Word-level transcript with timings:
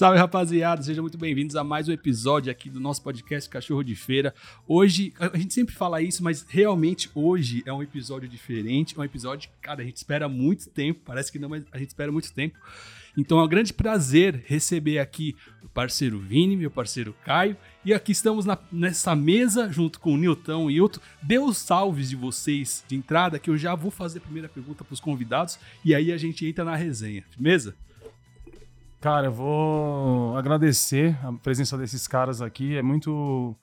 Salve, 0.00 0.18
rapaziada! 0.18 0.82
Sejam 0.82 1.02
muito 1.02 1.18
bem-vindos 1.18 1.54
a 1.56 1.62
mais 1.62 1.86
um 1.86 1.92
episódio 1.92 2.50
aqui 2.50 2.70
do 2.70 2.80
nosso 2.80 3.02
podcast 3.02 3.50
Cachorro 3.50 3.82
de 3.82 3.94
Feira. 3.94 4.34
Hoje, 4.66 5.12
a 5.18 5.36
gente 5.36 5.52
sempre 5.52 5.74
fala 5.74 6.00
isso, 6.00 6.24
mas 6.24 6.46
realmente 6.48 7.10
hoje 7.14 7.62
é 7.66 7.72
um 7.74 7.82
episódio 7.82 8.26
diferente. 8.26 8.94
É 8.96 8.98
um 8.98 9.04
episódio, 9.04 9.50
cara, 9.60 9.82
a 9.82 9.84
gente 9.84 9.98
espera 9.98 10.26
muito 10.26 10.70
tempo. 10.70 11.02
Parece 11.04 11.30
que 11.30 11.38
não, 11.38 11.50
mas 11.50 11.64
a 11.70 11.76
gente 11.76 11.88
espera 11.88 12.10
muito 12.10 12.32
tempo. 12.32 12.56
Então 13.14 13.40
é 13.40 13.44
um 13.44 13.46
grande 13.48 13.74
prazer 13.74 14.42
receber 14.46 15.00
aqui 15.00 15.36
o 15.62 15.68
parceiro 15.68 16.18
Vini, 16.18 16.56
meu 16.56 16.70
parceiro 16.70 17.14
Caio. 17.22 17.54
E 17.84 17.92
aqui 17.92 18.12
estamos 18.12 18.46
na, 18.46 18.56
nessa 18.72 19.14
mesa 19.14 19.70
junto 19.70 20.00
com 20.00 20.14
o 20.14 20.16
Nilton 20.16 20.70
e 20.70 20.80
outro. 20.80 21.02
Dê 21.20 21.38
os 21.38 21.58
salves 21.58 22.08
de 22.08 22.16
vocês 22.16 22.82
de 22.88 22.96
entrada, 22.96 23.38
que 23.38 23.50
eu 23.50 23.58
já 23.58 23.74
vou 23.74 23.90
fazer 23.90 24.20
a 24.20 24.22
primeira 24.22 24.48
pergunta 24.48 24.82
para 24.82 24.94
os 24.94 25.00
convidados. 25.00 25.58
E 25.84 25.94
aí 25.94 26.10
a 26.10 26.16
gente 26.16 26.46
entra 26.46 26.64
na 26.64 26.74
resenha. 26.74 27.22
Firmeza? 27.30 27.76
Cara, 29.00 29.28
eu 29.28 29.32
vou 29.32 30.36
agradecer 30.36 31.16
a 31.24 31.32
presença 31.32 31.78
desses 31.78 32.06
caras 32.06 32.42
aqui. 32.42 32.76
É 32.76 32.82
muito, 32.82 33.56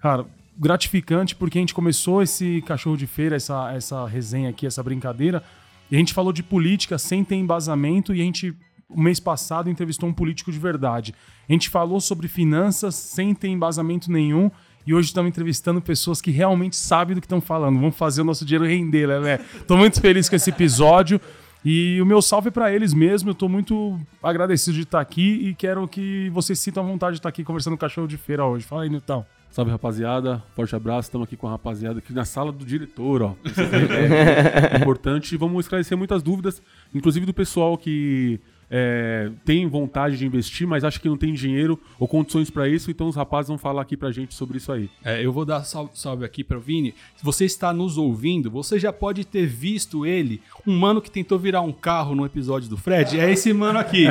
cara, 0.00 0.26
gratificante 0.58 1.36
porque 1.36 1.56
a 1.56 1.60
gente 1.60 1.72
começou 1.72 2.20
esse 2.20 2.60
cachorro 2.62 2.96
de 2.96 3.06
feira, 3.06 3.36
essa, 3.36 3.72
essa 3.72 4.04
resenha 4.06 4.50
aqui, 4.50 4.66
essa 4.66 4.82
brincadeira. 4.82 5.40
E 5.88 5.94
a 5.94 5.98
gente 6.00 6.12
falou 6.12 6.32
de 6.32 6.42
política 6.42 6.98
sem 6.98 7.22
ter 7.22 7.36
embasamento 7.36 8.12
e 8.12 8.20
a 8.20 8.24
gente, 8.24 8.56
o 8.88 9.00
mês 9.00 9.20
passado, 9.20 9.70
entrevistou 9.70 10.08
um 10.08 10.12
político 10.12 10.50
de 10.50 10.58
verdade. 10.58 11.14
A 11.48 11.52
gente 11.52 11.70
falou 11.70 12.00
sobre 12.00 12.26
finanças 12.26 12.96
sem 12.96 13.36
ter 13.36 13.46
embasamento 13.46 14.10
nenhum 14.10 14.50
e 14.84 14.92
hoje 14.92 15.06
estamos 15.08 15.28
entrevistando 15.28 15.80
pessoas 15.80 16.20
que 16.20 16.32
realmente 16.32 16.74
sabem 16.74 17.14
do 17.14 17.20
que 17.20 17.26
estão 17.26 17.40
falando. 17.40 17.78
Vamos 17.78 17.96
fazer 17.96 18.22
o 18.22 18.24
nosso 18.24 18.44
dinheiro 18.44 18.66
render, 18.66 19.06
né? 19.20 19.38
Tô 19.64 19.76
muito 19.76 20.00
feliz 20.00 20.28
com 20.28 20.34
esse 20.34 20.50
episódio. 20.50 21.20
E 21.68 22.00
o 22.00 22.06
meu 22.06 22.22
salve 22.22 22.46
é 22.46 22.50
para 22.52 22.72
eles 22.72 22.94
mesmo. 22.94 23.30
Eu 23.30 23.34
tô 23.34 23.48
muito 23.48 23.98
agradecido 24.22 24.76
de 24.76 24.84
estar 24.84 25.00
aqui 25.00 25.48
e 25.48 25.52
quero 25.52 25.88
que 25.88 26.30
vocês 26.30 26.60
sintam 26.60 26.84
a 26.84 26.86
vontade 26.86 27.14
de 27.14 27.18
estar 27.18 27.28
aqui 27.28 27.42
conversando 27.42 27.72
com 27.72 27.78
o 27.78 27.80
cachorro 27.80 28.06
de 28.06 28.16
feira 28.16 28.44
hoje. 28.44 28.64
Fala 28.64 28.84
aí, 28.84 28.88
Nilton. 28.88 29.26
Salve, 29.50 29.72
rapaziada. 29.72 30.40
Forte 30.54 30.76
abraço. 30.76 31.08
Estamos 31.08 31.26
aqui 31.26 31.36
com 31.36 31.48
a 31.48 31.50
rapaziada 31.50 31.98
aqui 31.98 32.12
na 32.12 32.24
sala 32.24 32.52
do 32.52 32.64
diretor, 32.64 33.20
ó. 33.20 33.34
é 34.72 34.78
importante. 34.78 35.36
Vamos 35.36 35.64
esclarecer 35.64 35.98
muitas 35.98 36.22
dúvidas, 36.22 36.62
inclusive 36.94 37.26
do 37.26 37.34
pessoal 37.34 37.76
que 37.76 38.38
é, 38.70 39.30
tem 39.44 39.66
vontade 39.66 40.16
de 40.16 40.26
investir, 40.26 40.66
mas 40.66 40.84
acha 40.84 40.98
que 40.98 41.08
não 41.08 41.16
tem 41.16 41.32
dinheiro 41.32 41.78
ou 41.98 42.08
condições 42.08 42.50
para 42.50 42.68
isso, 42.68 42.90
então 42.90 43.08
os 43.08 43.16
rapazes 43.16 43.48
vão 43.48 43.58
falar 43.58 43.82
aqui 43.82 43.96
pra 43.96 44.10
gente 44.10 44.34
sobre 44.34 44.58
isso 44.58 44.72
aí. 44.72 44.90
É, 45.04 45.24
eu 45.24 45.32
vou 45.32 45.44
dar 45.44 45.62
salve, 45.64 45.90
salve 45.94 46.24
aqui 46.24 46.42
para 46.42 46.58
o 46.58 46.60
Vini. 46.60 46.94
Se 47.16 47.24
você 47.24 47.44
está 47.44 47.72
nos 47.72 47.96
ouvindo, 47.96 48.50
você 48.50 48.78
já 48.78 48.92
pode 48.92 49.24
ter 49.24 49.46
visto 49.46 50.04
ele, 50.04 50.40
um 50.66 50.76
mano 50.76 51.00
que 51.00 51.10
tentou 51.10 51.38
virar 51.38 51.60
um 51.60 51.72
carro 51.72 52.14
no 52.14 52.26
episódio 52.26 52.68
do 52.68 52.76
Fred. 52.76 53.18
É 53.18 53.30
esse 53.30 53.52
mano 53.52 53.78
aqui. 53.78 54.06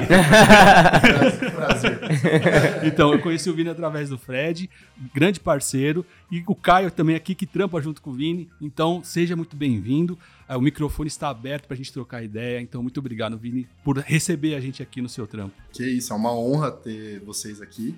Prazer. 1.56 2.00
então, 2.84 3.12
eu 3.12 3.20
conheci 3.20 3.50
o 3.50 3.54
Vini 3.54 3.70
através 3.70 4.10
do 4.10 4.18
Fred, 4.18 4.70
grande 5.14 5.40
parceiro, 5.40 6.06
e 6.32 6.44
o 6.48 6.56
Caio 6.56 6.90
também 6.92 7.16
aqui 7.16 7.36
que 7.36 7.46
trampa 7.46 7.82
junto 7.82 8.02
com 8.02 8.12
o 8.12 8.14
Vini. 8.14 8.50
Então, 8.62 9.02
seja 9.04 9.36
muito 9.36 9.56
bem-vindo. 9.56 10.18
É, 10.48 10.56
o 10.56 10.62
microfone 10.62 11.08
está 11.08 11.30
aberto 11.30 11.66
para 11.66 11.74
a 11.74 11.78
gente 11.78 11.92
trocar 11.92 12.24
ideia. 12.24 12.62
Então, 12.62 12.82
muito 12.82 13.00
obrigado, 13.00 13.38
Vini, 13.38 13.68
por 13.84 13.98
receber 13.98 14.56
a 14.56 14.60
gente 14.60 14.82
aqui 14.84 15.02
no 15.02 15.10
seu 15.10 15.26
trampo. 15.26 15.56
Que 15.72 15.86
isso, 15.86 16.14
é 16.14 16.16
uma 16.16 16.32
honra 16.32 16.72
ter 16.72 17.20
vocês 17.22 17.62
aqui 17.62 17.96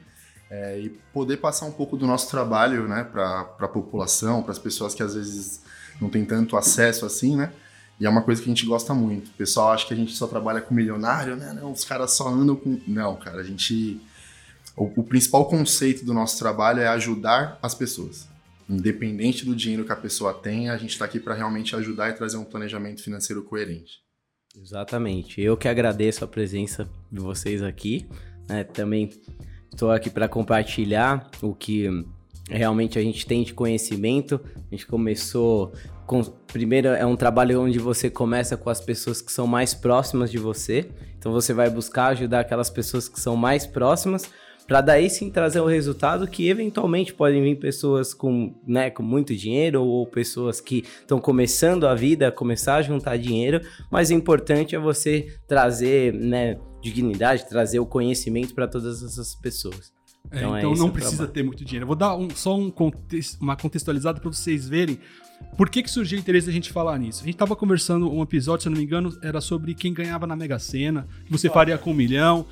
é, 0.50 0.80
e 0.80 0.90
poder 1.14 1.38
passar 1.38 1.66
um 1.66 1.72
pouco 1.72 1.98
do 1.98 2.08
nosso 2.08 2.30
trabalho 2.30 2.88
né, 2.88 3.04
para 3.04 3.42
a 3.60 3.68
população, 3.68 4.42
para 4.42 4.52
as 4.52 4.60
pessoas 4.60 4.96
que 4.96 5.04
às 5.04 5.16
vezes 5.16 5.62
não 6.00 6.10
têm 6.10 6.24
tanto 6.26 6.56
acesso 6.56 7.06
assim, 7.06 7.36
né? 7.36 7.52
E 8.00 8.06
é 8.06 8.10
uma 8.10 8.22
coisa 8.22 8.42
que 8.42 8.48
a 8.48 8.54
gente 8.54 8.66
gosta 8.66 8.94
muito. 8.94 9.30
O 9.30 9.34
pessoal 9.34 9.72
acha 9.72 9.88
que 9.88 9.94
a 9.94 9.98
gente 9.98 10.16
só 10.16 10.28
trabalha 10.28 10.62
com 10.62 10.74
milionário, 10.74 11.36
né? 11.36 11.52
Não, 11.54 11.72
os 11.72 11.84
caras 11.84 12.12
só 12.12 12.28
andam 12.28 12.56
com. 12.56 12.80
Não, 12.88 13.16
cara, 13.16 13.40
a 13.40 13.44
gente. 13.44 14.00
O, 14.76 15.02
o 15.02 15.04
principal 15.04 15.46
conceito 15.46 16.06
do 16.06 16.14
nosso 16.14 16.38
trabalho 16.38 16.80
é 16.80 16.88
ajudar 16.88 17.58
as 17.62 17.74
pessoas. 17.74 18.28
Independente 18.70 19.46
do 19.46 19.56
dinheiro 19.56 19.86
que 19.86 19.92
a 19.92 19.96
pessoa 19.96 20.34
tem, 20.34 20.70
a 20.70 20.78
gente 20.78 20.92
está 20.92 21.06
aqui 21.06 21.20
para 21.20 21.34
realmente 21.34 21.76
ajudar 21.76 22.10
e 22.10 22.14
trazer 22.14 22.38
um 22.38 22.44
planejamento 22.44 23.02
financeiro 23.02 23.44
coerente. 23.44 24.02
Exatamente. 24.62 25.42
Eu 25.42 25.56
que 25.56 25.68
agradeço 25.68 26.24
a 26.24 26.28
presença 26.28 26.90
de 27.12 27.20
vocês 27.20 27.62
aqui. 27.64 28.08
Né? 28.50 28.64
Também 28.64 29.10
estou 29.72 29.92
aqui 29.92 30.10
para 30.10 30.28
compartilhar 30.28 31.30
o 31.42 31.54
que 31.54 31.88
realmente 32.50 32.98
a 32.98 33.02
gente 33.02 33.26
tem 33.26 33.44
de 33.44 33.54
conhecimento. 33.54 34.42
A 34.56 34.76
gente 34.76 34.86
começou 34.86 35.74
com, 36.06 36.24
primeiro 36.24 36.90
é 36.90 37.06
um 37.06 37.16
trabalho 37.16 37.62
onde 37.62 37.80
você 37.80 38.10
começa 38.10 38.58
com 38.58 38.70
as 38.70 38.82
pessoas 38.82 39.22
que 39.22 39.32
são 39.32 39.48
mais 39.48 39.74
próximas 39.74 40.32
de 40.32 40.38
você. 40.38 40.90
Então 41.18 41.32
você 41.32 41.54
vai 41.54 41.70
buscar 41.70 42.08
ajudar 42.08 42.42
aquelas 42.42 42.70
pessoas 42.70 43.08
que 43.08 43.20
são 43.20 43.36
mais 43.36 43.66
próximas 43.66 44.30
para 44.68 44.82
daí 44.82 45.10
sim 45.10 45.30
trazer 45.30 45.62
o 45.62 45.64
um 45.64 45.68
resultado 45.68 46.28
que 46.28 46.50
eventualmente 46.50 47.14
podem 47.14 47.42
vir 47.42 47.56
pessoas 47.56 48.14
com, 48.14 48.54
né, 48.68 48.90
com 48.90 49.02
muito 49.02 49.34
dinheiro 49.34 49.82
ou 49.82 50.06
pessoas 50.06 50.60
que 50.60 50.84
estão 51.00 51.20
começando 51.20 51.88
a 51.88 51.96
vida, 51.96 52.32
começar 52.32 52.76
a 52.76 52.82
juntar 52.82 53.18
dinheiro, 53.18 53.62
mas 53.90 54.10
o 54.10 54.14
importante 54.14 54.76
é 54.76 54.80
você 54.80 55.40
trazer, 55.48 56.14
né, 56.14 56.60
dignidade, 56.82 57.48
trazer 57.48 57.80
o 57.80 57.86
conhecimento 57.86 58.54
para 58.54 58.68
todas 58.68 59.02
essas 59.02 59.34
pessoas. 59.36 59.96
É, 60.30 60.40
então, 60.40 60.56
é 60.56 60.60
então 60.60 60.74
não 60.74 60.90
precisa 60.90 61.18
trabalho. 61.18 61.34
ter 61.34 61.44
muito 61.44 61.64
dinheiro. 61.64 61.84
Eu 61.84 61.88
vou 61.88 61.96
dar 61.96 62.16
um, 62.16 62.30
só 62.30 62.56
um 62.56 62.70
contexto, 62.70 63.42
uma 63.42 63.56
contextualizada 63.56 64.20
para 64.20 64.30
vocês 64.30 64.68
verem 64.68 65.00
por 65.56 65.70
que, 65.70 65.82
que 65.84 65.90
surgiu 65.90 66.18
o 66.18 66.22
interesse 66.22 66.48
da 66.48 66.54
gente 66.54 66.72
falar 66.72 66.98
nisso. 66.98 67.22
A 67.22 67.26
gente 67.26 67.36
estava 67.36 67.56
conversando 67.56 68.12
um 68.12 68.22
episódio, 68.22 68.64
se 68.64 68.68
eu 68.68 68.72
não 68.72 68.78
me 68.78 68.84
engano, 68.84 69.18
era 69.22 69.40
sobre 69.40 69.74
quem 69.74 69.94
ganhava 69.94 70.28
na 70.28 70.36
Mega 70.36 70.60
Sena, 70.60 71.08
que 71.26 71.32
você 71.32 71.50
faria 71.50 71.78
com 71.78 71.92
um 71.92 71.94
milhão. 71.94 72.46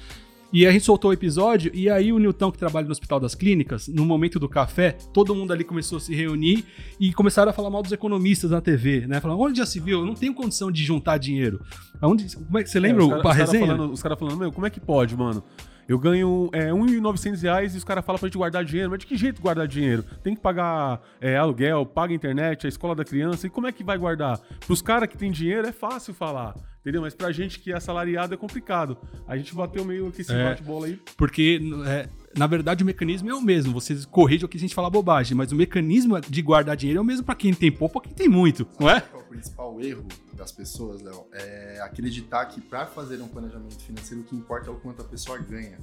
E 0.53 0.65
a 0.65 0.71
gente 0.71 0.85
soltou 0.85 1.11
o 1.11 1.13
episódio, 1.13 1.71
e 1.73 1.89
aí 1.89 2.13
o 2.13 2.19
Nilton, 2.19 2.51
que 2.51 2.57
trabalha 2.57 2.85
no 2.85 2.91
Hospital 2.91 3.19
das 3.19 3.35
Clínicas, 3.35 3.87
no 3.87 4.05
momento 4.05 4.39
do 4.39 4.47
café, 4.47 4.91
todo 5.13 5.35
mundo 5.35 5.51
ali 5.51 5.63
começou 5.63 5.97
a 5.97 6.01
se 6.01 6.15
reunir 6.15 6.65
e 6.99 7.11
começaram 7.13 7.49
a 7.49 7.53
falar 7.53 7.69
mal 7.69 7.81
dos 7.81 7.91
economistas 7.91 8.51
na 8.51 8.61
TV, 8.61 9.05
né? 9.07 9.19
Falando, 9.19 9.41
onde 9.41 9.57
já 9.57 9.65
se 9.65 9.79
viu? 9.79 9.99
Eu 9.99 10.05
não 10.05 10.13
tenho 10.13 10.33
condição 10.33 10.71
de 10.71 10.83
juntar 10.83 11.17
dinheiro. 11.17 11.61
Aonde, 11.99 12.35
como 12.35 12.57
é 12.57 12.63
que 12.63 12.69
você 12.69 12.79
lembra 12.79 13.03
é, 13.03 13.05
o 13.05 13.21
cara, 13.21 13.33
resenha? 13.33 13.67
Falando, 13.67 13.91
os 13.91 14.01
caras 14.01 14.17
falando, 14.17 14.37
meu, 14.37 14.51
como 14.51 14.65
é 14.65 14.69
que 14.69 14.79
pode, 14.79 15.15
mano? 15.15 15.43
Eu 15.87 15.99
ganho 15.99 16.49
é, 16.51 16.71
1.900 16.71 17.41
reais 17.41 17.75
e 17.75 17.77
os 17.77 17.83
caras 17.83 18.03
falam 18.03 18.17
pra 18.17 18.27
gente 18.27 18.37
guardar 18.37 18.63
dinheiro. 18.63 18.89
Mas 18.89 18.99
de 18.99 19.05
que 19.05 19.15
jeito 19.15 19.41
guardar 19.41 19.67
dinheiro? 19.67 20.03
Tem 20.23 20.33
que 20.33 20.41
pagar 20.41 21.01
é, 21.21 21.37
aluguel, 21.37 21.85
paga 21.85 22.13
internet, 22.13 22.65
a 22.65 22.69
escola 22.69 22.95
da 22.95 23.05
criança. 23.05 23.45
E 23.45 23.49
como 23.49 23.67
é 23.67 23.71
que 23.71 23.83
vai 23.83 23.97
guardar? 23.97 24.39
Pros 24.65 24.81
caras 24.81 25.07
que 25.07 25.17
têm 25.17 25.31
dinheiro 25.31 25.67
é 25.67 25.71
fácil 25.71 26.13
falar. 26.13 26.55
Entendeu? 26.85 27.01
Mas 27.01 27.15
pra 27.15 27.31
gente 27.31 27.59
que 27.59 27.71
é 27.71 27.75
assalariado 27.75 28.35
é 28.35 28.37
complicado. 28.37 28.95
A 29.27 29.35
gente 29.35 29.55
bateu 29.55 29.83
meio 29.83 30.07
aqui 30.07 30.21
esse 30.21 30.31
é, 30.31 30.43
bate-bola 30.43 30.85
aí. 30.85 31.01
Porque, 31.17 31.59
é, 31.87 32.07
na 32.37 32.45
verdade, 32.45 32.83
o 32.83 32.85
mecanismo 32.85 33.27
é 33.27 33.33
o 33.33 33.41
mesmo. 33.41 33.73
Vocês 33.73 34.05
corrigem 34.05 34.45
o 34.45 34.47
que 34.47 34.55
a 34.55 34.59
gente 34.59 34.75
fala 34.75 34.87
bobagem, 34.87 35.35
mas 35.35 35.51
o 35.51 35.55
mecanismo 35.55 36.21
de 36.21 36.41
guardar 36.43 36.77
dinheiro 36.77 36.99
é 36.99 37.01
o 37.01 37.03
mesmo 37.03 37.25
para 37.25 37.33
quem 37.33 37.55
tem 37.55 37.71
pouco 37.71 37.97
ou 37.97 38.01
quem 38.03 38.13
tem 38.13 38.29
muito, 38.29 38.67
não 38.79 38.87
é? 38.87 39.03
O 39.15 39.23
principal 39.23 39.81
erro 39.81 40.05
das 40.35 40.51
pessoas, 40.51 41.01
Léo, 41.01 41.25
é 41.33 41.79
acreditar 41.81 42.45
que 42.45 42.61
para 42.61 42.85
fazer 42.85 43.19
um 43.19 43.27
planejamento 43.27 43.81
financeiro 43.81 44.21
o 44.21 44.23
que 44.23 44.35
importa 44.35 44.69
é 44.69 44.71
o 44.71 44.75
quanto 44.75 45.01
a 45.01 45.05
pessoa 45.05 45.39
ganha. 45.39 45.79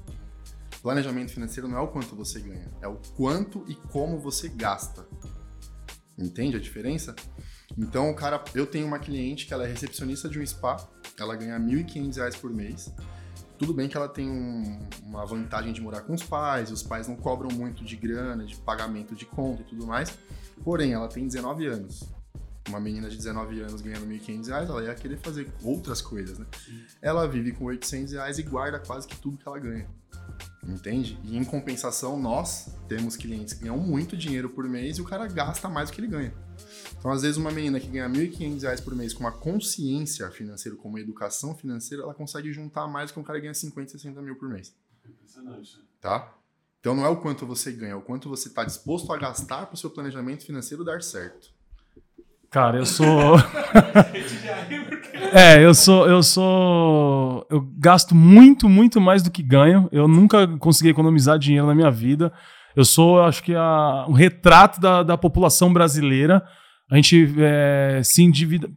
Planejamento 0.81 1.33
financeiro 1.33 1.69
não 1.69 1.79
é 1.79 1.81
o 1.81 1.89
quanto 1.89 2.15
você 2.15 2.39
ganha, 2.39 2.71
é 2.81 2.87
o 2.87 2.97
quanto 3.17 3.65
e 3.67 3.75
como 3.75 4.21
você 4.21 4.49
gasta. 4.49 5.05
Entende 6.17 6.57
a 6.57 6.61
diferença? 6.61 7.17
Então, 7.77 8.11
o 8.11 8.15
cara, 8.15 8.43
eu 8.55 8.67
tenho 8.67 8.87
uma 8.87 8.99
cliente 8.99 9.47
que 9.47 9.55
ela 9.55 9.65
é 9.65 9.69
recepcionista 9.69 10.29
de 10.29 10.39
um 10.39 10.47
spa, 10.47 10.77
ela 11.19 11.35
ganha 11.37 11.57
R$ 11.57 11.65
1.500 11.65 12.39
por 12.39 12.53
mês. 12.53 12.93
Tudo 13.59 13.73
bem 13.73 13.89
que 13.89 13.97
ela 13.97 14.09
tem 14.09 14.29
um, 14.29 14.79
uma 15.05 15.25
vantagem 15.25 15.73
de 15.73 15.81
morar 15.81 16.01
com 16.01 16.13
os 16.13 16.23
pais, 16.23 16.71
os 16.71 16.83
pais 16.83 17.07
não 17.07 17.15
cobram 17.15 17.51
muito 17.51 17.85
de 17.85 17.97
grana, 17.97 18.45
de 18.45 18.57
pagamento 18.57 19.15
de 19.15 19.25
conta 19.25 19.63
e 19.63 19.65
tudo 19.65 19.87
mais. 19.87 20.19
Porém, 20.65 20.93
ela 20.93 21.09
tem 21.09 21.27
19 21.27 21.67
anos. 21.67 22.03
Uma 22.69 22.81
menina 22.81 23.09
de 23.09 23.17
19 23.17 23.61
anos 23.61 23.81
ganhando 23.81 24.07
R$ 24.07 24.19
1.500, 24.19 24.69
ela 24.69 24.83
ia 24.83 24.95
querer 24.95 25.17
fazer 25.19 25.53
outras 25.63 26.01
coisas, 26.01 26.39
né? 26.39 26.47
Ela 27.01 27.27
vive 27.27 27.53
com 27.53 27.65
800 27.65 28.13
reais 28.13 28.39
e 28.39 28.43
guarda 28.43 28.79
quase 28.79 29.07
que 29.07 29.17
tudo 29.17 29.37
que 29.37 29.47
ela 29.47 29.59
ganha. 29.59 29.89
Entende? 30.65 31.19
E 31.25 31.37
em 31.37 31.45
compensação, 31.45 32.19
nós 32.19 32.73
temos 32.89 33.17
clientes 33.17 33.55
que 33.55 33.63
ganham 33.63 33.79
muito 33.79 34.17
dinheiro 34.17 34.49
por 34.49 34.69
mês 34.69 34.99
e 34.99 35.01
o 35.01 35.05
cara 35.05 35.27
gasta 35.27 35.69
mais 35.69 35.91
do 35.91 35.95
que 35.95 36.01
ele 36.01 36.07
ganha. 36.07 36.33
Então, 37.03 37.11
às 37.11 37.23
vezes, 37.23 37.37
uma 37.37 37.51
menina 37.51 37.81
que 37.81 37.89
ganha 37.89 38.07
R$ 38.07 38.29
1.500 38.29 38.85
por 38.85 38.95
mês 38.95 39.13
com 39.13 39.25
uma 39.25 39.33
consciência 39.33 40.31
financeira, 40.31 40.79
com 40.79 40.89
uma 40.89 41.01
educação 41.01 41.53
financeira, 41.53 42.05
ela 42.05 42.15
consegue 42.15 42.53
juntar 42.53 42.87
mais 42.87 43.11
do 43.11 43.15
que 43.15 43.19
um 43.19 43.25
cara 43.25 43.41
que 43.41 43.43
ganha 43.43 43.55
50, 43.55 43.91
60 43.91 44.23
mil 44.23 44.37
por 44.37 44.49
mês. 44.49 44.73
Impressionante. 45.05 45.81
Tá? 46.01 46.33
Então, 46.79 46.95
não 46.95 47.05
é 47.05 47.09
o 47.09 47.17
quanto 47.17 47.45
você 47.45 47.73
ganha, 47.73 47.91
é 47.91 47.97
o 47.97 48.01
quanto 48.01 48.29
você 48.29 48.47
está 48.47 48.63
disposto 48.63 49.13
a 49.13 49.17
gastar 49.19 49.67
para 49.67 49.75
o 49.75 49.77
seu 49.77 49.91
planejamento 49.91 50.47
financeiro 50.47 50.85
dar 50.85 51.03
certo. 51.03 51.51
Cara, 52.49 52.79
eu 52.79 52.87
sou. 52.87 53.37
é, 55.35 55.65
eu 55.65 55.75
sou. 55.75 56.07
Eu 56.07 56.23
sou. 56.23 57.45
Eu 57.51 57.63
gasto 57.79 58.15
muito, 58.15 58.69
muito 58.69 59.01
mais 59.01 59.25
do 59.25 59.31
que 59.33 59.43
ganho. 59.43 59.89
Eu 59.91 60.07
nunca 60.07 60.47
consegui 60.59 60.91
economizar 60.91 61.37
dinheiro 61.37 61.67
na 61.67 61.75
minha 61.75 61.91
vida. 61.91 62.33
Eu 62.77 62.85
sou, 62.85 63.21
acho 63.21 63.43
que, 63.43 63.57
a, 63.57 64.07
um 64.09 64.13
retrato 64.13 64.81
da, 64.81 65.03
da 65.03 65.19
população 65.19 65.73
brasileira. 65.73 66.47
A 66.93 66.97
gente 66.97 67.27
é, 67.39 68.03
se 68.05 68.23
endivida. 68.23 68.69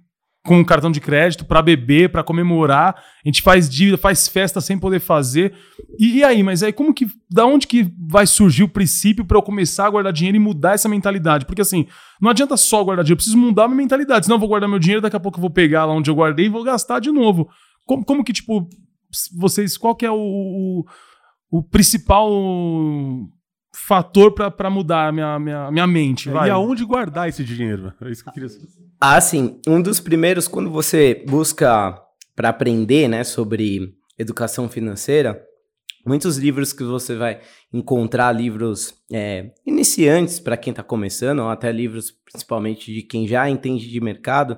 com 0.46 0.64
cartão 0.64 0.90
de 0.90 1.02
crédito 1.02 1.44
para 1.44 1.62
beber, 1.62 2.10
para 2.10 2.24
comemorar. 2.24 2.96
A 2.96 3.28
gente 3.28 3.42
faz 3.42 3.70
dívida, 3.70 3.98
faz 3.98 4.26
festa 4.26 4.62
sem 4.62 4.80
poder 4.80 5.02
fazer. 5.02 5.54
E, 6.00 6.20
e, 6.20 6.24
aí, 6.24 6.42
mas 6.42 6.64
aí 6.64 6.72
como 6.72 6.94
que, 6.94 7.08
da 7.30 7.46
onde 7.46 7.68
que 7.68 7.92
vai 8.08 8.26
surgir 8.26 8.64
o 8.64 8.70
princípio 8.70 9.26
para 9.26 9.38
eu 9.38 9.42
começar 9.42 9.86
a 9.86 9.90
guardar 9.90 10.14
dinheiro 10.14 10.38
e 10.38 10.40
mudar 10.40 10.76
essa 10.76 10.88
mentalidade? 10.88 11.46
Porque 11.46 11.62
assim, 11.62 11.88
não 12.22 12.30
adianta 12.30 12.56
só 12.56 12.82
guardar 12.86 13.04
dinheiro, 13.04 13.16
eu 13.16 13.18
preciso 13.18 13.38
mudar 13.38 13.66
a 13.66 13.68
minha 13.68 13.78
mentalidade. 13.78 14.28
Senão 14.28 14.38
eu 14.38 14.40
vou 14.40 14.48
guardar 14.48 14.70
meu 14.70 14.80
dinheiro, 14.80 15.02
daqui 15.02 15.18
a 15.18 15.20
pouco 15.20 15.38
eu 15.38 15.42
vou 15.42 15.50
pegar 15.50 15.84
lá 15.84 15.94
onde 15.94 16.10
eu 16.10 16.16
guardei 16.16 16.46
e 16.46 16.50
vou 16.50 16.64
gastar 16.64 17.02
de 17.02 17.12
novo. 17.12 17.50
Como, 17.86 18.06
como 18.06 18.24
que, 18.24 18.32
tipo, 18.32 18.70
vocês, 19.36 19.78
qual 19.78 19.94
que 19.94 20.06
é 20.06 20.12
o, 20.12 20.16
o, 20.16 20.86
o 21.52 21.64
principal 21.64 22.32
fator 23.76 24.32
para 24.32 24.70
mudar 24.70 25.10
a 25.10 25.12
minha, 25.12 25.40
minha, 25.40 25.72
minha 25.72 25.88
mente? 25.88 26.30
Vai. 26.30 26.48
E 26.48 26.52
aonde 26.52 26.86
guardar 26.86 27.28
esse 27.28 27.44
dinheiro? 27.44 27.94
É 28.02 28.10
isso 28.10 28.24
que 28.24 28.30
eu 28.30 28.34
queria 28.34 28.50
saber. 28.50 28.68
Ah, 29.00 29.20
sim. 29.20 29.60
Um 29.68 29.82
dos 29.82 30.00
primeiros, 30.00 30.48
quando 30.48 30.72
você 30.72 31.24
busca 31.28 32.02
para 32.36 32.50
aprender 32.50 33.08
né, 33.08 33.24
sobre 33.24 33.94
educação 34.18 34.70
financeira, 34.70 35.42
muitos 36.06 36.38
livros 36.38 36.72
que 36.72 36.84
você 36.84 37.16
vai 37.16 37.42
encontrar, 37.74 38.32
livros 38.32 38.94
é, 39.12 39.52
iniciantes 39.66 40.40
para 40.40 40.58
quem 40.58 40.72
está 40.72 40.84
começando, 40.84 41.40
ou 41.40 41.50
até 41.50 41.72
livros 41.72 42.12
principalmente 42.12 42.94
de 42.94 43.02
quem 43.02 43.28
já 43.28 43.50
entende 43.50 43.90
de 43.90 44.02
mercado, 44.02 44.58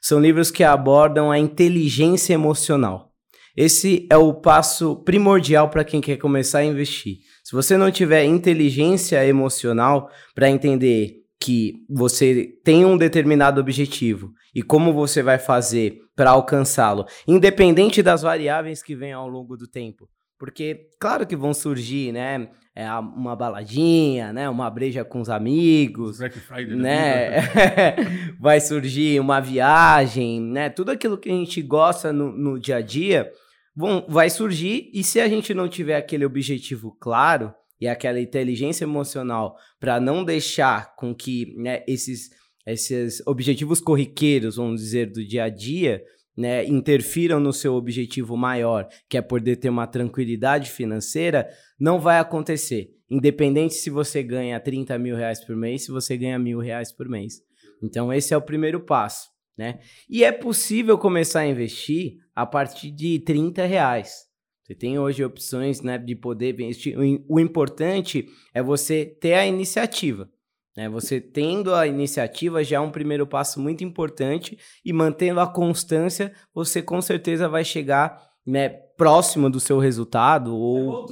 são 0.00 0.20
livros 0.20 0.50
que 0.50 0.64
abordam 0.64 1.30
a 1.30 1.38
inteligência 1.38 2.34
emocional. 2.34 3.12
Esse 3.56 4.06
é 4.10 4.16
o 4.16 4.32
passo 4.32 4.96
primordial 4.96 5.68
para 5.68 5.84
quem 5.84 6.00
quer 6.00 6.16
começar 6.16 6.60
a 6.60 6.64
investir. 6.64 7.18
Se 7.52 7.56
você 7.56 7.76
não 7.76 7.90
tiver 7.90 8.24
inteligência 8.24 9.22
emocional 9.26 10.10
para 10.34 10.48
entender 10.48 11.16
que 11.38 11.84
você 11.86 12.48
tem 12.64 12.86
um 12.86 12.96
determinado 12.96 13.60
objetivo 13.60 14.32
e 14.54 14.62
como 14.62 14.90
você 14.90 15.22
vai 15.22 15.38
fazer 15.38 15.98
para 16.16 16.30
alcançá-lo, 16.30 17.04
independente 17.28 18.02
das 18.02 18.22
variáveis 18.22 18.82
que 18.82 18.96
venham 18.96 19.20
ao 19.20 19.28
longo 19.28 19.54
do 19.54 19.68
tempo. 19.68 20.08
Porque, 20.38 20.88
claro 20.98 21.26
que 21.26 21.36
vão 21.36 21.52
surgir, 21.52 22.10
né? 22.10 22.48
É 22.74 22.90
uma 22.90 23.36
baladinha, 23.36 24.32
né? 24.32 24.48
Uma 24.48 24.70
breja 24.70 25.04
com 25.04 25.20
os 25.20 25.28
amigos. 25.28 26.16
Black 26.16 26.40
Friday, 26.40 26.74
né? 26.74 27.42
vai 28.40 28.62
surgir 28.62 29.20
uma 29.20 29.40
viagem, 29.40 30.40
né? 30.40 30.70
Tudo 30.70 30.90
aquilo 30.90 31.18
que 31.18 31.28
a 31.28 31.34
gente 31.34 31.60
gosta 31.60 32.14
no, 32.14 32.32
no 32.32 32.58
dia 32.58 32.76
a 32.76 32.80
dia 32.80 33.30
vão, 33.74 34.06
vai 34.08 34.30
surgir. 34.30 34.90
E 34.92 35.02
se 35.02 35.20
a 35.20 35.28
gente 35.28 35.54
não 35.54 35.68
tiver 35.68 35.96
aquele 35.96 36.24
objetivo 36.24 36.96
claro, 37.00 37.52
e 37.82 37.88
aquela 37.88 38.20
inteligência 38.20 38.84
emocional 38.84 39.56
para 39.80 39.98
não 39.98 40.24
deixar 40.24 40.94
com 40.94 41.12
que 41.12 41.52
né, 41.56 41.82
esses, 41.88 42.30
esses 42.64 43.20
objetivos 43.26 43.80
corriqueiros, 43.80 44.54
vamos 44.54 44.80
dizer, 44.80 45.10
do 45.10 45.26
dia 45.26 45.42
a 45.42 45.48
dia, 45.48 46.00
né, 46.36 46.64
interfiram 46.64 47.40
no 47.40 47.52
seu 47.52 47.74
objetivo 47.74 48.36
maior, 48.36 48.86
que 49.08 49.18
é 49.18 49.20
poder 49.20 49.56
ter 49.56 49.68
uma 49.68 49.88
tranquilidade 49.88 50.70
financeira, 50.70 51.48
não 51.76 51.98
vai 51.98 52.20
acontecer. 52.20 52.90
Independente 53.10 53.74
se 53.74 53.90
você 53.90 54.22
ganha 54.22 54.60
30 54.60 54.96
mil 54.96 55.16
reais 55.16 55.44
por 55.44 55.56
mês, 55.56 55.84
se 55.84 55.90
você 55.90 56.16
ganha 56.16 56.38
mil 56.38 56.60
reais 56.60 56.92
por 56.92 57.08
mês. 57.08 57.40
Então, 57.82 58.12
esse 58.12 58.32
é 58.32 58.36
o 58.36 58.42
primeiro 58.42 58.78
passo. 58.78 59.28
Né? 59.58 59.80
E 60.08 60.22
é 60.22 60.30
possível 60.30 60.96
começar 60.96 61.40
a 61.40 61.48
investir 61.48 62.21
a 62.34 62.46
partir 62.46 62.90
de 62.90 63.18
30 63.20 63.64
reais. 63.66 64.26
Você 64.62 64.74
tem 64.74 64.98
hoje 64.98 65.24
opções 65.24 65.80
né, 65.80 65.98
de 65.98 66.14
poder 66.14 66.54
investir. 66.54 66.96
O 67.28 67.40
importante 67.40 68.28
é 68.54 68.62
você 68.62 69.04
ter 69.04 69.34
a 69.34 69.46
iniciativa. 69.46 70.30
Né? 70.76 70.88
Você 70.88 71.20
tendo 71.20 71.74
a 71.74 71.86
iniciativa 71.86 72.62
já 72.62 72.76
é 72.76 72.80
um 72.80 72.90
primeiro 72.90 73.26
passo 73.26 73.60
muito 73.60 73.84
importante 73.84 74.58
e 74.84 74.92
mantendo 74.92 75.40
a 75.40 75.46
constância, 75.46 76.32
você 76.54 76.80
com 76.80 77.02
certeza 77.02 77.48
vai 77.48 77.64
chegar 77.64 78.32
né, 78.46 78.68
próximo 78.68 79.50
do 79.50 79.60
seu 79.60 79.78
resultado. 79.78 80.54
Ou... 80.54 81.06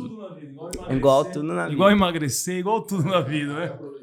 É 0.88 0.94
igual 0.94 1.24
tudo 1.24 1.44
na 1.52 1.64
vida. 1.64 1.72
Igual 1.72 1.90
emagrecer, 1.90 2.58
igual, 2.58 2.82
tudo 2.82 3.04
na 3.04 3.20
vida. 3.20 3.52
igual 3.52 3.52
emagrecer, 3.52 3.54
igual 3.54 3.66
tudo 3.66 3.84
na 3.84 3.90
vida, 3.90 3.92
né? 3.92 4.00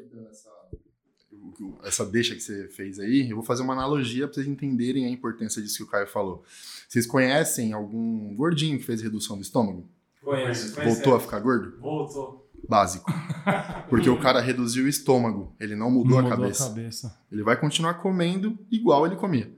essa 1.82 2.04
deixa 2.04 2.34
que 2.34 2.40
você 2.40 2.68
fez 2.68 2.98
aí, 2.98 3.28
eu 3.28 3.36
vou 3.36 3.44
fazer 3.44 3.62
uma 3.62 3.72
analogia 3.72 4.26
para 4.26 4.34
vocês 4.34 4.46
entenderem 4.46 5.06
a 5.06 5.10
importância 5.10 5.60
disso 5.60 5.78
que 5.78 5.82
o 5.82 5.86
Caio 5.86 6.06
falou. 6.06 6.44
Vocês 6.88 7.06
conhecem 7.06 7.74
algum 7.74 8.34
gordinho 8.34 8.78
que 8.78 8.84
fez 8.84 9.02
redução 9.02 9.36
do 9.36 9.42
estômago? 9.42 9.86
Conheço. 10.22 10.74
Voltou 10.74 11.14
a 11.14 11.20
ficar 11.20 11.38
gordo? 11.38 11.78
Voltou. 11.78 12.50
Básico. 12.66 13.12
Porque 13.88 14.08
o 14.08 14.18
cara 14.18 14.40
reduziu 14.40 14.86
o 14.86 14.88
estômago, 14.88 15.54
ele 15.60 15.76
não 15.76 15.90
mudou, 15.90 16.20
não 16.20 16.26
a, 16.26 16.30
cabeça. 16.30 16.64
a 16.64 16.68
cabeça. 16.68 17.20
Ele 17.30 17.42
vai 17.42 17.60
continuar 17.60 17.94
comendo 17.94 18.58
igual 18.70 19.06
ele 19.06 19.16
comia. 19.16 19.52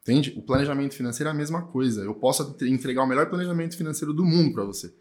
Entende? 0.00 0.32
O 0.36 0.42
planejamento 0.42 0.94
financeiro 0.94 1.28
é 1.28 1.32
a 1.32 1.36
mesma 1.36 1.62
coisa. 1.62 2.02
Eu 2.02 2.14
posso 2.14 2.56
entregar 2.62 3.02
o 3.02 3.06
melhor 3.06 3.28
planejamento 3.28 3.76
financeiro 3.76 4.14
do 4.14 4.24
mundo 4.24 4.54
para 4.54 4.64
você. 4.64 4.92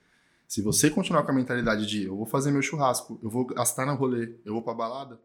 Se 0.45 0.61
você 0.61 0.89
continuar 0.89 1.23
com 1.23 1.31
a 1.31 1.33
mentalidade 1.33 1.85
de 1.85 2.03
eu 2.03 2.17
vou 2.17 2.25
fazer 2.25 2.51
meu 2.51 2.61
churrasco, 2.61 3.19
eu 3.23 3.29
vou 3.29 3.45
gastar 3.45 3.85
no 3.85 3.95
rolê, 3.95 4.35
eu 4.43 4.53
vou 4.53 4.61
pra 4.61 4.73
balada, 4.73 5.19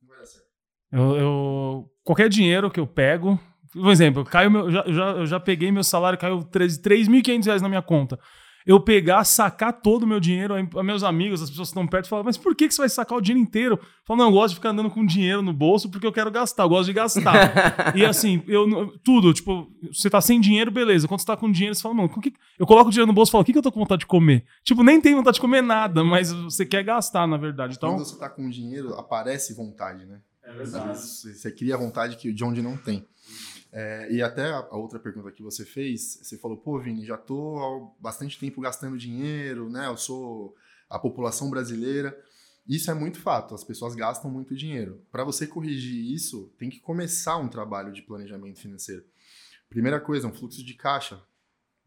não 0.00 0.08
vai 0.08 0.18
dar 0.18 0.26
certo. 0.26 0.46
Eu, 0.92 1.16
eu, 1.16 1.90
qualquer 2.04 2.28
dinheiro 2.28 2.70
que 2.70 2.78
eu 2.78 2.86
pego, 2.86 3.38
por 3.72 3.90
exemplo, 3.90 4.24
caiu 4.24 4.50
meu, 4.50 4.70
já, 4.70 4.84
já, 4.86 5.10
eu 5.10 5.26
já 5.26 5.40
peguei 5.40 5.70
meu 5.70 5.84
salário, 5.84 6.18
caiu 6.18 6.38
3.500 6.38 7.44
reais 7.46 7.62
na 7.62 7.68
minha 7.68 7.82
conta. 7.82 8.18
Eu 8.66 8.78
pegar, 8.78 9.24
sacar 9.24 9.72
todo 9.72 10.02
o 10.02 10.06
meu 10.06 10.20
dinheiro, 10.20 10.54
a 10.54 10.82
meus 10.82 11.02
amigos, 11.02 11.40
as 11.40 11.48
pessoas 11.48 11.68
que 11.68 11.70
estão 11.70 11.86
perto, 11.86 12.06
falam, 12.06 12.24
mas 12.26 12.36
por 12.36 12.54
que, 12.54 12.68
que 12.68 12.74
você 12.74 12.82
vai 12.82 12.88
sacar 12.90 13.16
o 13.16 13.20
dinheiro 13.20 13.40
inteiro? 13.40 13.80
Falo, 14.04 14.18
não, 14.18 14.26
eu 14.26 14.32
gosto 14.32 14.50
de 14.50 14.54
ficar 14.56 14.70
andando 14.70 14.90
com 14.90 15.06
dinheiro 15.06 15.40
no 15.40 15.54
bolso 15.54 15.90
porque 15.90 16.06
eu 16.06 16.12
quero 16.12 16.30
gastar, 16.30 16.64
eu 16.64 16.68
gosto 16.68 16.84
de 16.84 16.92
gastar. 16.92 17.96
e 17.96 18.04
assim, 18.04 18.42
eu 18.46 18.92
tudo, 19.02 19.32
tipo, 19.32 19.72
você 19.90 20.10
tá 20.10 20.20
sem 20.20 20.38
dinheiro, 20.38 20.70
beleza. 20.70 21.08
Quando 21.08 21.20
você 21.20 21.26
tá 21.26 21.34
com 21.34 21.50
dinheiro, 21.50 21.74
você 21.74 21.80
fala, 21.80 21.94
mano, 21.94 22.10
que... 22.10 22.34
eu 22.58 22.66
coloco 22.66 22.88
o 22.88 22.90
dinheiro 22.90 23.06
no 23.06 23.14
bolso 23.14 23.30
e 23.30 23.32
falo, 23.32 23.40
o 23.42 23.44
que, 23.46 23.52
que 23.52 23.58
eu 23.58 23.62
tô 23.62 23.72
com 23.72 23.80
vontade 23.80 24.00
de 24.00 24.06
comer? 24.06 24.44
Tipo, 24.62 24.82
nem 24.82 25.00
tem 25.00 25.14
vontade 25.14 25.36
de 25.36 25.40
comer 25.40 25.62
nada, 25.62 26.04
mas 26.04 26.30
você 26.30 26.66
quer 26.66 26.82
gastar, 26.82 27.26
na 27.26 27.38
verdade. 27.38 27.74
Então... 27.74 27.94
Quando 27.94 28.04
você 28.04 28.18
tá 28.18 28.28
com 28.28 28.50
dinheiro, 28.50 28.92
aparece 28.96 29.54
vontade, 29.54 30.04
né? 30.04 30.20
É 30.48 30.52
verdade. 30.52 30.98
Você 30.98 31.50
cria 31.52 31.74
a 31.74 31.78
vontade 31.78 32.16
que 32.16 32.32
de 32.32 32.44
onde 32.44 32.62
não 32.62 32.76
tem. 32.76 33.06
É, 33.72 34.10
e 34.10 34.22
até 34.22 34.46
a, 34.50 34.58
a, 34.58 34.76
outra 34.76 34.98
pergunta 34.98 35.30
que 35.30 35.42
você 35.42 35.64
fez, 35.64 36.18
você 36.22 36.38
falou, 36.38 36.56
pô, 36.56 36.78
Vini, 36.78 37.04
já 37.04 37.16
tô 37.16 37.58
há 37.58 38.02
bastante 38.02 38.38
tempo 38.38 38.60
gastando 38.60 38.96
dinheiro, 38.96 39.68
né? 39.68 39.86
Eu 39.86 39.96
sou 39.96 40.54
a 40.88 40.98
população 40.98 41.50
brasileira. 41.50 42.18
Isso 42.66 42.90
é 42.90 42.94
muito 42.94 43.18
fato, 43.18 43.54
as 43.54 43.64
pessoas 43.64 43.94
gastam 43.94 44.30
muito 44.30 44.54
dinheiro. 44.54 45.02
Para 45.10 45.24
você 45.24 45.46
corrigir 45.46 46.12
isso, 46.12 46.52
tem 46.58 46.68
que 46.68 46.80
começar 46.80 47.36
um 47.38 47.48
trabalho 47.48 47.92
de 47.92 48.02
planejamento 48.02 48.60
financeiro. 48.60 49.04
Primeira 49.70 50.00
coisa, 50.00 50.28
um 50.28 50.32
fluxo 50.32 50.62
de 50.64 50.74
caixa, 50.74 51.22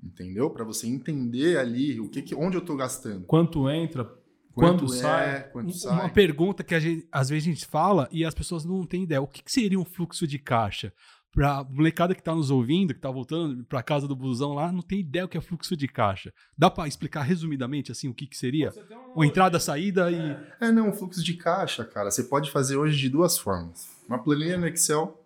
entendeu? 0.03 0.49
Para 0.49 0.63
você 0.63 0.87
entender 0.87 1.57
ali 1.57 1.99
o 1.99 2.09
que, 2.09 2.21
que 2.21 2.35
onde 2.35 2.57
eu 2.57 2.61
estou 2.61 2.75
gastando. 2.75 3.25
Quanto 3.25 3.69
entra, 3.69 4.11
Quanto 4.53 4.85
é, 4.85 4.97
sai. 4.97 5.49
quanto 5.49 5.67
Uma 5.67 5.73
sai. 5.73 6.13
pergunta 6.13 6.63
que 6.63 6.75
a 6.75 6.79
gente, 6.79 7.07
às 7.11 7.29
vezes 7.29 7.47
a 7.47 7.53
gente 7.53 7.65
fala 7.65 8.07
e 8.11 8.25
as 8.25 8.33
pessoas 8.33 8.65
não 8.65 8.85
têm 8.85 9.03
ideia. 9.03 9.21
O 9.21 9.27
que, 9.27 9.41
que 9.41 9.51
seria 9.51 9.79
um 9.79 9.85
fluxo 9.85 10.27
de 10.27 10.37
caixa? 10.37 10.93
Pra 11.33 11.63
molecada 11.63 12.13
que 12.13 12.21
tá 12.21 12.35
nos 12.35 12.51
ouvindo, 12.51 12.93
que 12.93 12.99
tá 12.99 13.09
voltando 13.09 13.63
pra 13.63 13.81
casa 13.81 14.05
do 14.07 14.15
busão 14.15 14.53
lá, 14.53 14.71
não 14.71 14.81
tem 14.81 14.99
ideia 14.99 15.23
o 15.23 15.29
que 15.29 15.37
é 15.37 15.41
fluxo 15.41 15.77
de 15.77 15.87
caixa. 15.87 16.33
Dá 16.57 16.69
pra 16.69 16.87
explicar 16.87 17.21
resumidamente 17.21 17.91
assim 17.91 18.09
o 18.09 18.13
que, 18.13 18.27
que 18.27 18.37
seria? 18.37 18.73
Uma 19.15 19.25
entrada, 19.25 19.59
saída 19.59 20.11
e. 20.11 20.37
É, 20.59 20.71
não, 20.71 20.89
um 20.89 20.93
fluxo 20.93 21.23
de 21.23 21.35
caixa, 21.35 21.85
cara, 21.85 22.11
você 22.11 22.23
pode 22.23 22.51
fazer 22.51 22.75
hoje 22.75 22.97
de 22.97 23.09
duas 23.09 23.37
formas. 23.37 23.89
Uma 24.07 24.21
planilha 24.21 24.57
no 24.57 24.67
Excel, 24.67 25.23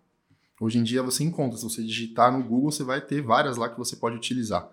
hoje 0.60 0.78
em 0.78 0.84
dia 0.84 1.02
você 1.02 1.24
encontra, 1.24 1.56
se 1.58 1.64
você 1.64 1.82
digitar 1.82 2.30
no 2.30 2.42
Google, 2.44 2.70
você 2.70 2.84
vai 2.84 3.00
ter 3.00 3.20
várias 3.20 3.56
lá 3.56 3.68
que 3.68 3.76
você 3.76 3.96
pode 3.96 4.16
utilizar. 4.16 4.70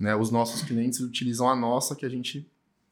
Né? 0.00 0.16
Os 0.16 0.30
nossos 0.30 0.62
clientes 0.62 1.00
utilizam 1.00 1.48
a 1.48 1.54
nossa 1.54 1.94
que 1.94 2.06
a 2.06 2.08
gente 2.08 2.50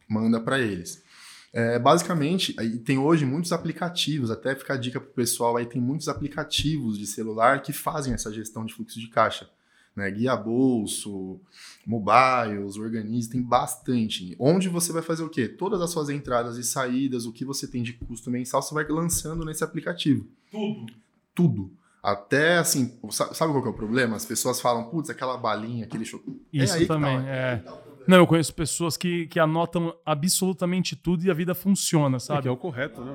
manda 0.09 0.41
para 0.41 0.59
eles. 0.59 1.03
É, 1.53 1.79
basicamente, 1.79 2.53
tem 2.85 2.97
hoje 2.99 3.27
muitos 3.27 3.53
aplicativos, 3.53 4.31
até 4.31 4.55
ficar 4.55 4.75
a 4.75 4.77
dica 4.77 5.01
para 5.01 5.11
o 5.11 5.13
pessoal, 5.13 5.57
aí 5.57 5.67
tem 5.67 5.81
muitos 5.83 6.09
aplicativos 6.09 6.97
de 6.97 7.07
celular 7.07 7.61
que 7.63 7.73
fazem 7.73 8.15
essa 8.15 8.33
gestão 8.33 8.65
de 8.65 8.73
fluxo 8.73 9.01
de 9.01 9.09
caixa. 9.09 9.51
Né? 9.97 10.09
Guia 10.13 10.37
Bolso, 10.37 11.41
Mobiles, 11.85 12.77
Organize, 12.77 13.29
tem 13.29 13.43
bastante. 13.43 14.37
Onde 14.39 14.69
você 14.69 14.93
vai 14.93 15.03
fazer 15.03 15.25
o 15.25 15.29
quê? 15.29 15.49
Todas 15.49 15.81
as 15.81 15.91
suas 15.91 16.09
entradas 16.09 16.57
e 16.57 16.63
saídas, 16.63 17.27
o 17.27 17.33
que 17.33 17.45
você 17.45 17.67
tem 17.67 17.83
de 17.83 17.95
custo 17.95 18.31
mensal, 18.31 18.63
você 18.63 18.73
vai 18.73 18.87
lançando 18.89 19.45
nesse 19.45 19.65
aplicativo. 19.65 20.27
Tudo. 20.51 20.87
Tudo. 21.35 21.73
Até 22.03 22.59
assim, 22.59 22.97
sa- 23.11 23.35
sabe 23.35 23.53
qual 23.53 23.63
que 23.63 23.69
é 23.69 23.73
o 23.73 23.75
problema? 23.75 24.17
As 24.17 24.25
pessoas 24.25 24.61
falam, 24.61 24.85
putz, 24.85 25.11
aquela 25.11 25.37
balinha, 25.37 25.85
aquele 25.85 26.05
chocolate. 26.05 26.41
Isso 26.53 26.73
aí 26.75 26.81
que 26.83 26.87
tá, 26.87 26.95
também, 26.95 27.19
né? 27.21 27.63
é. 27.67 27.90
Não, 28.07 28.17
eu 28.19 28.27
conheço 28.27 28.55
pessoas 28.55 28.97
que, 28.97 29.27
que 29.29 29.39
anotam 29.39 29.95
absolutamente 30.05 30.97
tudo 30.97 31.25
e 31.25 31.31
a 31.31 31.35
vida 31.35 31.55
funciona, 31.55 32.17
É, 32.17 32.21
sabe? 32.21 32.43
que 32.43 32.49
é 32.49 32.51
o 32.51 32.57
correto, 32.57 33.03
né? 33.05 33.15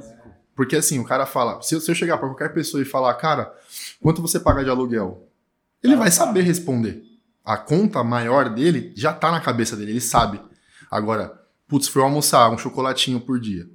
Porque 0.56 0.76
assim, 0.76 1.00
o 1.00 1.04
cara 1.06 1.26
fala, 1.26 1.62
se 1.62 1.76
eu, 1.76 1.82
se 1.82 1.92
eu 1.92 1.96
chegar 1.96 2.18
para 2.18 2.30
qualquer 2.30 2.54
pessoa 2.54 2.82
e 2.82 2.86
falar, 2.86 3.14
cara, 3.16 3.54
quanto 4.02 4.22
você 4.22 4.40
paga 4.40 4.64
de 4.64 4.70
aluguel? 4.70 5.28
Ele 5.84 5.96
vai 5.96 6.10
saber 6.10 6.42
responder. 6.44 7.04
A 7.44 7.58
conta 7.58 8.04
maior 8.04 8.50
dele 8.50 8.94
já 8.96 9.14
tá 9.14 9.32
na 9.32 9.42
cabeça 9.42 9.76
dele, 9.76 9.92
ele 9.92 10.02
sabe. 10.02 10.40
Agora, 10.90 11.38
putz, 11.68 11.88
fui 11.88 12.02
almoçar 12.02 12.50
um 12.50 12.58
chocolatinho 12.58 13.20
por 13.20 13.40
dia. 13.40 13.68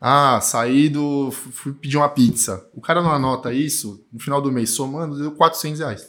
Ah, 0.00 0.40
saí 0.40 0.88
do. 0.88 1.30
fui 1.30 1.72
pedir 1.72 1.96
uma 1.96 2.08
pizza. 2.08 2.66
O 2.74 2.80
cara 2.80 3.02
não 3.02 3.10
anota 3.12 3.52
isso, 3.52 4.06
no 4.12 4.18
final 4.20 4.40
do 4.40 4.50
mês, 4.52 4.70
somando, 4.70 5.18
deu 5.18 5.32
400 5.32 5.80
reais. 5.80 6.08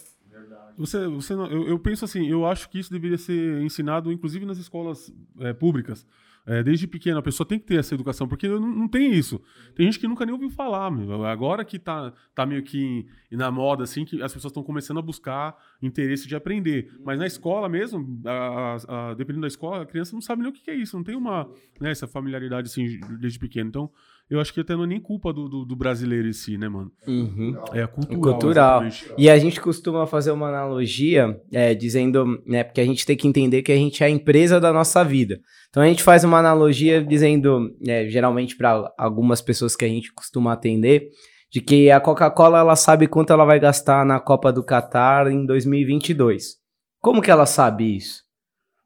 Você, 0.77 1.07
você 1.07 1.35
não- 1.35 1.47
eu, 1.47 1.67
eu 1.67 1.79
penso 1.79 2.05
assim, 2.05 2.27
eu 2.27 2.45
acho 2.45 2.69
que 2.69 2.79
isso 2.79 2.91
deveria 2.91 3.17
ser 3.17 3.61
ensinado, 3.61 4.11
inclusive 4.11 4.45
nas 4.45 4.57
escolas 4.57 5.13
é, 5.39 5.53
públicas. 5.53 6.05
É, 6.43 6.63
desde 6.63 6.87
pequeno, 6.87 7.19
a 7.19 7.21
pessoa 7.21 7.47
tem 7.47 7.59
que 7.59 7.67
ter 7.67 7.75
essa 7.75 7.93
educação, 7.93 8.27
porque 8.27 8.47
não, 8.47 8.59
não 8.59 8.87
tem 8.87 9.13
isso. 9.13 9.39
Tem 9.75 9.85
gente 9.85 9.99
que 9.99 10.07
nunca 10.07 10.25
nem 10.25 10.33
ouviu 10.33 10.49
falar, 10.49 10.89
meu. 10.89 11.23
Agora 11.23 11.63
que 11.63 11.77
tá, 11.77 12.11
tá 12.33 12.47
meio 12.47 12.63
que 12.63 13.05
na 13.31 13.51
moda, 13.51 13.83
assim, 13.83 14.03
que 14.03 14.15
as 14.23 14.33
pessoas 14.33 14.49
estão 14.49 14.63
começando 14.63 14.97
a 14.97 15.03
buscar 15.03 15.55
interesse 15.83 16.27
de 16.27 16.35
aprender. 16.35 16.91
Mas 17.05 17.19
na 17.19 17.27
escola 17.27 17.69
mesmo, 17.69 18.19
a- 18.25 18.77
a- 18.87 19.13
dependendo 19.13 19.41
da 19.41 19.47
escola, 19.47 19.83
a 19.83 19.85
criança 19.85 20.13
não 20.15 20.21
sabe 20.21 20.41
nem 20.41 20.49
o 20.49 20.53
que 20.53 20.63
que 20.63 20.71
é 20.71 20.75
isso, 20.75 20.97
não 20.97 21.03
tem 21.03 21.15
uma 21.15 21.47
né, 21.79 21.91
essa 21.91 22.07
familiaridade 22.07 22.69
assim 22.69 22.99
desde 23.19 23.37
pequeno. 23.37 23.69
Então, 23.69 23.91
eu 24.31 24.39
acho 24.39 24.53
que 24.53 24.61
até 24.61 24.73
não 24.77 24.85
é 24.85 24.87
nem 24.87 24.99
culpa 25.01 25.33
do, 25.33 25.49
do, 25.49 25.65
do 25.65 25.75
brasileiro 25.75 26.25
em 26.25 26.31
si, 26.31 26.57
né, 26.57 26.69
mano? 26.69 26.89
Uhum. 27.05 27.53
É 27.73 27.83
a 27.83 27.87
cultural. 27.87 28.21
Cultural. 28.21 28.85
exatamente. 28.85 29.13
E 29.17 29.29
a 29.29 29.37
gente 29.37 29.59
costuma 29.59 30.07
fazer 30.07 30.31
uma 30.31 30.47
analogia 30.47 31.37
é, 31.51 31.75
dizendo, 31.75 32.41
né, 32.45 32.63
porque 32.63 32.79
a 32.79 32.85
gente 32.85 33.05
tem 33.05 33.17
que 33.17 33.27
entender 33.27 33.61
que 33.61 33.73
a 33.73 33.75
gente 33.75 34.01
é 34.01 34.05
a 34.05 34.09
empresa 34.09 34.57
da 34.57 34.71
nossa 34.71 35.03
vida. 35.03 35.37
Então 35.69 35.83
a 35.83 35.85
gente 35.85 36.01
faz 36.01 36.23
uma 36.23 36.39
analogia 36.39 37.03
dizendo, 37.03 37.75
é, 37.85 38.07
geralmente 38.07 38.55
para 38.55 38.89
algumas 38.97 39.41
pessoas 39.41 39.75
que 39.75 39.83
a 39.83 39.89
gente 39.89 40.13
costuma 40.13 40.53
atender, 40.53 41.09
de 41.51 41.59
que 41.59 41.91
a 41.91 41.99
Coca-Cola 41.99 42.59
ela 42.59 42.77
sabe 42.77 43.07
quanto 43.07 43.33
ela 43.33 43.43
vai 43.43 43.59
gastar 43.59 44.05
na 44.05 44.17
Copa 44.17 44.53
do 44.53 44.63
Catar 44.63 45.29
em 45.29 45.45
2022. 45.45 46.55
Como 47.01 47.21
que 47.21 47.29
ela 47.29 47.45
sabe 47.45 47.97
isso? 47.97 48.21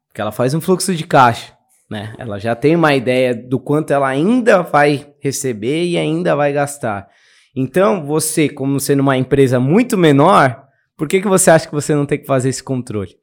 Porque 0.08 0.20
ela 0.20 0.32
faz 0.32 0.54
um 0.54 0.60
fluxo 0.60 0.92
de 0.92 1.06
caixa, 1.06 1.55
né? 1.90 2.14
Ela 2.18 2.38
já 2.38 2.54
tem 2.54 2.74
uma 2.74 2.94
ideia 2.94 3.34
do 3.34 3.58
quanto 3.58 3.92
ela 3.92 4.08
ainda 4.08 4.62
vai 4.62 5.14
receber 5.20 5.84
e 5.84 5.96
ainda 5.96 6.34
vai 6.34 6.52
gastar. 6.52 7.08
Então, 7.54 8.04
você, 8.04 8.48
como 8.48 8.78
sendo 8.78 9.00
uma 9.00 9.16
empresa 9.16 9.58
muito 9.58 9.96
menor, 9.96 10.66
por 10.96 11.08
que, 11.08 11.20
que 11.20 11.28
você 11.28 11.50
acha 11.50 11.66
que 11.66 11.74
você 11.74 11.94
não 11.94 12.04
tem 12.04 12.18
que 12.18 12.26
fazer 12.26 12.48
esse 12.48 12.62
controle? 12.62 13.16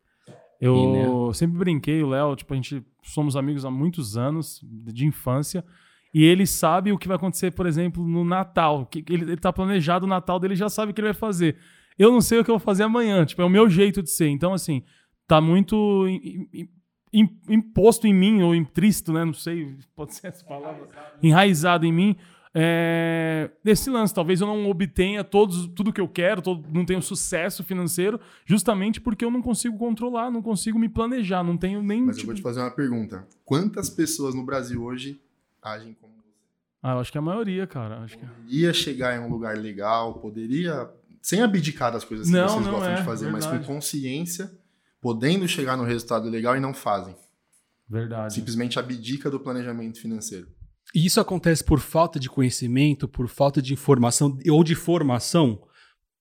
Eu 0.59 0.75
E, 0.75 0.87
né? 0.87 1.33
sempre 1.33 1.57
brinquei, 1.57 2.01
o 2.01 2.09
Léo, 2.09 2.35
tipo, 2.35 2.53
a 2.53 2.55
gente 2.55 2.83
somos 3.03 3.35
amigos 3.35 3.65
há 3.65 3.69
muitos 3.69 4.15
anos, 4.17 4.61
de 4.63 5.05
infância, 5.05 5.63
e 6.13 6.23
ele 6.23 6.45
sabe 6.45 6.91
o 6.91 6.97
que 6.97 7.07
vai 7.07 7.17
acontecer, 7.17 7.51
por 7.51 7.65
exemplo, 7.65 8.07
no 8.07 8.23
Natal. 8.23 8.85
Que 8.85 9.03
ele, 9.09 9.23
ele 9.23 9.37
tá 9.37 9.51
planejado 9.51 10.05
o 10.05 10.09
Natal 10.09 10.39
dele, 10.39 10.55
já 10.55 10.69
sabe 10.69 10.91
o 10.91 10.95
que 10.95 11.01
ele 11.01 11.07
vai 11.07 11.13
fazer. 11.13 11.57
Eu 11.97 12.11
não 12.11 12.21
sei 12.21 12.39
o 12.39 12.43
que 12.43 12.49
eu 12.49 12.57
vou 12.57 12.65
fazer 12.65 12.83
amanhã, 12.83 13.25
tipo, 13.25 13.41
é 13.41 13.45
o 13.45 13.49
meu 13.49 13.69
jeito 13.69 14.01
de 14.01 14.09
ser. 14.09 14.27
Então, 14.27 14.53
assim, 14.53 14.83
tá 15.27 15.41
muito 15.41 16.05
imposto 17.47 18.07
em 18.07 18.13
mim, 18.13 18.41
ou 18.41 18.55
intristo, 18.55 19.13
né? 19.13 19.23
Não 19.23 19.33
sei, 19.33 19.75
pode 19.95 20.13
ser 20.15 20.27
essa 20.27 20.43
palavra. 20.45 20.87
Enraizado 21.21 21.85
em 21.85 21.91
mim. 21.93 22.15
É, 22.55 23.49
esse 23.65 23.89
lance, 23.89 24.13
talvez 24.13 24.39
eu 24.39 24.45
não 24.45 24.69
obtenha 24.69 25.23
todos, 25.23 25.65
tudo 25.69 25.91
que 25.91 25.99
eu 25.99 26.07
quero, 26.07 26.39
todo- 26.39 26.63
não 26.71 26.85
tenha 26.85 27.01
sucesso 27.01 27.63
financeiro, 27.63 28.19
justamente 28.45 29.01
porque 29.01 29.25
eu 29.25 29.31
não 29.31 29.41
consigo 29.41 29.75
controlar, 29.75 30.29
não 30.29 30.39
consigo 30.41 30.77
me 30.77 30.87
planejar, 30.87 31.43
não 31.43 31.57
tenho 31.57 31.81
nem. 31.81 32.01
Mas 32.03 32.15
eu 32.15 32.19
tipo- 32.21 32.27
vou 32.27 32.35
te 32.35 32.41
fazer 32.43 32.59
uma 32.59 32.69
pergunta. 32.69 33.27
Quantas 33.43 33.89
pessoas 33.89 34.35
no 34.35 34.45
Brasil 34.45 34.83
hoje 34.83 35.19
agem 35.63 35.95
como 35.99 36.13
você? 36.13 36.29
Ah, 36.83 36.91
eu 36.91 36.99
acho 36.99 37.11
que 37.11 37.17
a 37.17 37.21
maioria, 37.21 37.65
cara. 37.65 38.01
Acho 38.01 38.19
que... 38.19 38.25
Poderia 38.25 38.71
chegar 38.73 39.15
em 39.15 39.19
um 39.19 39.29
lugar 39.29 39.57
legal, 39.57 40.13
poderia. 40.19 40.87
Sem 41.23 41.41
abdicar 41.41 41.91
das 41.91 42.03
coisas 42.03 42.27
que 42.27 42.33
Não, 42.33 42.47
vocês 42.49 42.65
não 42.65 42.71
gostam 42.73 42.91
é, 42.91 42.95
de 42.97 43.03
fazer, 43.05 43.31
mas 43.31 43.45
verdade. 43.45 43.65
com 43.65 43.73
consciência, 43.75 44.51
podendo 45.03 45.47
chegar 45.47 45.75
no 45.77 45.83
resultado 45.83 46.29
legal 46.29 46.55
e 46.55 46.59
não 46.61 46.73
fazem. 46.73 47.13
Verdade. 47.89 48.33
Simplesmente 48.33 48.79
abdica 48.79 49.29
do 49.29 49.39
planejamento 49.39 49.99
financeiro. 49.99 50.47
E 50.95 51.05
isso 51.05 51.19
acontece 51.19 51.63
por 51.63 51.79
falta 51.79 52.19
de 52.19 52.29
conhecimento, 52.29 53.07
por 53.07 53.27
falta 53.27 53.61
de 53.61 53.73
informação 53.73 54.37
ou 54.49 54.63
de 54.63 54.73
formação. 54.75 55.61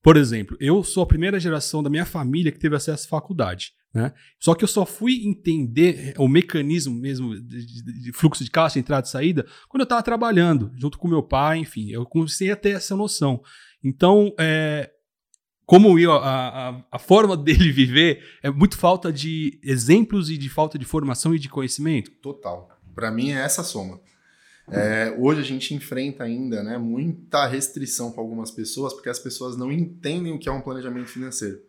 Por 0.03 0.17
exemplo, 0.17 0.57
eu 0.61 0.83
sou 0.83 1.05
a 1.05 1.07
primeira 1.07 1.39
geração 1.39 1.83
da 1.83 1.89
minha 1.89 2.05
família 2.05 2.51
que 2.51 2.59
teve 2.59 2.75
acesso 2.75 3.07
à 3.07 3.09
faculdade. 3.09 3.73
Né? 3.95 4.13
Só 4.41 4.55
que 4.55 4.65
eu 4.65 4.69
só 4.69 4.85
fui 4.85 5.25
entender 5.27 6.15
o 6.19 6.27
mecanismo 6.27 6.95
mesmo 6.99 7.39
de, 7.41 7.65
de- 7.67 8.03
de 8.05 8.13
fluxo 8.13 8.43
de 8.43 8.51
caixa, 8.51 8.79
entrada 8.79 9.07
e 9.07 9.11
saída, 9.11 9.47
quando 9.69 9.83
eu 9.83 9.85
estava 9.85 10.03
trabalhando, 10.03 10.73
junto 10.77 10.99
com 10.99 11.07
meu 11.07 11.23
pai, 11.23 11.59
enfim, 11.59 11.91
eu 11.91 12.05
comecei 12.07 12.51
a 12.51 12.57
ter 12.57 12.71
essa 12.71 12.97
noção. 12.97 13.43
Então, 13.85 14.35
é, 14.41 14.91
como 15.73 15.99
eu, 15.99 16.13
a, 16.13 16.19
a, 16.69 16.85
a 16.93 16.99
forma 16.99 17.35
dele 17.35 17.73
viver 17.73 18.23
é 18.43 18.51
muito 18.51 18.77
falta 18.77 19.11
de 19.11 19.59
exemplos 19.63 20.29
e 20.29 20.37
de 20.37 20.51
falta 20.51 20.79
de 20.79 20.85
formação 20.85 21.35
e 21.35 21.39
de 21.39 21.49
conhecimento. 21.49 22.11
Total. 22.11 22.69
Para 22.95 23.11
mim 23.11 23.31
é 23.31 23.41
essa 23.41 23.63
soma. 23.63 23.99
É, 24.71 25.17
hoje 25.19 25.41
a 25.41 25.45
gente 25.45 25.73
enfrenta 25.73 26.25
ainda 26.25 26.63
né, 26.63 26.77
muita 26.77 27.47
restrição 27.47 28.13
com 28.13 28.21
algumas 28.21 28.51
pessoas 28.51 28.93
porque 28.93 29.09
as 29.09 29.19
pessoas 29.19 29.57
não 29.57 29.73
entendem 29.73 30.31
o 30.35 30.39
que 30.39 30.47
é 30.47 30.53
um 30.53 30.61
planejamento 30.61 31.09
financeiro. 31.09 31.63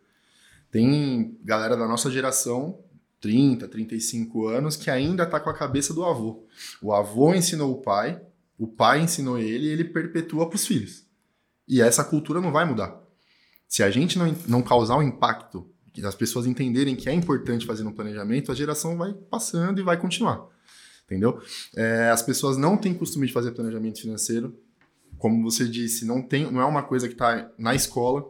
Tem 0.69 1.37
galera 1.41 1.77
da 1.77 1.87
nossa 1.87 2.11
geração, 2.11 2.79
30, 3.21 3.69
35 3.69 4.47
anos, 4.47 4.75
que 4.75 4.91
ainda 4.91 5.23
está 5.23 5.39
com 5.39 5.49
a 5.49 5.57
cabeça 5.57 5.93
do 5.93 6.03
avô. 6.03 6.45
O 6.81 6.91
avô 6.91 7.33
ensinou 7.33 7.71
o 7.71 7.81
pai, 7.81 8.21
o 8.59 8.67
pai 8.67 8.99
ensinou 8.99 9.39
ele 9.39 9.67
e 9.67 9.69
ele 9.69 9.85
perpetua 9.85 10.49
para 10.49 10.57
os 10.57 10.67
filhos. 10.67 11.05
E 11.65 11.81
essa 11.81 12.03
cultura 12.03 12.41
não 12.41 12.51
vai 12.51 12.65
mudar. 12.65 13.02
Se 13.73 13.81
a 13.81 13.89
gente 13.89 14.19
não, 14.19 14.35
não 14.47 14.61
causar 14.61 14.97
um 14.97 15.01
impacto, 15.01 15.67
as 16.03 16.13
pessoas 16.13 16.45
entenderem 16.45 16.95
que 16.95 17.09
é 17.09 17.11
importante 17.11 17.65
fazer 17.65 17.83
um 17.83 17.91
planejamento, 17.91 18.51
a 18.51 18.55
geração 18.55 18.95
vai 18.95 19.15
passando 19.31 19.79
e 19.79 19.83
vai 19.83 19.99
continuar. 19.99 20.47
Entendeu? 21.05 21.41
É, 21.75 22.11
as 22.11 22.21
pessoas 22.21 22.55
não 22.55 22.77
têm 22.77 22.93
costume 22.93 23.25
de 23.25 23.33
fazer 23.33 23.49
planejamento 23.49 23.99
financeiro. 23.99 24.55
Como 25.17 25.41
você 25.41 25.67
disse, 25.67 26.05
não, 26.05 26.21
tem, 26.21 26.51
não 26.51 26.61
é 26.61 26.65
uma 26.65 26.83
coisa 26.83 27.07
que 27.07 27.15
está 27.15 27.51
na 27.57 27.73
escola. 27.73 28.23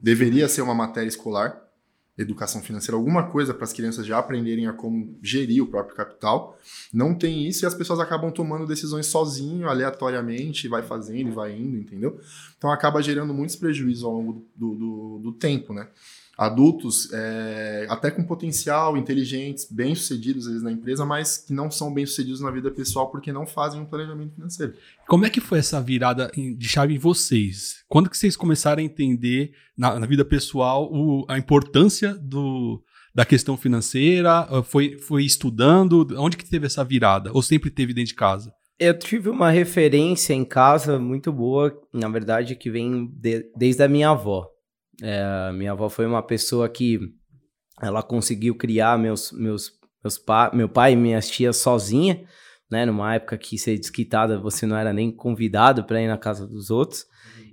Deveria 0.00 0.48
ser 0.48 0.62
uma 0.62 0.76
matéria 0.76 1.08
escolar, 1.08 1.60
educação 2.16 2.62
financeira, 2.62 2.96
alguma 2.96 3.24
coisa 3.30 3.52
para 3.52 3.64
as 3.64 3.72
crianças 3.72 4.06
já 4.06 4.18
aprenderem 4.18 4.66
a 4.66 4.72
como 4.72 5.18
gerir 5.22 5.62
o 5.62 5.66
próprio 5.66 5.96
capital. 5.96 6.58
Não 6.92 7.14
tem 7.14 7.46
isso 7.46 7.64
e 7.64 7.66
as 7.66 7.74
pessoas 7.74 7.98
acabam 7.98 8.30
tomando 8.30 8.66
decisões 8.66 9.06
sozinho, 9.06 9.68
aleatoriamente, 9.68 10.68
vai 10.68 10.82
fazendo 10.82 11.28
e 11.28 11.32
vai 11.32 11.52
indo, 11.52 11.76
entendeu? 11.76 12.20
Então 12.56 12.70
acaba 12.70 13.02
gerando 13.02 13.34
muitos 13.34 13.56
prejuízos 13.56 14.04
ao 14.04 14.12
longo 14.12 14.46
do, 14.54 14.74
do, 14.74 15.18
do 15.24 15.32
tempo, 15.32 15.72
né? 15.74 15.88
Adultos, 16.36 17.08
é, 17.12 17.86
até 17.88 18.10
com 18.10 18.24
potencial, 18.24 18.96
inteligentes, 18.96 19.66
bem-sucedidos 19.70 20.46
vezes 20.46 20.62
na 20.62 20.72
empresa, 20.72 21.04
mas 21.04 21.38
que 21.38 21.52
não 21.52 21.70
são 21.70 21.92
bem-sucedidos 21.94 22.40
na 22.40 22.50
vida 22.50 22.70
pessoal 22.70 23.10
porque 23.10 23.32
não 23.32 23.46
fazem 23.46 23.80
um 23.80 23.84
planejamento 23.86 24.34
financeiro. 24.34 24.74
Como 25.06 25.24
é 25.24 25.30
que 25.30 25.40
foi 25.40 25.58
essa 25.60 25.80
virada 25.80 26.30
de 26.34 26.68
chave 26.68 26.94
em 26.94 26.98
vocês? 26.98 27.84
Quando 27.88 28.10
que 28.10 28.18
vocês 28.18 28.36
começaram 28.36 28.80
a 28.82 28.84
entender 28.84 29.52
na, 29.76 29.98
na 30.00 30.06
vida 30.06 30.24
pessoal 30.24 30.90
o- 30.92 31.24
a 31.28 31.38
importância 31.38 32.14
do, 32.14 32.82
da 33.14 33.24
questão 33.24 33.56
financeira? 33.56 34.40
Ah, 34.50 34.62
Foi, 34.62 34.98
foi 34.98 35.24
estudando? 35.24 36.06
Onde 36.18 36.36
que 36.36 36.48
teve 36.48 36.66
essa 36.66 36.84
virada? 36.84 37.30
Ou 37.32 37.42
sempre 37.42 37.70
teve 37.70 37.94
dentro 37.94 38.08
de 38.08 38.14
casa? 38.14 38.52
Eu 38.76 38.98
tive 38.98 39.28
uma 39.30 39.50
referência 39.50 40.34
em 40.34 40.44
casa 40.44 40.98
muito 40.98 41.32
boa, 41.32 41.72
na 41.92 42.08
verdade, 42.08 42.56
que 42.56 42.68
vem 42.68 43.06
de- 43.14 43.46
desde 43.56 43.82
a 43.84 43.88
minha 43.88 44.10
avó. 44.10 44.48
É, 45.02 45.52
minha 45.52 45.72
avó 45.72 45.88
foi 45.88 46.06
uma 46.06 46.22
pessoa 46.22 46.68
que 46.68 46.98
ela 47.82 48.02
conseguiu 48.02 48.56
criar 48.56 48.98
meus, 48.98 49.32
meus, 49.32 49.72
meus 50.02 50.18
pa, 50.18 50.50
meu 50.54 50.68
pai 50.68 50.92
e 50.92 50.96
minhas 50.96 51.28
tias 51.28 51.56
sozinha, 51.56 52.24
né? 52.70 52.86
Numa 52.86 53.14
época 53.14 53.36
que 53.36 53.58
ser 53.58 53.76
desquitada 53.78 54.38
você 54.38 54.66
não 54.66 54.76
era 54.76 54.92
nem 54.92 55.10
convidado 55.10 55.84
para 55.84 56.00
ir 56.00 56.08
na 56.08 56.18
casa 56.18 56.46
dos 56.46 56.70
outros. 56.70 57.04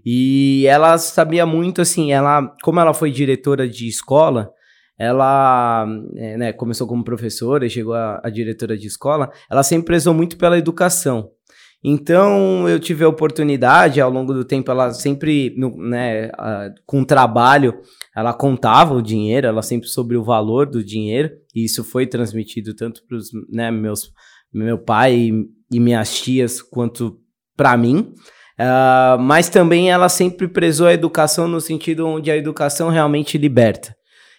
E 0.05 0.65
ela 0.67 0.97
sabia 0.97 1.45
muito 1.45 1.81
assim, 1.81 2.11
ela, 2.11 2.55
como 2.63 2.79
ela 2.79 2.93
foi 2.93 3.11
diretora 3.11 3.67
de 3.67 3.87
escola, 3.87 4.51
ela 4.97 5.85
é, 6.15 6.37
né, 6.37 6.53
começou 6.53 6.87
como 6.87 7.03
professora 7.03 7.65
e 7.65 7.69
chegou 7.69 7.93
a, 7.93 8.19
a 8.23 8.29
diretora 8.29 8.77
de 8.77 8.87
escola, 8.87 9.31
ela 9.49 9.63
sempre 9.63 9.87
prezou 9.87 10.13
muito 10.13 10.37
pela 10.37 10.57
educação. 10.57 11.29
Então 11.83 12.69
eu 12.69 12.79
tive 12.79 13.03
a 13.03 13.09
oportunidade, 13.09 13.99
ao 13.99 14.11
longo 14.11 14.33
do 14.33 14.45
tempo, 14.45 14.69
ela 14.69 14.93
sempre, 14.93 15.55
né, 15.77 16.29
com 16.85 17.03
trabalho, 17.03 17.79
ela 18.15 18.33
contava 18.33 18.93
o 18.93 19.01
dinheiro, 19.01 19.47
ela 19.47 19.63
sempre 19.63 19.87
soube 19.87 20.15
o 20.15 20.23
valor 20.23 20.67
do 20.67 20.83
dinheiro, 20.83 21.31
e 21.55 21.65
isso 21.65 21.83
foi 21.83 22.05
transmitido 22.05 22.75
tanto 22.75 23.01
para 23.07 23.17
os 23.17 23.29
né, 23.49 23.71
meus 23.71 24.11
meu 24.53 24.77
pai 24.77 25.15
e, 25.15 25.45
e 25.71 25.79
minhas 25.79 26.19
tias 26.19 26.61
quanto 26.61 27.17
para 27.55 27.75
mim. 27.77 28.13
Ah, 28.59 29.17
mas 29.19 29.49
também 29.49 29.89
ela 29.89 30.07
sempre 30.07 30.47
prezou 30.47 30.87
a 30.87 30.93
educação 30.93 31.47
no 31.47 31.59
sentido 31.59 32.05
onde 32.05 32.29
a 32.29 32.37
educação 32.37 32.89
realmente 32.89 33.37
liberta. 33.37 33.95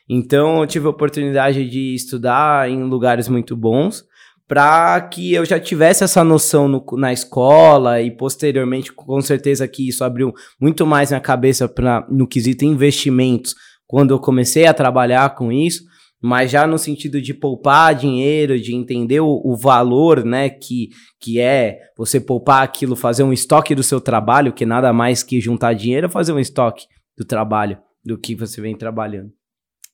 Então 0.09 0.61
eu 0.61 0.67
tive 0.67 0.87
a 0.87 0.91
oportunidade 0.91 1.69
de 1.69 1.95
estudar 1.95 2.71
em 2.71 2.85
lugares 2.85 3.29
muito 3.29 3.57
bons 3.57 4.05
para 4.49 5.01
que 5.03 5.33
eu 5.33 5.45
já 5.45 5.59
tivesse 5.59 6.05
essa 6.05 6.23
noção 6.23 6.69
no- 6.69 6.85
na 6.99 7.13
escola 7.13 8.01
e 8.03 8.11
posteriormente 8.11 8.93
com 8.93 9.21
certeza 9.21 9.67
que 9.67 9.89
isso 9.89 10.05
abriu 10.05 10.33
muito 10.61 10.87
mais 10.87 11.11
minha 11.11 11.21
cabeça 11.21 11.69
pra, 11.69 12.07
no 12.11 12.27
quesito 12.27 12.65
investimentos 12.65 13.55
quando 13.87 14.13
eu 14.13 14.19
comecei 14.19 14.67
a 14.67 14.75
trabalhar 14.75 15.35
com 15.35 15.51
isso, 15.53 15.83
mas 16.23 16.51
já 16.51 16.67
no 16.67 16.79
sentido 16.79 17.21
de 17.21 17.35
poupar 17.35 17.95
dinheiro, 17.95 18.59
de 18.61 18.75
entender 18.75 19.21
o, 19.21 19.41
o 19.45 19.57
valor, 19.57 20.25
né, 20.25 20.49
que, 20.49 20.89
que 21.21 21.41
é 21.41 21.79
você 21.97 22.21
poupar 22.21 22.63
aquilo, 22.63 22.95
fazer 22.97 23.23
um 23.23 23.33
estoque 23.33 23.75
do 23.75 23.83
seu 23.83 24.01
trabalho, 24.01 24.53
que 24.53 24.65
nada 24.65 24.93
mais 24.93 25.23
que 25.23 25.41
juntar 25.41 25.73
dinheiro 25.75 26.07
é 26.07 26.11
fazer 26.11 26.33
um 26.33 26.39
estoque 26.39 26.87
do 27.19 27.25
trabalho, 27.25 27.77
do 28.05 28.17
que 28.17 28.35
você 28.35 28.61
vem 28.61 28.77
trabalhando. 28.77 29.31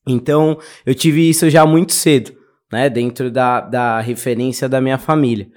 Então, 0.07 0.59
eu 0.87 0.95
tive 0.95 1.29
isso 1.29 1.49
já 1.51 1.67
muito 1.67 1.93
cedo, 1.93 2.33
né? 2.73 2.89
Dentro 2.89 3.31
da, 3.31 3.61
da 3.61 4.01
referência 4.01 4.69
da 4.69 4.81
minha 4.81 4.99
família. 4.99 5.49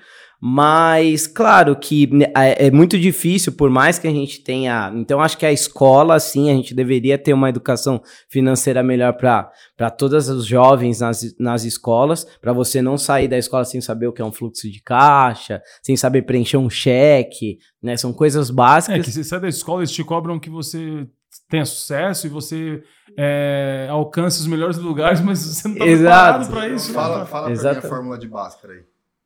Mas, 0.44 1.27
claro 1.27 1.75
que 1.75 2.08
né, 2.08 2.25
é, 2.36 2.65
é 2.65 2.72
muito 2.72 2.98
difícil, 2.98 3.51
por 3.51 3.70
mais 3.70 4.00
que 4.00 4.08
a 4.08 4.12
gente 4.12 4.44
tenha. 4.44 4.91
Então, 4.96 5.22
acho 5.22 5.38
que 5.38 5.46
a 5.46 5.51
escola, 5.51 6.20
sim, 6.20 6.50
a 6.50 6.53
gente 6.56 6.74
deveria 6.74 7.15
ter 7.15 7.32
uma 7.32 7.48
educação 7.48 8.01
financeira 8.27 8.82
melhor 8.82 9.13
para 9.13 9.91
todos 9.91 10.30
os 10.30 10.44
jovens 10.48 11.00
nas, 11.00 11.36
nas 11.39 11.63
escolas, 11.63 12.25
para 12.41 12.53
você 12.53 12.82
não 12.82 12.98
sair 12.98 13.27
da 13.27 13.38
escola 13.38 13.63
sem 13.63 13.80
saber 13.82 14.08
o 14.08 14.12
que 14.12 14.20
é 14.20 14.25
um 14.25 14.32
fluxo 14.32 14.68
de 14.68 14.82
caixa, 14.82 15.62
sem 15.84 15.96
saber 15.96 16.24
preencher 16.24 16.58
um 16.58 16.72
cheque, 16.72 17.60
né? 17.80 17.96
São 17.96 18.12
coisas 18.12 18.50
básicas. 18.50 19.00
É 19.00 19.03
que 19.03 19.12
você 19.12 19.24
sai 19.24 19.39
da 19.39 19.48
escola, 19.48 19.82
eles 19.82 19.91
te 19.91 20.03
cobram 20.03 20.39
que 20.39 20.50
você 20.50 21.08
tenha 21.50 21.65
sucesso 21.65 22.27
e 22.27 22.29
você 22.29 22.83
é, 23.17 23.88
alcance 23.89 24.39
os 24.39 24.47
melhores 24.47 24.77
lugares, 24.77 25.21
mas 25.21 25.39
você 25.39 25.67
não 25.67 25.75
está 25.75 25.85
preparado 25.85 26.50
para 26.50 26.69
isso. 26.69 26.93
Fala, 26.93 27.19
né? 27.19 27.25
fala 27.25 27.51
pra 27.51 27.71
mim 27.71 27.77
a 27.77 27.81
fórmula 27.81 28.17
de 28.17 28.27
Bhaskara 28.27 28.73
aí. 28.73 28.83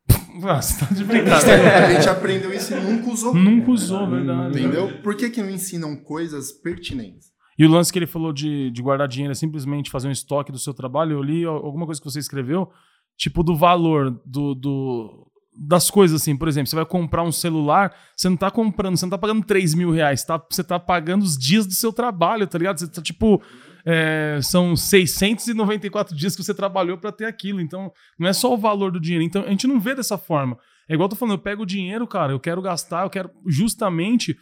Ah, 0.44 0.60
você 0.60 0.78
tá 0.78 0.94
de 0.94 1.02
brincadeira. 1.02 1.86
A 1.86 1.92
gente 1.94 2.08
aprendeu 2.10 2.52
isso 2.52 2.74
e 2.74 2.78
nunca 2.78 3.10
usou. 3.10 3.34
Nunca 3.34 3.70
usou, 3.70 4.06
verdade. 4.06 4.58
Entendeu? 4.60 5.00
Por 5.02 5.16
que, 5.16 5.30
que 5.30 5.42
não 5.42 5.48
ensinam 5.48 5.96
coisas 5.96 6.52
pertinentes? 6.52 7.28
E 7.58 7.64
o 7.64 7.70
lance 7.70 7.90
que 7.90 7.98
ele 7.98 8.06
falou 8.06 8.34
de, 8.34 8.70
de 8.70 8.82
guardar 8.82 9.08
dinheiro 9.08 9.32
é 9.32 9.34
simplesmente 9.34 9.90
fazer 9.90 10.08
um 10.08 10.12
estoque 10.12 10.52
do 10.52 10.58
seu 10.58 10.74
trabalho. 10.74 11.12
Eu 11.12 11.22
li 11.22 11.44
alguma 11.44 11.86
coisa 11.86 11.98
que 11.98 12.04
você 12.04 12.18
escreveu, 12.18 12.70
tipo 13.16 13.42
do 13.42 13.56
valor 13.56 14.10
do, 14.26 14.54
do, 14.54 15.26
das 15.58 15.90
coisas, 15.90 16.20
assim. 16.20 16.36
Por 16.36 16.48
exemplo, 16.48 16.68
você 16.68 16.76
vai 16.76 16.84
comprar 16.84 17.22
um 17.22 17.32
celular, 17.32 17.94
você 18.14 18.28
não 18.28 18.36
tá 18.36 18.50
comprando, 18.50 18.96
você 18.96 19.06
não 19.06 19.10
tá 19.10 19.18
pagando 19.18 19.44
3 19.44 19.74
mil 19.74 19.90
reais, 19.90 20.24
tá, 20.24 20.40
você 20.50 20.62
tá 20.62 20.78
pagando 20.78 21.22
os 21.22 21.36
dias 21.36 21.66
do 21.66 21.72
seu 21.72 21.92
trabalho, 21.92 22.46
tá 22.46 22.58
ligado? 22.58 22.78
Você 22.78 22.88
tá 22.88 23.02
tipo. 23.02 23.42
É, 23.88 24.40
são 24.42 24.74
694 24.74 26.16
dias 26.16 26.34
que 26.34 26.42
você 26.42 26.52
trabalhou 26.52 26.98
para 26.98 27.12
ter 27.12 27.24
aquilo. 27.24 27.60
Então, 27.60 27.92
não 28.18 28.28
é 28.28 28.32
só 28.32 28.52
o 28.52 28.58
valor 28.58 28.90
do 28.90 29.00
dinheiro. 29.00 29.24
Então, 29.24 29.44
a 29.44 29.50
gente 29.50 29.68
não 29.68 29.78
vê 29.78 29.94
dessa 29.94 30.18
forma. 30.18 30.58
É 30.88 30.94
igual 30.94 31.06
eu 31.06 31.10
tô 31.10 31.16
falando, 31.16 31.34
eu 31.34 31.42
pego 31.42 31.62
o 31.62 31.66
dinheiro, 31.66 32.06
cara, 32.06 32.32
eu 32.32 32.40
quero 32.40 32.60
gastar, 32.60 33.04
eu 33.04 33.10
quero 33.10 33.30
justamente 33.46 34.36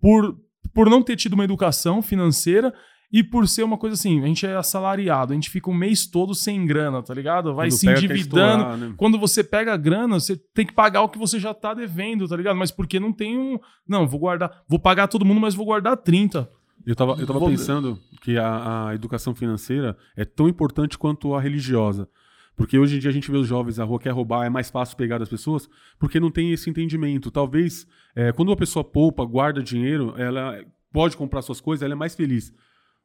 por, 0.00 0.36
por 0.74 0.90
não 0.90 1.02
ter 1.02 1.16
tido 1.16 1.32
uma 1.32 1.44
educação 1.44 2.02
financeira 2.02 2.74
e 3.12 3.24
por 3.24 3.48
ser 3.48 3.62
uma 3.64 3.76
coisa 3.76 3.94
assim, 3.94 4.22
a 4.22 4.26
gente 4.26 4.46
é 4.46 4.54
assalariado, 4.54 5.32
a 5.32 5.34
gente 5.34 5.50
fica 5.50 5.68
o 5.68 5.74
mês 5.74 6.06
todo 6.06 6.34
sem 6.34 6.64
grana, 6.64 7.02
tá 7.02 7.12
ligado? 7.12 7.54
Vai 7.54 7.68
Quando 7.68 7.78
se 7.78 7.88
endividando. 7.90 8.18
estourar, 8.62 8.76
né? 8.76 8.94
Quando 8.96 9.18
você 9.18 9.42
pega 9.42 9.74
a 9.74 9.76
grana, 9.76 10.20
você 10.20 10.36
tem 10.36 10.64
que 10.64 10.72
pagar 10.72 11.02
o 11.02 11.08
que 11.08 11.18
você 11.18 11.38
já 11.40 11.52
tá 11.52 11.74
devendo, 11.74 12.28
tá 12.28 12.36
ligado? 12.36 12.56
Mas 12.56 12.70
porque 12.70 13.00
não 13.00 13.12
tem 13.12 13.36
um. 13.36 13.58
Não, 13.88 14.06
vou 14.06 14.20
guardar. 14.20 14.62
Vou 14.68 14.78
pagar 14.78 15.08
todo 15.08 15.24
mundo, 15.24 15.40
mas 15.40 15.54
vou 15.54 15.66
guardar 15.66 15.96
30. 15.96 16.48
Eu 16.86 16.94
tava, 16.96 17.12
eu 17.20 17.26
tava 17.26 17.38
Vou- 17.38 17.50
pensando 17.50 17.98
que 18.22 18.38
a, 18.38 18.88
a 18.88 18.94
educação 18.94 19.34
financeira 19.34 19.96
é 20.16 20.24
tão 20.24 20.48
importante 20.48 20.96
quanto 20.96 21.34
a 21.34 21.40
religiosa. 21.40 22.08
Porque 22.56 22.78
hoje 22.78 22.96
em 22.96 22.98
dia 22.98 23.10
a 23.10 23.12
gente 23.12 23.30
vê 23.30 23.36
os 23.38 23.46
jovens 23.46 23.78
na 23.78 23.84
rua 23.84 23.98
quer 23.98 24.10
roubar, 24.10 24.44
é 24.44 24.50
mais 24.50 24.70
fácil 24.70 24.96
pegar 24.96 25.18
das 25.18 25.28
pessoas, 25.28 25.68
porque 25.98 26.20
não 26.20 26.30
tem 26.30 26.52
esse 26.52 26.68
entendimento. 26.70 27.30
Talvez, 27.30 27.86
é, 28.14 28.32
quando 28.32 28.50
uma 28.50 28.56
pessoa 28.56 28.84
poupa, 28.84 29.24
guarda 29.24 29.62
dinheiro, 29.62 30.14
ela 30.16 30.58
pode 30.92 31.16
comprar 31.16 31.40
suas 31.42 31.60
coisas, 31.60 31.82
ela 31.82 31.94
é 31.94 31.96
mais 31.96 32.14
feliz. 32.14 32.52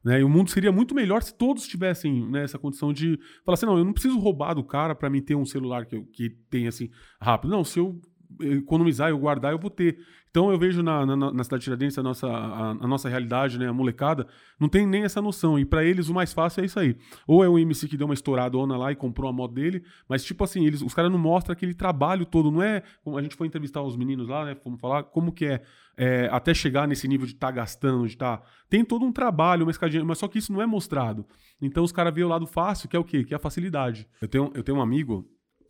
Né? 0.06 0.20
E 0.20 0.22
o 0.22 0.28
mundo 0.28 0.48
seria 0.50 0.70
muito 0.70 0.94
melhor 0.94 1.20
se 1.20 1.34
todos 1.34 1.66
tivessem 1.66 2.30
né, 2.30 2.44
essa 2.44 2.56
condição 2.56 2.92
de 2.92 3.18
falar 3.44 3.54
assim: 3.54 3.66
não, 3.66 3.76
eu 3.76 3.84
não 3.84 3.92
preciso 3.92 4.16
roubar 4.20 4.54
do 4.54 4.62
cara 4.62 4.94
para 4.94 5.10
mim 5.10 5.20
ter 5.20 5.34
um 5.34 5.44
celular 5.44 5.84
que, 5.84 6.00
que 6.12 6.30
tem 6.48 6.68
assim 6.68 6.88
rápido. 7.20 7.50
Não, 7.50 7.64
se 7.64 7.80
eu 7.80 8.00
economizar, 8.40 9.10
eu 9.10 9.18
guardar, 9.18 9.52
eu 9.52 9.58
vou 9.58 9.70
ter. 9.70 9.98
Então 10.30 10.50
eu 10.50 10.58
vejo 10.58 10.82
na, 10.82 11.06
na, 11.06 11.16
na 11.16 11.44
cidade 11.44 11.60
de 11.60 11.64
Tiradentes 11.64 11.96
a 11.96 12.02
nossa, 12.02 12.26
a, 12.28 12.70
a 12.72 12.86
nossa 12.86 13.08
realidade, 13.08 13.58
né, 13.58 13.68
a 13.68 13.72
molecada, 13.72 14.26
não 14.60 14.68
tem 14.68 14.86
nem 14.86 15.04
essa 15.04 15.22
noção. 15.22 15.58
E 15.58 15.64
para 15.64 15.82
eles 15.82 16.08
o 16.08 16.14
mais 16.14 16.32
fácil 16.32 16.62
é 16.62 16.66
isso 16.66 16.78
aí. 16.78 16.96
Ou 17.26 17.42
é 17.42 17.48
o 17.48 17.58
MC 17.58 17.88
que 17.88 17.96
deu 17.96 18.06
uma 18.06 18.14
estouradona 18.14 18.76
lá 18.76 18.92
e 18.92 18.96
comprou 18.96 19.30
a 19.30 19.32
moto 19.32 19.54
dele, 19.54 19.82
mas 20.08 20.24
tipo 20.24 20.44
assim, 20.44 20.66
eles, 20.66 20.82
os 20.82 20.92
caras 20.92 21.10
não 21.10 21.18
mostram 21.18 21.52
aquele 21.52 21.72
trabalho 21.72 22.26
todo, 22.26 22.50
não 22.50 22.62
é? 22.62 22.82
Como 23.02 23.16
a 23.16 23.22
gente 23.22 23.34
foi 23.34 23.46
entrevistar 23.46 23.82
os 23.82 23.96
meninos 23.96 24.28
lá, 24.28 24.44
né, 24.44 24.54
fomos 24.54 24.78
falar 24.78 25.04
como 25.04 25.32
que 25.32 25.46
é, 25.46 25.62
é, 25.96 26.28
até 26.30 26.52
chegar 26.52 26.86
nesse 26.86 27.08
nível 27.08 27.26
de 27.26 27.32
estar 27.32 27.50
gastando, 27.50 28.06
de 28.06 28.12
estar. 28.12 28.42
Tem 28.68 28.84
todo 28.84 29.06
um 29.06 29.12
trabalho, 29.12 29.64
uma 29.64 29.70
escadinha, 29.70 30.04
mas 30.04 30.18
só 30.18 30.28
que 30.28 30.38
isso 30.38 30.52
não 30.52 30.60
é 30.60 30.66
mostrado. 30.66 31.24
Então 31.62 31.82
os 31.82 31.92
caras 31.92 32.12
veem 32.12 32.26
o 32.26 32.28
lado 32.28 32.46
fácil, 32.46 32.88
que 32.88 32.96
é 32.96 32.98
o 32.98 33.04
quê? 33.04 33.24
Que 33.24 33.32
é 33.32 33.36
a 33.36 33.40
facilidade. 33.40 34.06
Eu 34.20 34.28
tenho, 34.28 34.50
eu 34.54 34.62
tenho 34.62 34.76
um 34.76 34.82
amigo 34.82 35.26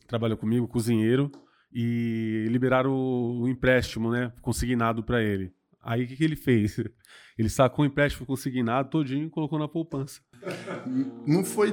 trabalha 0.07 0.37
comigo, 0.37 0.67
cozinheiro, 0.69 1.31
e 1.73 2.47
liberaram 2.51 2.91
o, 2.93 3.43
o 3.43 3.49
empréstimo, 3.49 4.11
né? 4.11 4.33
Consignado 4.43 5.03
para 5.03 5.23
ele. 5.23 5.53
Aí 5.83 6.05
o 6.05 6.07
que, 6.09 6.17
que 6.17 6.25
ele 6.25 6.37
fez? 6.37 6.79
Ele 7.39 7.51
sacou 7.51 7.85
o 7.85 7.87
empréstimo 7.87 8.25
consignado 8.27 8.89
todinho 8.89 9.27
e 9.27 9.31
colocou 9.31 9.59
na 9.59 9.69
poupança. 9.69 10.23
Não 11.27 11.45
foi 11.45 11.71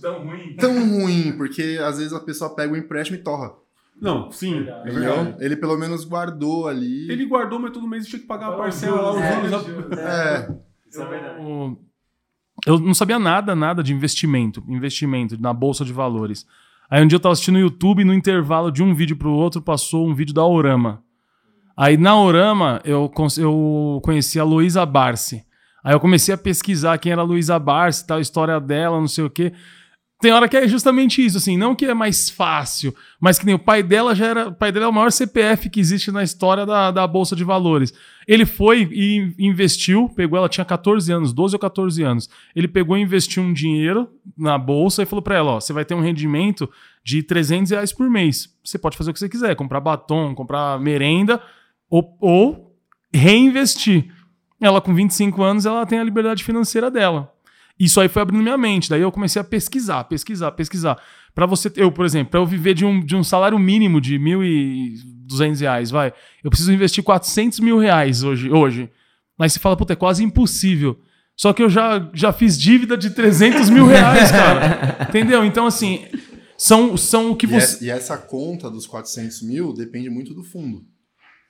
Tão 0.00 0.24
ruim. 0.24 0.54
tão 0.56 0.72
ruim, 0.88 1.36
porque 1.36 1.78
às 1.82 1.98
vezes 1.98 2.12
a 2.12 2.20
pessoa 2.20 2.54
pega 2.54 2.72
o 2.72 2.76
empréstimo 2.76 3.18
e 3.18 3.22
torra. 3.22 3.52
Não, 4.00 4.30
sim. 4.30 4.60
É 4.68 4.90
verdade. 4.90 5.36
Ele 5.44 5.56
pelo 5.56 5.76
menos 5.76 6.04
guardou 6.04 6.68
ali. 6.68 7.10
Ele 7.10 7.26
guardou, 7.26 7.58
mas 7.58 7.72
todo 7.72 7.88
mês 7.88 8.06
tinha 8.06 8.20
que 8.20 8.26
pagar 8.26 8.50
a 8.50 8.56
parcela 8.56 9.00
lá, 9.00 9.42
os 9.42 9.50
juros. 9.50 9.98
É, 9.98 10.48
Eu, 11.40 11.78
eu 12.66 12.78
não 12.78 12.94
sabia 12.94 13.18
nada, 13.18 13.54
nada 13.56 13.82
de 13.82 13.92
investimento, 13.92 14.62
investimento 14.68 15.40
na 15.40 15.52
bolsa 15.52 15.84
de 15.84 15.92
valores. 15.92 16.46
Aí 16.90 17.02
um 17.02 17.06
dia 17.06 17.16
eu 17.16 17.20
tava 17.20 17.32
assistindo 17.32 17.54
no 17.54 17.60
YouTube 17.60 18.02
e 18.02 18.04
no 18.04 18.14
intervalo 18.14 18.70
de 18.70 18.82
um 18.82 18.94
vídeo 18.94 19.16
pro 19.16 19.32
outro 19.32 19.60
passou 19.60 20.06
um 20.06 20.14
vídeo 20.14 20.34
da 20.34 20.44
Orama. 20.44 21.02
Aí 21.76 21.96
na 21.96 22.18
Orama 22.18 22.80
eu, 22.84 23.10
eu 23.38 24.00
conheci 24.02 24.38
a 24.38 24.44
Luísa 24.44 24.86
Barsi. 24.86 25.44
Aí 25.84 25.94
eu 25.94 26.00
comecei 26.00 26.34
a 26.34 26.38
pesquisar 26.38 26.98
quem 26.98 27.12
era 27.12 27.20
a 27.20 27.24
Luísa 27.24 27.58
Barsi, 27.58 28.06
tal, 28.06 28.18
a 28.18 28.20
história 28.20 28.58
dela, 28.60 28.98
não 28.98 29.08
sei 29.08 29.24
o 29.24 29.30
quê. 29.30 29.52
Tem 30.26 30.32
hora 30.32 30.48
que 30.48 30.56
é 30.56 30.66
justamente 30.66 31.24
isso, 31.24 31.36
assim, 31.36 31.56
não 31.56 31.72
que 31.72 31.84
é 31.84 31.94
mais 31.94 32.28
fácil, 32.28 32.92
mas 33.20 33.38
que 33.38 33.46
nem 33.46 33.54
o 33.54 33.60
pai 33.60 33.80
dela 33.80 34.12
já 34.12 34.26
era. 34.26 34.48
O 34.48 34.52
pai 34.52 34.72
dela 34.72 34.86
é 34.86 34.88
o 34.88 34.92
maior 34.92 35.12
CPF 35.12 35.70
que 35.70 35.78
existe 35.78 36.10
na 36.10 36.24
história 36.24 36.66
da, 36.66 36.90
da 36.90 37.06
Bolsa 37.06 37.36
de 37.36 37.44
Valores. 37.44 37.94
Ele 38.26 38.44
foi 38.44 38.88
e 38.90 39.32
investiu, 39.38 40.08
pegou, 40.08 40.36
ela 40.36 40.48
tinha 40.48 40.64
14 40.64 41.12
anos, 41.12 41.32
12 41.32 41.54
ou 41.54 41.60
14 41.60 42.02
anos. 42.02 42.28
Ele 42.56 42.66
pegou 42.66 42.98
e 42.98 43.02
investiu 43.02 43.40
um 43.40 43.52
dinheiro 43.52 44.10
na 44.36 44.58
bolsa 44.58 45.04
e 45.04 45.06
falou 45.06 45.22
pra 45.22 45.36
ela: 45.36 45.52
ó, 45.52 45.60
você 45.60 45.72
vai 45.72 45.84
ter 45.84 45.94
um 45.94 46.00
rendimento 46.00 46.68
de 47.04 47.22
300 47.22 47.70
reais 47.70 47.92
por 47.92 48.10
mês. 48.10 48.52
Você 48.64 48.80
pode 48.80 48.96
fazer 48.96 49.12
o 49.12 49.14
que 49.14 49.20
você 49.20 49.28
quiser, 49.28 49.54
comprar 49.54 49.78
batom, 49.78 50.34
comprar 50.34 50.80
merenda 50.80 51.40
ou, 51.88 52.16
ou 52.20 52.76
reinvestir. 53.14 54.12
Ela, 54.60 54.80
com 54.80 54.92
25 54.92 55.40
anos, 55.40 55.66
ela 55.66 55.86
tem 55.86 56.00
a 56.00 56.04
liberdade 56.04 56.42
financeira 56.42 56.90
dela. 56.90 57.32
Isso 57.78 58.00
aí 58.00 58.08
foi 58.08 58.22
abrindo 58.22 58.42
minha 58.42 58.56
mente. 58.56 58.88
Daí 58.88 59.02
eu 59.02 59.12
comecei 59.12 59.40
a 59.40 59.44
pesquisar, 59.44 60.04
pesquisar, 60.04 60.52
pesquisar. 60.52 60.98
Pra 61.34 61.44
você, 61.44 61.70
eu, 61.76 61.92
por 61.92 62.06
exemplo, 62.06 62.30
pra 62.30 62.40
eu 62.40 62.46
viver 62.46 62.74
de 62.74 62.84
um, 62.84 63.04
de 63.04 63.14
um 63.14 63.22
salário 63.22 63.58
mínimo 63.58 64.00
de 64.00 64.18
1.200 64.18 65.60
reais, 65.60 65.90
vai, 65.90 66.12
eu 66.42 66.50
preciso 66.50 66.72
investir 66.72 67.04
400 67.04 67.60
mil 67.60 67.78
reais 67.78 68.22
hoje. 68.22 68.50
hoje. 68.50 68.90
Aí 69.38 69.50
você 69.50 69.58
fala, 69.58 69.76
puta, 69.76 69.92
é 69.92 69.96
quase 69.96 70.24
impossível. 70.24 70.98
Só 71.36 71.52
que 71.52 71.62
eu 71.62 71.68
já, 71.68 72.10
já 72.14 72.32
fiz 72.32 72.58
dívida 72.58 72.96
de 72.96 73.10
300 73.10 73.68
mil 73.68 73.86
reais, 73.86 74.30
cara. 74.32 75.06
Entendeu? 75.06 75.44
Então, 75.44 75.66
assim, 75.66 76.06
são, 76.56 76.96
são 76.96 77.32
o 77.32 77.36
que 77.36 77.44
e, 77.44 77.48
você. 77.48 77.84
e 77.84 77.90
essa 77.90 78.16
conta 78.16 78.70
dos 78.70 78.86
400 78.86 79.42
mil 79.42 79.74
depende 79.74 80.08
muito 80.08 80.32
do 80.32 80.42
fundo. 80.42 80.82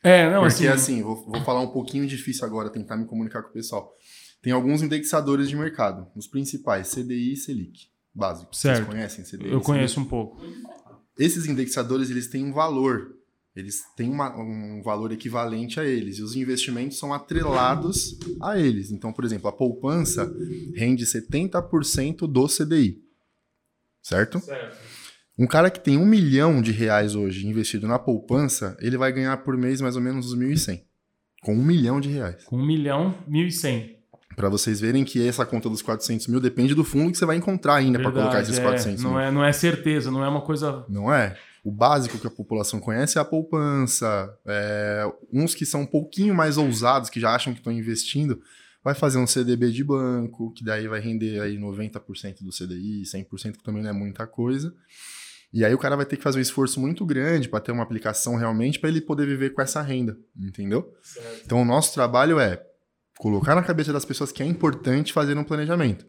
É, 0.02 0.30
não, 0.30 0.40
Porque 0.42 0.66
assim. 0.66 0.96
assim, 0.96 1.02
vou, 1.02 1.24
vou 1.26 1.40
falar 1.42 1.60
um 1.60 1.68
pouquinho 1.68 2.06
difícil 2.06 2.44
agora, 2.44 2.70
tentar 2.70 2.96
me 2.96 3.06
comunicar 3.06 3.42
com 3.42 3.50
o 3.50 3.52
pessoal. 3.52 3.92
Tem 4.46 4.52
alguns 4.52 4.80
indexadores 4.80 5.48
de 5.48 5.56
mercado, 5.56 6.06
os 6.14 6.28
principais, 6.28 6.94
CDI 6.94 7.32
e 7.32 7.36
Selic, 7.36 7.88
básicos. 8.14 8.60
Certo. 8.60 8.76
Vocês 8.84 8.88
conhecem 8.88 9.24
CDI? 9.24 9.50
Eu 9.50 9.60
conheço 9.60 9.98
um 9.98 10.04
pouco. 10.04 10.40
Esses 11.18 11.46
indexadores, 11.46 12.10
eles 12.10 12.28
têm 12.28 12.44
um 12.44 12.52
valor. 12.52 13.16
Eles 13.56 13.82
têm 13.96 14.08
uma- 14.08 14.38
um 14.40 14.80
valor 14.84 15.10
equivalente 15.10 15.80
a 15.80 15.84
eles. 15.84 16.18
E 16.18 16.22
os 16.22 16.36
investimentos 16.36 16.96
são 16.96 17.12
atrelados 17.12 18.16
a 18.40 18.56
eles. 18.56 18.92
Então, 18.92 19.12
por 19.12 19.24
exemplo, 19.24 19.48
a 19.48 19.52
poupança 19.52 20.32
rende 20.76 21.04
70% 21.04 22.28
do 22.28 22.46
CDI. 22.46 23.02
Certo? 24.00 24.40
Um 25.36 25.48
cara 25.48 25.70
que 25.72 25.80
tem 25.80 25.98
um 25.98 26.06
milhão 26.06 26.62
de 26.62 26.70
reais 26.70 27.16
hoje 27.16 27.48
investido 27.48 27.88
na 27.88 27.98
poupança, 27.98 28.76
ele 28.80 28.96
vai 28.96 29.12
ganhar 29.12 29.38
por 29.38 29.56
mês 29.56 29.80
mais 29.80 29.96
ou 29.96 30.02
menos 30.02 30.26
os 30.30 30.38
1.100. 30.38 30.84
Com 31.42 31.52
um 31.56 31.64
milhão 31.64 32.00
de 32.00 32.10
reais. 32.10 32.44
Com 32.44 32.58
1 32.58 32.64
milhão, 32.64 33.18
1.100. 33.28 33.95
Pra 34.36 34.50
vocês 34.50 34.78
verem 34.78 35.02
que 35.02 35.26
essa 35.26 35.46
conta 35.46 35.70
dos 35.70 35.80
400 35.80 36.26
mil 36.26 36.38
depende 36.38 36.74
do 36.74 36.84
fundo 36.84 37.10
que 37.10 37.16
você 37.16 37.24
vai 37.24 37.36
encontrar 37.36 37.76
ainda 37.76 37.98
pra 37.98 38.12
colocar 38.12 38.42
esses 38.42 38.58
é. 38.58 38.62
400 38.62 39.02
mil. 39.02 39.12
não, 39.12 39.18
é, 39.18 39.30
não 39.30 39.42
é 39.42 39.50
certeza, 39.50 40.10
não 40.10 40.22
é 40.22 40.28
uma 40.28 40.42
coisa. 40.42 40.84
Não 40.90 41.12
é? 41.12 41.38
O 41.64 41.72
básico 41.72 42.18
que 42.18 42.26
a 42.26 42.30
população 42.30 42.78
conhece 42.78 43.16
é 43.16 43.20
a 43.20 43.24
poupança. 43.24 44.30
É, 44.44 45.10
uns 45.32 45.54
que 45.54 45.64
são 45.64 45.80
um 45.80 45.86
pouquinho 45.86 46.34
mais 46.34 46.58
ousados, 46.58 47.08
que 47.08 47.18
já 47.18 47.34
acham 47.34 47.54
que 47.54 47.60
estão 47.60 47.72
investindo, 47.72 48.40
vai 48.84 48.94
fazer 48.94 49.18
um 49.18 49.26
CDB 49.26 49.72
de 49.72 49.82
banco, 49.82 50.52
que 50.52 50.62
daí 50.62 50.86
vai 50.86 51.00
render 51.00 51.40
aí 51.40 51.58
90% 51.58 52.42
do 52.42 52.50
CDI, 52.50 53.04
100% 53.04 53.56
que 53.56 53.64
também 53.64 53.82
não 53.82 53.90
é 53.90 53.92
muita 53.94 54.26
coisa. 54.26 54.72
E 55.50 55.64
aí 55.64 55.72
o 55.72 55.78
cara 55.78 55.96
vai 55.96 56.04
ter 56.04 56.18
que 56.18 56.22
fazer 56.22 56.38
um 56.38 56.42
esforço 56.42 56.78
muito 56.78 57.06
grande 57.06 57.48
para 57.48 57.60
ter 57.60 57.72
uma 57.72 57.82
aplicação 57.82 58.36
realmente 58.36 58.78
para 58.78 58.90
ele 58.90 59.00
poder 59.00 59.26
viver 59.26 59.54
com 59.54 59.62
essa 59.62 59.80
renda, 59.80 60.18
entendeu? 60.38 60.92
Então 61.42 61.62
o 61.62 61.64
nosso 61.64 61.94
trabalho 61.94 62.38
é 62.38 62.62
colocar 63.18 63.54
na 63.54 63.62
cabeça 63.62 63.92
das 63.92 64.04
pessoas 64.04 64.30
que 64.32 64.42
é 64.42 64.46
importante 64.46 65.12
fazer 65.12 65.36
um 65.36 65.44
planejamento. 65.44 66.04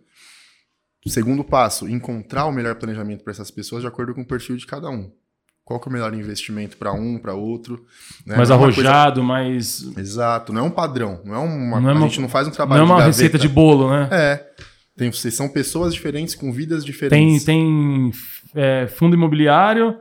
Segundo 1.07 1.43
passo, 1.43 1.87
encontrar 1.87 2.45
o 2.45 2.51
melhor 2.51 2.75
planejamento 2.75 3.23
para 3.23 3.31
essas 3.31 3.49
pessoas 3.49 3.81
de 3.81 3.87
acordo 3.87 4.13
com 4.13 4.21
o 4.21 4.25
perfil 4.25 4.57
de 4.57 4.65
cada 4.65 4.89
um. 4.89 5.09
Qual 5.63 5.81
é 5.85 5.89
o 5.89 5.91
melhor 5.91 6.13
investimento 6.13 6.75
para 6.77 6.91
um, 6.93 7.17
para 7.17 7.33
outro? 7.33 7.85
né? 8.25 8.35
Mais 8.35 8.49
Não 8.49 8.55
é 8.55 8.59
uma 8.59 8.65
coisa- 8.73 8.89
arrojado, 8.89 9.23
mais. 9.23 9.83
Exato, 9.97 10.51
não 10.51 10.61
é 10.61 10.63
um 10.63 10.69
padrão, 10.71 11.21
não 11.25 11.35
é 11.35 11.37
uma, 11.39 11.79
Não 11.79 11.89
é 11.89 11.93
a 11.93 11.95
uma- 11.95 12.07
gente 12.07 12.19
não 12.21 12.27
faz 12.29 12.47
um 12.47 12.49
Não 12.49 12.55
trabalho 12.55 12.81
é 12.81 12.85
uma 12.85 12.99
de 12.99 13.05
receita 13.07 13.37
de 13.37 13.47
bolo, 13.47 13.89
né? 13.89 14.09
É. 14.11 14.49
Tem, 14.97 15.11
vocês 15.11 15.33
são 15.35 15.47
pessoas 15.47 15.93
diferentes 15.93 16.35
com 16.35 16.51
vidas 16.51 16.83
Tem, 16.83 16.91
diferentes. 16.91 17.43
tem 17.45 18.11
é, 18.55 18.87
fundo 18.87 19.15
imobiliário, 19.15 19.95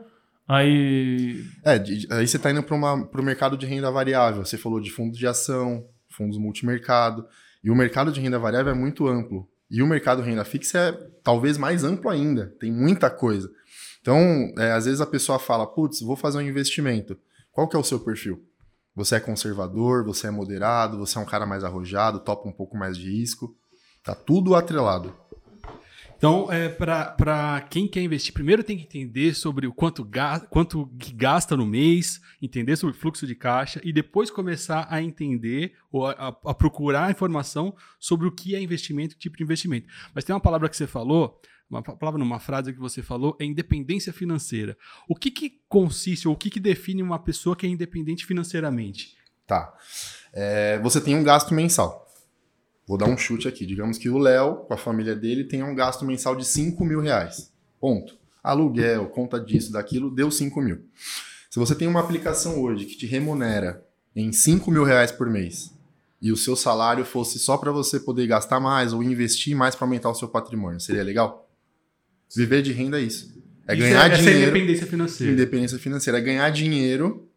aí. 0.47 1.43
É, 1.63 1.73
aí 2.15 2.27
você 2.27 2.37
está 2.37 2.49
indo 2.51 2.63
para 2.63 2.75
o 2.75 3.23
mercado 3.23 3.57
de 3.57 3.65
renda 3.65 3.91
variável. 3.91 4.43
Você 4.45 4.57
falou 4.57 4.79
de 4.79 4.89
fundos 4.89 5.17
de 5.19 5.27
ação, 5.27 5.85
fundos 6.17 6.37
multimercado. 6.37 7.25
E 7.63 7.69
o 7.69 7.75
mercado 7.75 8.11
de 8.11 8.19
renda 8.19 8.39
variável 8.39 8.71
é 8.71 8.75
muito 8.75 9.07
amplo. 9.07 9.47
E 9.69 9.81
o 9.81 9.87
mercado 9.87 10.23
de 10.23 10.29
renda 10.29 10.43
fixa 10.43 10.79
é 10.79 10.91
talvez 11.23 11.57
mais 11.57 11.83
amplo 11.83 12.09
ainda. 12.09 12.53
Tem 12.59 12.71
muita 12.71 13.09
coisa. 13.09 13.49
Então, 14.01 14.17
é, 14.57 14.71
às 14.71 14.85
vezes 14.85 15.01
a 15.01 15.05
pessoa 15.05 15.37
fala, 15.37 15.67
putz, 15.67 16.01
vou 16.01 16.15
fazer 16.15 16.37
um 16.37 16.41
investimento. 16.41 17.17
Qual 17.51 17.67
que 17.67 17.75
é 17.75 17.79
o 17.79 17.83
seu 17.83 17.99
perfil? 17.99 18.43
Você 18.95 19.15
é 19.15 19.19
conservador, 19.19 20.03
você 20.03 20.27
é 20.27 20.31
moderado, 20.31 20.97
você 20.97 21.17
é 21.17 21.21
um 21.21 21.25
cara 21.25 21.45
mais 21.45 21.63
arrojado, 21.63 22.19
topa 22.19 22.47
um 22.47 22.51
pouco 22.51 22.75
mais 22.75 22.97
de 22.97 23.11
risco. 23.11 23.55
Tá 24.03 24.15
tudo 24.15 24.55
atrelado. 24.55 25.13
Então, 26.17 26.51
é, 26.51 26.67
para 26.67 27.61
quem 27.69 27.87
quer 27.87 28.01
investir, 28.01 28.33
primeiro 28.33 28.63
tem 28.63 28.75
que 28.75 28.83
entender 28.83 29.35
sobre 29.35 29.67
o 29.67 29.73
quanto, 29.73 30.03
ga 30.03 30.39
quanto 30.39 30.89
gasta 31.13 31.55
no 31.55 31.65
mês, 31.65 32.19
entender 32.41 32.75
sobre 32.75 32.95
o 32.95 32.99
fluxo 32.99 33.27
de 33.27 33.35
caixa 33.35 33.79
e 33.83 33.93
depois 33.93 34.31
começar 34.31 34.87
a 34.89 34.99
entender 35.01 35.73
ou 35.91 36.07
a, 36.07 36.11
a- 36.13 36.49
a 36.51 36.53
procurar 36.55 37.11
informação 37.11 37.75
sobre 37.99 38.27
o 38.27 38.31
que 38.31 38.55
é 38.55 38.59
investimento, 38.61 39.13
que 39.15 39.21
tipo 39.21 39.37
de 39.37 39.43
investimento. 39.43 39.87
Mas 40.15 40.23
tem 40.23 40.33
uma 40.33 40.39
palavra 40.41 40.67
que 40.67 40.75
você 40.75 40.87
falou, 40.87 41.39
uma 41.69 41.83
pa- 41.83 41.95
palavra 41.95 42.17
numa 42.17 42.39
frase 42.39 42.73
que 42.73 42.79
você 42.79 43.03
falou, 43.03 43.37
é 43.39 43.45
independência 43.45 44.11
financeira. 44.11 44.75
O 45.07 45.13
que, 45.15 45.29
que 45.29 45.59
consiste 45.69 46.27
ou 46.27 46.33
o 46.33 46.37
que, 46.37 46.49
que 46.49 46.59
define 46.59 47.03
uma 47.03 47.19
pessoa 47.19 47.55
que 47.55 47.67
é 47.67 47.69
independente 47.69 48.25
financeiramente? 48.25 49.15
Tá. 49.45 49.71
É, 50.33 50.79
você 50.79 50.99
tem 50.99 51.15
um 51.15 51.23
gasto 51.23 51.53
mensal. 51.53 52.06
Vou 52.87 52.97
dar 52.97 53.07
um 53.07 53.17
chute 53.17 53.47
aqui. 53.47 53.65
Digamos 53.65 53.97
que 53.97 54.09
o 54.09 54.17
Léo, 54.17 54.57
com 54.67 54.73
a 54.73 54.77
família 54.77 55.15
dele, 55.15 55.43
tenha 55.43 55.65
um 55.65 55.75
gasto 55.75 56.05
mensal 56.05 56.35
de 56.35 56.45
5 56.45 56.85
mil 56.85 57.01
reais. 57.01 57.51
Ponto. 57.79 58.17
Aluguel, 58.41 59.07
conta 59.07 59.39
disso, 59.39 59.73
daquilo, 59.73 60.09
deu 60.09 60.31
5 60.31 60.61
mil. 60.61 60.79
Se 61.49 61.59
você 61.59 61.75
tem 61.75 61.87
uma 61.87 61.99
aplicação 61.99 62.61
hoje 62.61 62.85
que 62.85 62.95
te 62.95 63.05
remunera 63.05 63.85
em 64.15 64.31
5 64.31 64.71
mil 64.71 64.83
reais 64.85 65.11
por 65.11 65.29
mês 65.29 65.73
e 66.21 66.31
o 66.31 66.37
seu 66.37 66.55
salário 66.55 67.03
fosse 67.03 67.37
só 67.39 67.57
para 67.57 67.71
você 67.71 67.99
poder 67.99 68.25
gastar 68.25 68.59
mais 68.59 68.93
ou 68.93 69.03
investir 69.03 69.55
mais 69.55 69.75
para 69.75 69.85
aumentar 69.85 70.09
o 70.09 70.15
seu 70.15 70.29
patrimônio, 70.29 70.79
seria 70.79 71.03
legal? 71.03 71.49
Viver 72.33 72.61
de 72.61 72.71
renda 72.71 72.99
é 72.99 73.03
isso. 73.03 73.35
É 73.67 73.73
Isso 73.73 73.81
ganhar 73.83 74.09
essa 74.11 74.21
dinheiro. 74.21 74.39
é 74.39 74.49
independência 74.49 74.87
financeira. 74.87 75.33
Independência 75.33 75.79
financeira 75.79 76.17
é 76.19 76.21
ganhar 76.21 76.49
dinheiro 76.51 77.27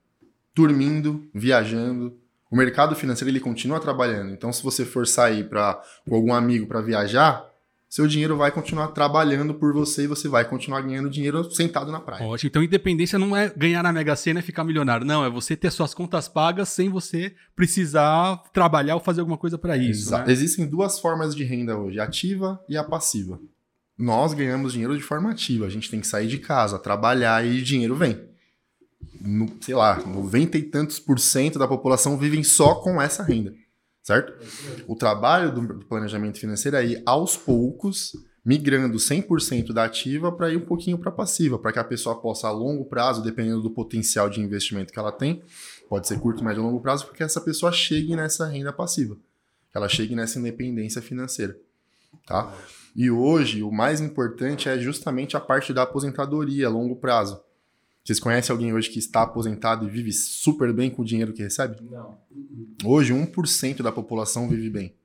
dormindo, 0.54 1.28
viajando. 1.34 2.16
O 2.50 2.56
mercado 2.56 2.96
financeiro 2.96 3.30
ele 3.30 3.40
continua 3.40 3.78
trabalhando. 3.78 4.32
Então, 4.32 4.52
se 4.52 4.62
você 4.62 4.84
for 4.84 5.06
sair 5.06 5.48
para 5.48 5.80
com 6.08 6.16
algum 6.16 6.34
amigo 6.34 6.66
para 6.66 6.80
viajar, 6.80 7.48
seu 7.90 8.06
dinheiro 8.06 8.36
vai 8.36 8.52
continuar 8.52 8.88
trabalhando 8.88 9.52
por 9.52 9.72
você 9.72 10.04
e 10.04 10.06
você 10.06 10.28
vai 10.28 10.44
continuar 10.44 10.80
ganhando 10.80 11.10
dinheiro 11.10 11.50
sentado 11.50 11.90
na 11.90 12.00
praia. 12.00 12.24
Ótimo. 12.24 12.48
Então, 12.48 12.62
independência 12.62 13.18
não 13.18 13.36
é 13.36 13.52
ganhar 13.56 13.82
na 13.82 13.92
Mega 13.92 14.14
Sena 14.14 14.38
e 14.38 14.42
ficar 14.44 14.62
milionário. 14.62 15.04
Não, 15.04 15.24
é 15.24 15.28
você 15.28 15.56
ter 15.56 15.72
suas 15.72 15.92
contas 15.92 16.28
pagas 16.28 16.68
sem 16.68 16.88
você 16.88 17.34
precisar 17.56 18.36
trabalhar 18.52 18.94
ou 18.94 19.00
fazer 19.00 19.20
alguma 19.20 19.36
coisa 19.36 19.58
para 19.58 19.76
isso. 19.76 20.12
Né? 20.12 20.24
Existem 20.28 20.68
duas 20.68 21.00
formas 21.00 21.34
de 21.34 21.42
renda 21.42 21.76
hoje, 21.76 21.98
a 21.98 22.04
ativa 22.04 22.60
e 22.68 22.76
a 22.76 22.84
passiva. 22.84 23.40
Nós 23.98 24.34
ganhamos 24.34 24.72
dinheiro 24.72 24.96
de 24.96 25.02
forma 25.02 25.30
ativa. 25.30 25.66
A 25.66 25.70
gente 25.70 25.90
tem 25.90 26.00
que 26.00 26.06
sair 26.06 26.28
de 26.28 26.38
casa, 26.38 26.78
trabalhar 26.78 27.44
e 27.44 27.60
dinheiro 27.60 27.96
vem. 27.96 28.29
No- 29.20 29.50
sei 29.60 29.74
lá, 29.74 30.00
90 30.06 30.56
e 30.58 30.62
tantos 30.62 30.98
por 30.98 31.18
cento 31.18 31.58
da 31.58 31.68
população 31.68 32.16
vivem 32.16 32.42
só 32.42 32.76
com 32.76 33.00
essa 33.00 33.22
renda, 33.22 33.54
certo? 34.02 34.32
O 34.86 34.96
trabalho 34.96 35.52
do 35.52 35.84
planejamento 35.86 36.38
financeiro 36.38 36.76
é 36.76 36.84
ir 36.86 37.02
aos 37.04 37.36
poucos 37.36 38.12
migrando 38.44 38.98
100% 38.98 39.72
da 39.72 39.84
ativa 39.84 40.32
para 40.32 40.50
ir 40.50 40.56
um 40.56 40.64
pouquinho 40.64 40.96
para 40.96 41.10
passiva, 41.10 41.58
para 41.58 41.72
que 41.72 41.78
a 41.78 41.84
pessoa 41.84 42.18
possa 42.20 42.48
a 42.48 42.50
longo 42.50 42.86
prazo, 42.86 43.22
dependendo 43.22 43.60
do 43.60 43.70
potencial 43.70 44.30
de 44.30 44.40
investimento 44.40 44.92
que 44.92 44.98
ela 44.98 45.12
tem, 45.12 45.42
pode 45.88 46.08
ser 46.08 46.18
curto, 46.18 46.42
médio 46.42 46.62
ou 46.62 46.68
longo 46.70 46.80
prazo, 46.80 47.06
porque 47.06 47.22
essa 47.22 47.40
pessoa 47.40 47.70
chegue 47.70 48.16
nessa 48.16 48.46
renda 48.46 48.72
passiva 48.72 49.16
que 49.70 49.76
ela 49.76 49.88
chegue 49.88 50.16
nessa 50.16 50.38
independência 50.38 51.00
financeira, 51.00 51.56
tá? 52.26 52.52
E 52.96 53.08
hoje 53.08 53.62
o 53.62 53.70
mais 53.70 54.00
importante 54.00 54.68
é 54.68 54.76
justamente 54.78 55.36
a 55.36 55.40
parte 55.40 55.72
da 55.72 55.82
aposentadoria 55.82 56.66
a 56.66 56.70
longo 56.70 56.96
prazo. 56.96 57.40
Vocês 58.10 58.18
conhecem 58.18 58.52
alguém 58.52 58.72
hoje 58.74 58.90
que 58.90 58.98
está 58.98 59.22
aposentado 59.22 59.86
e 59.86 59.88
vive 59.88 60.12
super 60.12 60.72
bem 60.72 60.90
com 60.90 61.02
o 61.02 61.04
dinheiro 61.04 61.32
que 61.32 61.44
recebe? 61.44 61.76
Não. 61.88 62.18
Hoje 62.84 63.12
1% 63.14 63.84
da 63.84 63.92
população 63.92 64.48
vive 64.48 64.68
bem. 64.68 64.96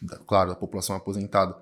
Da- 0.00 0.16
Claro, 0.16 0.48
da 0.48 0.56
população 0.56 0.96
aposentada. 0.96 1.54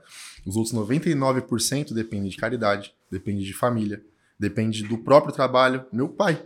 Os 0.46 0.54
outros 0.54 0.72
99% 0.72 1.92
dependem 1.92 2.30
de 2.30 2.36
caridade, 2.36 2.94
depende 3.10 3.44
de 3.44 3.52
família, 3.52 4.00
depende 4.38 4.84
do 4.84 4.96
próprio 4.96 5.34
trabalho. 5.34 5.84
Meu 5.92 6.08
pai. 6.08 6.40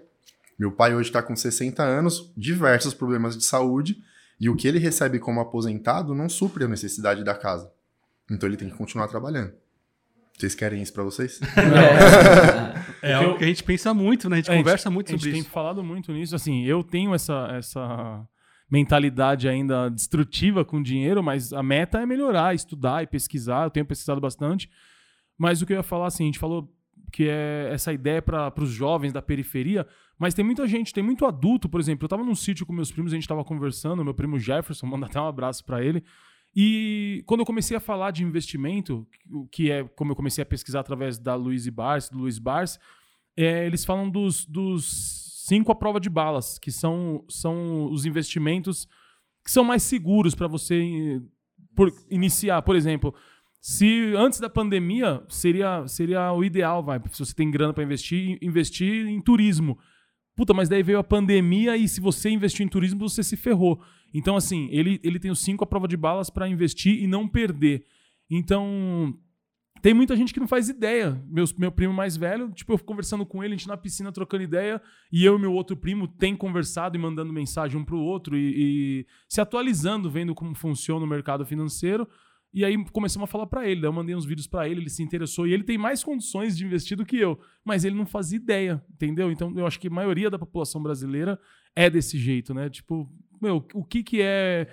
Meu 0.59 0.73
pai 0.73 0.95
hoje 0.95 1.11
está 1.11 1.23
com 1.23 1.37
60 1.37 1.83
anos, 1.83 2.33
diversos 2.35 2.95
problemas 2.95 3.37
de 3.37 3.45
saúde, 3.45 4.03
e 4.41 4.49
o 4.49 4.57
que 4.57 4.67
ele 4.67 4.79
recebe 4.79 5.19
como 5.19 5.39
aposentado 5.39 6.15
não 6.15 6.31
supre 6.31 6.65
a 6.65 6.69
necessidade 6.69 7.23
da 7.23 7.35
casa. 7.35 7.71
Então 8.31 8.49
ele 8.49 8.57
tem 8.57 8.71
que 8.71 8.75
continuar 8.79 9.07
trabalhando. 9.07 9.53
Vocês 10.37 10.55
querem 10.55 10.83
isso 10.83 10.93
para 10.93 11.05
vocês? 11.05 11.41
É 13.03 13.13
algo 13.13 13.37
que 13.37 13.45
a 13.45 13.47
gente 13.47 13.63
pensa 13.63 13.93
muito, 13.93 14.31
né? 14.31 14.37
A 14.37 14.39
gente 14.39 14.51
É, 14.51 14.57
conversa 14.57 14.91
muito 14.91 15.09
a 15.09 15.11
gente 15.13 15.21
sobre 15.21 15.33
tem 15.33 15.41
isso. 15.43 15.51
falado 15.51 15.85
muito 15.85 16.11
nisso. 16.13 16.35
Assim, 16.35 16.65
eu 16.65 16.83
tenho 16.83 17.15
essa, 17.15 17.49
essa 17.53 18.27
mentalidade 18.71 19.47
ainda 19.47 19.91
destrutiva 19.91 20.65
com 20.65 20.83
dinheiro, 20.83 21.23
mas 21.23 21.53
a 21.53 21.63
meta 21.63 22.01
é 22.01 22.07
melhorar, 22.07 22.55
estudar 22.55 23.03
e 23.03 23.07
pesquisar. 23.07 23.65
Eu 23.65 23.71
tenho 23.71 23.85
pesquisado 23.85 24.21
bastante. 24.23 24.71
Mas 25.37 25.61
o 25.61 25.67
que 25.67 25.73
eu 25.75 25.77
ia 25.77 25.83
falar, 25.83 26.07
assim, 26.07 26.25
a 26.25 26.27
gente 26.27 26.39
falou 26.39 26.67
que 27.13 27.29
é 27.29 27.69
essa 27.73 27.93
ideia 27.93 28.23
para 28.23 28.53
os 28.59 28.71
jovens 28.71 29.13
da 29.13 29.21
periferia, 29.21 29.87
mas 30.19 30.33
tem 30.33 30.45
muita 30.45 30.67
gente, 30.67 30.93
tem 30.93 31.05
muito 31.05 31.27
adulto, 31.27 31.69
por 31.69 31.79
exemplo. 31.81 32.07
Eu 32.07 32.09
tava 32.09 32.25
num 32.25 32.35
sítio 32.35 32.65
com 32.65 32.73
meus 32.73 32.91
primos, 32.91 33.13
a 33.13 33.17
gente 33.17 33.29
tava 33.29 33.45
conversando, 33.45 34.03
meu 34.03 34.15
primo 34.15 34.39
Jefferson, 34.39 34.87
manda 34.87 35.07
até 35.07 35.21
um 35.21 35.29
abraço 35.29 35.63
para 35.65 35.85
ele. 35.85 36.03
E 36.57 37.23
quando 37.27 37.41
eu 37.41 37.47
comecei 37.47 37.77
a 37.77 37.81
falar 37.81 38.13
de 38.13 38.23
investimento, 38.23 39.07
que 39.51 39.71
é 39.71 39.83
como 39.83 40.13
eu 40.13 40.17
comecei 40.17 40.43
a 40.43 40.47
pesquisar 40.47 40.81
através 40.81 41.19
da 41.19 41.35
Luiz 41.35 41.69
Bars, 41.69 42.09
do 42.09 42.19
Luiz 42.19 42.39
Bars, 42.39 42.79
é, 43.37 43.67
eles 43.67 43.85
falam 43.85 44.09
dos, 44.09 44.47
dos 44.47 45.43
cinco 45.47 45.73
à 45.73 45.75
prova 45.75 45.99
de 45.99 46.09
balas, 46.09 46.59
que 46.59 46.71
são, 46.71 47.25
são 47.29 47.91
os 47.91 48.07
investimentos 48.07 48.87
que 49.45 49.51
são 49.51 49.65
mais 49.65 49.83
seguros 49.83 50.35
para 50.35 50.47
você 50.47 51.21
por- 51.75 51.93
iniciar. 52.09 52.63
Por 52.63 52.77
exemplo, 52.77 53.15
se 53.61 54.15
antes 54.17 54.41
da 54.41 54.49
pandemia 54.49 55.23
seria, 55.29 55.87
seria 55.87 56.33
o 56.33 56.45
ideal, 56.45 56.83
vai, 56.83 57.01
se 57.11 57.19
você 57.19 57.35
tem 57.35 57.51
grana 57.51 57.75
para 57.75 57.83
investir, 57.85 58.39
investir 58.41 59.07
em 59.07 59.21
turismo. 59.21 59.79
Puta, 60.37 60.55
mas 60.55 60.69
daí 60.69 60.83
veio 60.83 60.99
a 60.99 61.05
pandemia 61.05 61.77
e 61.77 61.87
se 61.87 62.01
você 62.01 62.31
investir 62.31 62.65
em 62.65 62.69
turismo, 62.69 63.09
você 63.09 63.23
se 63.23 63.37
ferrou. 63.37 63.81
Então, 64.15 64.37
assim, 64.37 64.69
ele, 64.71 65.01
ele 65.03 65.19
tem 65.19 65.31
os 65.31 65.41
cinco 65.41 65.65
à 65.65 65.67
prova 65.67 65.89
de 65.89 65.97
balas 65.97 66.31
para 66.31 66.49
investir 66.49 67.03
e 67.03 67.07
não 67.09 67.27
perder. 67.27 67.85
Então, 68.31 69.13
tem 69.83 69.93
muita 69.93 70.17
gente 70.17 70.33
que 70.33 70.39
não 70.39 70.47
faz 70.47 70.69
ideia. 70.69 71.21
Meus, 71.27 71.53
meu 71.53 71.73
primo 71.73 71.93
mais 71.93 72.17
velho, 72.17 72.51
tipo, 72.53 72.73
eu 72.73 72.79
conversando 72.79 73.27
com 73.27 73.43
ele, 73.43 73.55
a 73.55 73.57
gente 73.57 73.69
na 73.69 73.77
piscina 73.77 74.13
trocando 74.13 74.45
ideia, 74.45 74.81
e 75.13 75.25
eu 75.25 75.37
e 75.37 75.41
meu 75.41 75.53
outro 75.53 75.77
primo 75.77 76.07
tem 76.07 76.37
conversado 76.37 76.97
e 76.97 77.01
mandando 77.01 77.33
mensagem 77.33 77.79
um 77.79 77.85
pro 77.85 77.99
outro 77.99 78.37
e, 78.37 79.01
e 79.01 79.07
se 79.29 79.41
atualizando, 79.41 80.09
vendo 80.09 80.35
como 80.35 80.55
funciona 80.55 81.05
o 81.05 81.09
mercado 81.09 81.45
financeiro. 81.45 82.09
E 82.55 82.65
aí 82.65 82.83
começamos 82.93 83.29
a 83.29 83.31
falar 83.31 83.49
pra 83.49 83.69
ele. 83.69 83.81
Daí 83.81 83.89
eu 83.89 83.93
mandei 83.93 84.15
uns 84.15 84.25
vídeos 84.25 84.47
pra 84.47 84.69
ele, 84.69 84.81
ele 84.81 84.89
se 84.89 85.03
interessou. 85.03 85.45
E 85.45 85.53
ele 85.53 85.65
tem 85.65 85.77
mais 85.77 86.05
condições 86.05 86.57
de 86.57 86.65
investir 86.65 86.97
do 86.97 87.05
que 87.05 87.17
eu. 87.17 87.37
Mas 87.65 87.85
ele 87.85 87.97
não 87.97 88.07
fazia 88.07 88.37
ideia, 88.37 88.81
entendeu? 88.89 89.33
Então 89.33 89.53
eu 89.57 89.67
acho 89.67 89.81
que 89.81 89.89
a 89.89 89.91
maioria 89.91 90.31
da 90.31 90.39
população 90.39 90.81
brasileira 90.81 91.37
é 91.75 91.91
desse 91.91 92.17
jeito, 92.17 92.55
né? 92.55 92.71
Tipo, 92.71 93.13
meu, 93.45 93.65
o 93.75 93.85
que 93.85 94.03
que 94.03 94.21
é. 94.23 94.67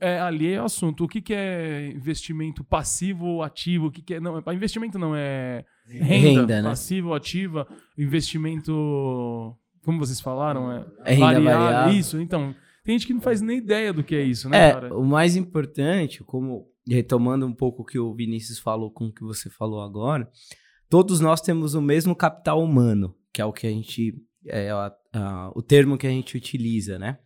É, 0.00 0.20
ali 0.20 0.52
é 0.52 0.62
o 0.62 0.64
assunto. 0.66 1.02
O 1.04 1.08
que, 1.08 1.20
que 1.20 1.34
é 1.34 1.88
investimento 1.92 2.62
passivo 2.62 3.26
ou 3.26 3.42
ativo? 3.42 3.86
O 3.86 3.90
que, 3.90 4.00
que 4.00 4.14
é. 4.14 4.20
Não, 4.20 4.38
é- 4.38 4.54
investimento 4.54 4.96
não 4.98 5.14
é 5.16 5.64
renda, 5.86 6.04
Renda, 6.06 6.62
né? 6.62 6.68
passivo 6.68 7.08
ou 7.08 7.14
ativa. 7.14 7.66
Investimento. 7.98 9.56
Como 9.84 9.98
vocês 9.98 10.20
falaram? 10.20 10.70
É, 10.70 10.86
É 11.04 11.14
renda 11.14 11.40
variável. 11.40 11.92
Isso, 11.98 12.20
então. 12.20 12.54
Tem 12.84 12.96
gente 12.98 13.06
que 13.06 13.14
não 13.14 13.20
faz 13.20 13.40
nem 13.40 13.58
ideia 13.58 13.92
do 13.92 14.02
que 14.02 14.14
é 14.14 14.22
isso, 14.22 14.48
né, 14.48 14.68
É, 14.68 14.72
cara? 14.72 14.96
o 14.98 15.04
mais 15.04 15.36
importante, 15.36 16.24
como 16.24 16.66
retomando 16.88 17.46
um 17.46 17.52
pouco 17.54 17.82
o 17.82 17.84
que 17.84 17.96
o 17.96 18.12
Vinícius 18.12 18.58
falou 18.58 18.90
com 18.90 19.06
o 19.06 19.12
que 19.12 19.22
você 19.22 19.48
falou 19.48 19.80
agora, 19.82 20.28
todos 20.90 21.20
nós 21.20 21.40
temos 21.40 21.74
o 21.74 21.80
mesmo 21.82 22.14
capital 22.16 22.60
humano, 22.60 23.14
que 23.32 23.40
é 23.40 23.44
o 23.44 23.52
que 23.52 23.68
a 23.68 23.70
gente 23.70 24.14
é 24.48 24.70
a- 24.70 24.92
a- 25.14 25.52
o 25.54 25.62
termo 25.62 25.96
que 25.96 26.08
a 26.08 26.10
gente 26.10 26.36
utiliza, 26.36 26.98
né? 26.98 27.18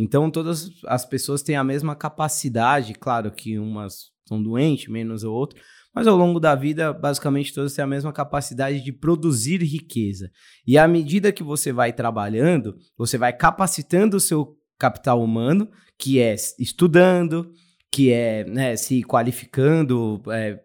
Então 0.00 0.30
todas 0.30 0.70
as 0.86 1.04
pessoas 1.04 1.42
têm 1.42 1.56
a 1.56 1.62
mesma 1.62 1.94
capacidade, 1.94 2.94
claro 2.94 3.30
que 3.30 3.58
umas 3.58 4.10
são 4.26 4.42
doentes, 4.42 4.88
menos 4.88 5.24
ou 5.24 5.34
outro, 5.34 5.60
mas 5.94 6.06
ao 6.06 6.16
longo 6.16 6.40
da 6.40 6.54
vida, 6.54 6.90
basicamente 6.90 7.52
todos 7.52 7.74
têm 7.74 7.82
a 7.82 7.86
mesma 7.86 8.10
capacidade 8.10 8.80
de 8.80 8.92
produzir 8.92 9.60
riqueza. 9.62 10.30
E 10.66 10.78
à 10.78 10.88
medida 10.88 11.32
que 11.32 11.42
você 11.42 11.70
vai 11.70 11.92
trabalhando, 11.92 12.76
você 12.96 13.18
vai 13.18 13.32
capacitando 13.32 14.16
o 14.16 14.20
seu 14.20 14.56
capital 14.78 15.22
humano, 15.22 15.68
que 15.98 16.18
é 16.18 16.34
estudando, 16.58 17.52
que 17.92 18.10
é 18.10 18.44
né, 18.44 18.76
se 18.76 19.02
qualificando, 19.02 20.22
é, 20.28 20.60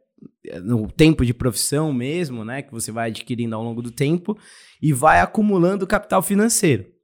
no 0.63 0.89
tempo 0.89 1.25
de 1.25 1.33
profissão 1.33 1.91
mesmo, 1.91 2.45
né, 2.45 2.61
que 2.61 2.71
você 2.71 2.89
vai 2.89 3.09
adquirindo 3.09 3.53
ao 3.53 3.63
longo 3.63 3.81
do 3.81 3.91
tempo 3.91 4.37
e 4.81 4.93
vai 4.93 5.19
acumulando 5.19 5.85
capital 5.85 6.21
financeiro. 6.21 6.94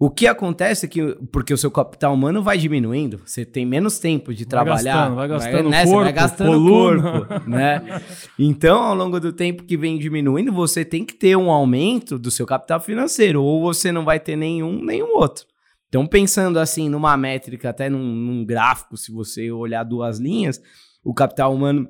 O 0.00 0.08
que 0.08 0.28
acontece 0.28 0.86
é 0.86 0.88
que, 0.88 1.02
porque 1.32 1.52
o 1.52 1.58
seu 1.58 1.72
capital 1.72 2.14
humano 2.14 2.40
vai 2.40 2.56
diminuindo, 2.56 3.20
você 3.26 3.44
tem 3.44 3.66
menos 3.66 3.98
tempo 3.98 4.32
de 4.32 4.44
Vai 4.44 4.50
trabalhar. 4.50 4.94
gastando, 4.94 5.16
vai 5.16 5.28
gastando 5.28 5.68
né, 5.70 5.84
corpo, 5.84 6.04
vai 6.04 6.12
gastando 6.12 6.52
coluna. 6.52 7.26
corpo, 7.26 7.50
né? 7.50 8.02
Então, 8.38 8.80
ao 8.80 8.94
longo 8.94 9.18
do 9.18 9.32
tempo 9.32 9.64
que 9.64 9.76
vem 9.76 9.98
diminuindo, 9.98 10.52
você 10.52 10.84
tem 10.84 11.04
que 11.04 11.14
ter 11.14 11.36
um 11.36 11.50
aumento 11.50 12.16
do 12.16 12.30
seu 12.30 12.46
capital 12.46 12.78
financeiro, 12.78 13.42
ou 13.42 13.60
você 13.60 13.90
não 13.90 14.04
vai 14.04 14.20
ter 14.20 14.36
nenhum, 14.36 14.80
nenhum 14.84 15.16
outro. 15.16 15.44
Então, 15.88 16.06
pensando 16.06 16.60
assim 16.60 16.88
numa 16.88 17.16
métrica, 17.16 17.70
até 17.70 17.90
num, 17.90 17.98
num 17.98 18.44
gráfico, 18.44 18.96
se 18.96 19.10
você 19.10 19.50
olhar 19.50 19.82
duas 19.82 20.20
linhas, 20.20 20.60
o 21.02 21.12
capital 21.12 21.52
humano 21.52 21.88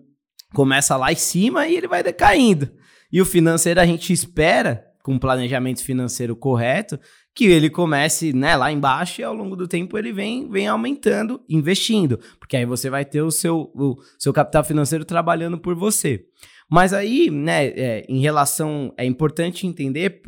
começa 0.54 0.96
lá 0.96 1.12
em 1.12 1.16
cima 1.16 1.66
e 1.66 1.76
ele 1.76 1.86
vai 1.86 2.02
decaindo. 2.02 2.70
E 3.12 3.20
o 3.20 3.26
financeiro 3.26 3.80
a 3.80 3.84
gente 3.84 4.12
espera, 4.14 4.84
com 5.02 5.14
um 5.14 5.18
planejamento 5.18 5.82
financeiro 5.84 6.36
correto, 6.36 6.98
que 7.34 7.46
ele 7.46 7.70
comece 7.70 8.32
né, 8.32 8.56
lá 8.56 8.72
embaixo 8.72 9.20
e 9.20 9.24
ao 9.24 9.32
longo 9.32 9.54
do 9.54 9.68
tempo 9.68 9.96
ele 9.96 10.12
vem, 10.12 10.48
vem 10.50 10.66
aumentando, 10.66 11.40
investindo. 11.48 12.18
Porque 12.38 12.56
aí 12.56 12.66
você 12.66 12.90
vai 12.90 13.04
ter 13.04 13.22
o 13.22 13.30
seu, 13.30 13.70
o 13.74 13.96
seu 14.18 14.32
capital 14.32 14.64
financeiro 14.64 15.04
trabalhando 15.04 15.56
por 15.58 15.74
você. 15.74 16.26
Mas 16.68 16.92
aí, 16.92 17.30
né, 17.30 17.66
é, 17.68 18.06
em 18.08 18.20
relação. 18.20 18.92
É 18.96 19.04
importante 19.04 19.66
entender 19.66 20.22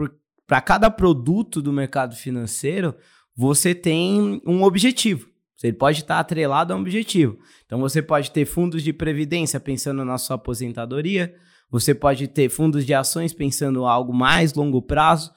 para 0.47 0.61
cada 0.61 0.91
produto 0.91 1.61
do 1.61 1.73
mercado 1.73 2.15
financeiro, 2.17 2.95
você 3.37 3.75
tem 3.75 4.41
um 4.47 4.63
objetivo. 4.63 5.29
Ele 5.63 5.75
pode 5.75 6.01
estar 6.01 6.19
atrelado 6.19 6.73
a 6.73 6.77
um 6.77 6.81
objetivo. 6.81 7.39
Então 7.67 7.79
você 7.79 8.01
pode 8.01 8.31
ter 8.31 8.47
fundos 8.47 8.83
de 8.83 8.93
previdência 8.93 9.61
pensando 9.61 10.05
na 10.05 10.17
sua 10.17 10.37
aposentadoria, 10.37 11.35
você 11.71 11.95
pode 11.95 12.27
ter 12.27 12.49
fundos 12.49 12.87
de 12.87 12.95
ações 12.95 13.33
pensando 13.33 13.81
em 13.83 13.87
algo 13.87 14.13
mais 14.13 14.55
longo 14.55 14.81
prazo, 14.81 15.31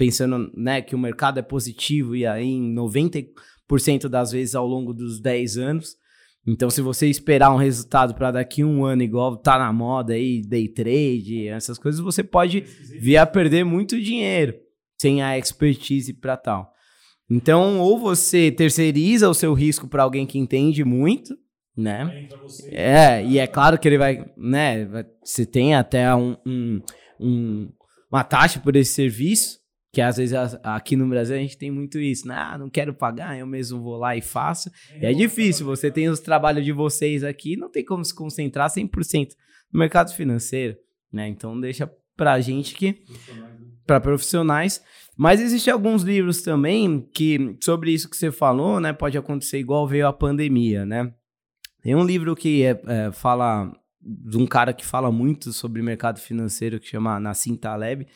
pensando 0.00 0.50
né, 0.56 0.80
que 0.80 0.94
o 0.94 0.98
mercado 0.98 1.38
é 1.38 1.42
positivo 1.42 2.16
e 2.16 2.24
aí 2.24 2.46
em 2.48 2.74
90% 2.74 4.08
das 4.08 4.32
vezes 4.32 4.54
ao 4.54 4.66
longo 4.66 4.94
dos 4.94 5.20
10 5.20 5.58
anos. 5.58 5.94
Então, 6.46 6.70
se 6.70 6.80
você 6.80 7.06
esperar 7.06 7.52
um 7.52 7.58
resultado 7.58 8.14
para 8.14 8.30
daqui 8.30 8.62
a 8.62 8.66
um 8.66 8.82
ano, 8.82 9.02
igual 9.02 9.36
tá 9.36 9.58
na 9.58 9.70
moda 9.70 10.14
aí, 10.14 10.40
day 10.40 10.68
trade, 10.68 11.48
essas 11.48 11.78
coisas, 11.78 12.00
você 12.00 12.24
pode 12.24 12.62
vir 12.98 13.18
a 13.18 13.26
perder 13.26 13.62
muito 13.62 14.00
dinheiro 14.00 14.54
sem 14.98 15.22
a 15.22 15.36
expertise 15.36 16.14
para 16.14 16.38
tal. 16.38 16.72
Então, 17.30 17.78
ou 17.78 17.98
você 17.98 18.50
terceiriza 18.50 19.28
o 19.28 19.34
seu 19.34 19.52
risco 19.52 19.86
para 19.86 20.02
alguém 20.02 20.26
que 20.26 20.38
entende 20.38 20.82
muito, 20.82 21.36
né? 21.76 22.26
É, 22.70 23.22
e 23.24 23.38
é 23.38 23.46
claro 23.46 23.78
que 23.78 23.86
ele 23.86 23.98
vai, 23.98 24.24
né? 24.36 24.88
Você 25.22 25.44
tem 25.44 25.74
até 25.74 26.12
um, 26.14 26.36
um- 26.46 26.80
um- 27.20 27.68
uma 28.10 28.24
taxa 28.24 28.58
por 28.60 28.74
esse 28.76 28.94
serviço, 28.94 29.59
que 29.92 30.00
às 30.00 30.16
vezes 30.16 30.34
aqui 30.62 30.96
no 30.96 31.08
Brasil 31.08 31.36
a 31.36 31.38
gente 31.40 31.58
tem 31.58 31.70
muito 31.70 31.98
isso, 31.98 32.28
né? 32.28 32.34
Ah, 32.36 32.56
não 32.56 32.70
quero 32.70 32.94
pagar, 32.94 33.38
eu 33.38 33.46
mesmo 33.46 33.82
vou 33.82 33.96
lá 33.96 34.16
e 34.16 34.20
faço. 34.20 34.70
E 35.00 35.06
é 35.06 35.12
difícil, 35.12 35.66
você 35.66 35.90
tem 35.90 36.08
os 36.08 36.20
trabalhos 36.20 36.64
de 36.64 36.72
vocês 36.72 37.24
aqui, 37.24 37.56
não 37.56 37.70
tem 37.70 37.84
como 37.84 38.04
se 38.04 38.14
concentrar 38.14 38.70
100% 38.70 39.30
no 39.72 39.80
mercado 39.80 40.12
financeiro, 40.14 40.76
né? 41.12 41.28
Então 41.28 41.58
deixa 41.58 41.90
pra 42.16 42.40
gente 42.40 42.74
que 42.74 43.02
para 43.86 44.00
profissionais. 44.00 44.80
Mas 45.16 45.40
existem 45.40 45.72
alguns 45.72 46.02
livros 46.02 46.42
também 46.42 47.00
que 47.12 47.56
sobre 47.60 47.92
isso 47.92 48.08
que 48.08 48.16
você 48.16 48.30
falou, 48.30 48.78
né? 48.78 48.92
Pode 48.92 49.18
acontecer 49.18 49.58
igual 49.58 49.86
veio 49.86 50.06
a 50.06 50.12
pandemia, 50.12 50.86
né? 50.86 51.12
Tem 51.82 51.94
um 51.94 52.04
livro 52.04 52.36
que 52.36 52.62
é, 52.62 52.80
é, 52.86 53.12
fala 53.12 53.72
de 54.00 54.38
um 54.38 54.46
cara 54.46 54.72
que 54.72 54.84
fala 54.86 55.10
muito 55.10 55.52
sobre 55.52 55.82
mercado 55.82 56.20
financeiro 56.20 56.78
que 56.78 56.86
chama 56.86 57.18
Nassim 57.18 57.56
Taleb. 57.56 58.06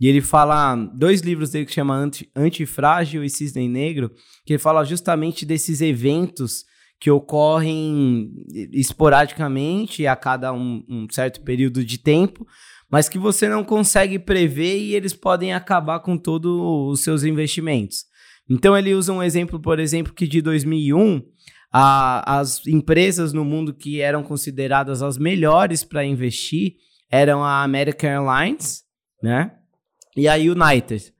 E 0.00 0.08
ele 0.08 0.20
fala 0.22 0.74
dois 0.96 1.20
livros 1.20 1.50
dele 1.50 1.66
que 1.66 1.72
chama 1.72 1.94
Anti, 1.94 2.30
Antifrágil 2.34 3.22
e 3.22 3.28
Cisne 3.28 3.68
Negro, 3.68 4.10
que 4.46 4.54
ele 4.54 4.58
fala 4.58 4.82
justamente 4.84 5.44
desses 5.44 5.80
eventos 5.80 6.64
que 6.98 7.10
ocorrem 7.10 8.30
esporadicamente 8.72 10.06
a 10.06 10.14
cada 10.16 10.52
um, 10.52 10.84
um 10.88 11.06
certo 11.10 11.40
período 11.42 11.84
de 11.84 11.98
tempo, 11.98 12.46
mas 12.90 13.08
que 13.08 13.18
você 13.18 13.48
não 13.48 13.64
consegue 13.64 14.18
prever 14.18 14.78
e 14.78 14.94
eles 14.94 15.12
podem 15.14 15.52
acabar 15.54 16.00
com 16.00 16.16
todos 16.18 16.50
os 16.52 17.02
seus 17.02 17.22
investimentos. 17.24 18.04
Então 18.48 18.76
ele 18.76 18.94
usa 18.94 19.12
um 19.12 19.22
exemplo, 19.22 19.60
por 19.60 19.78
exemplo, 19.78 20.12
que 20.12 20.26
de 20.26 20.42
2001 20.42 21.22
a- 21.72 22.38
as 22.40 22.66
empresas 22.66 23.32
no 23.32 23.44
mundo 23.44 23.72
que 23.72 24.00
eram 24.00 24.22
consideradas 24.22 25.02
as 25.02 25.16
melhores 25.16 25.84
para 25.84 26.04
investir 26.04 26.74
eram 27.10 27.44
a 27.44 27.62
American 27.62 28.10
Airlines, 28.10 28.82
né? 29.22 29.52
E 30.20 30.28
a 30.28 30.34
United. 30.34 31.12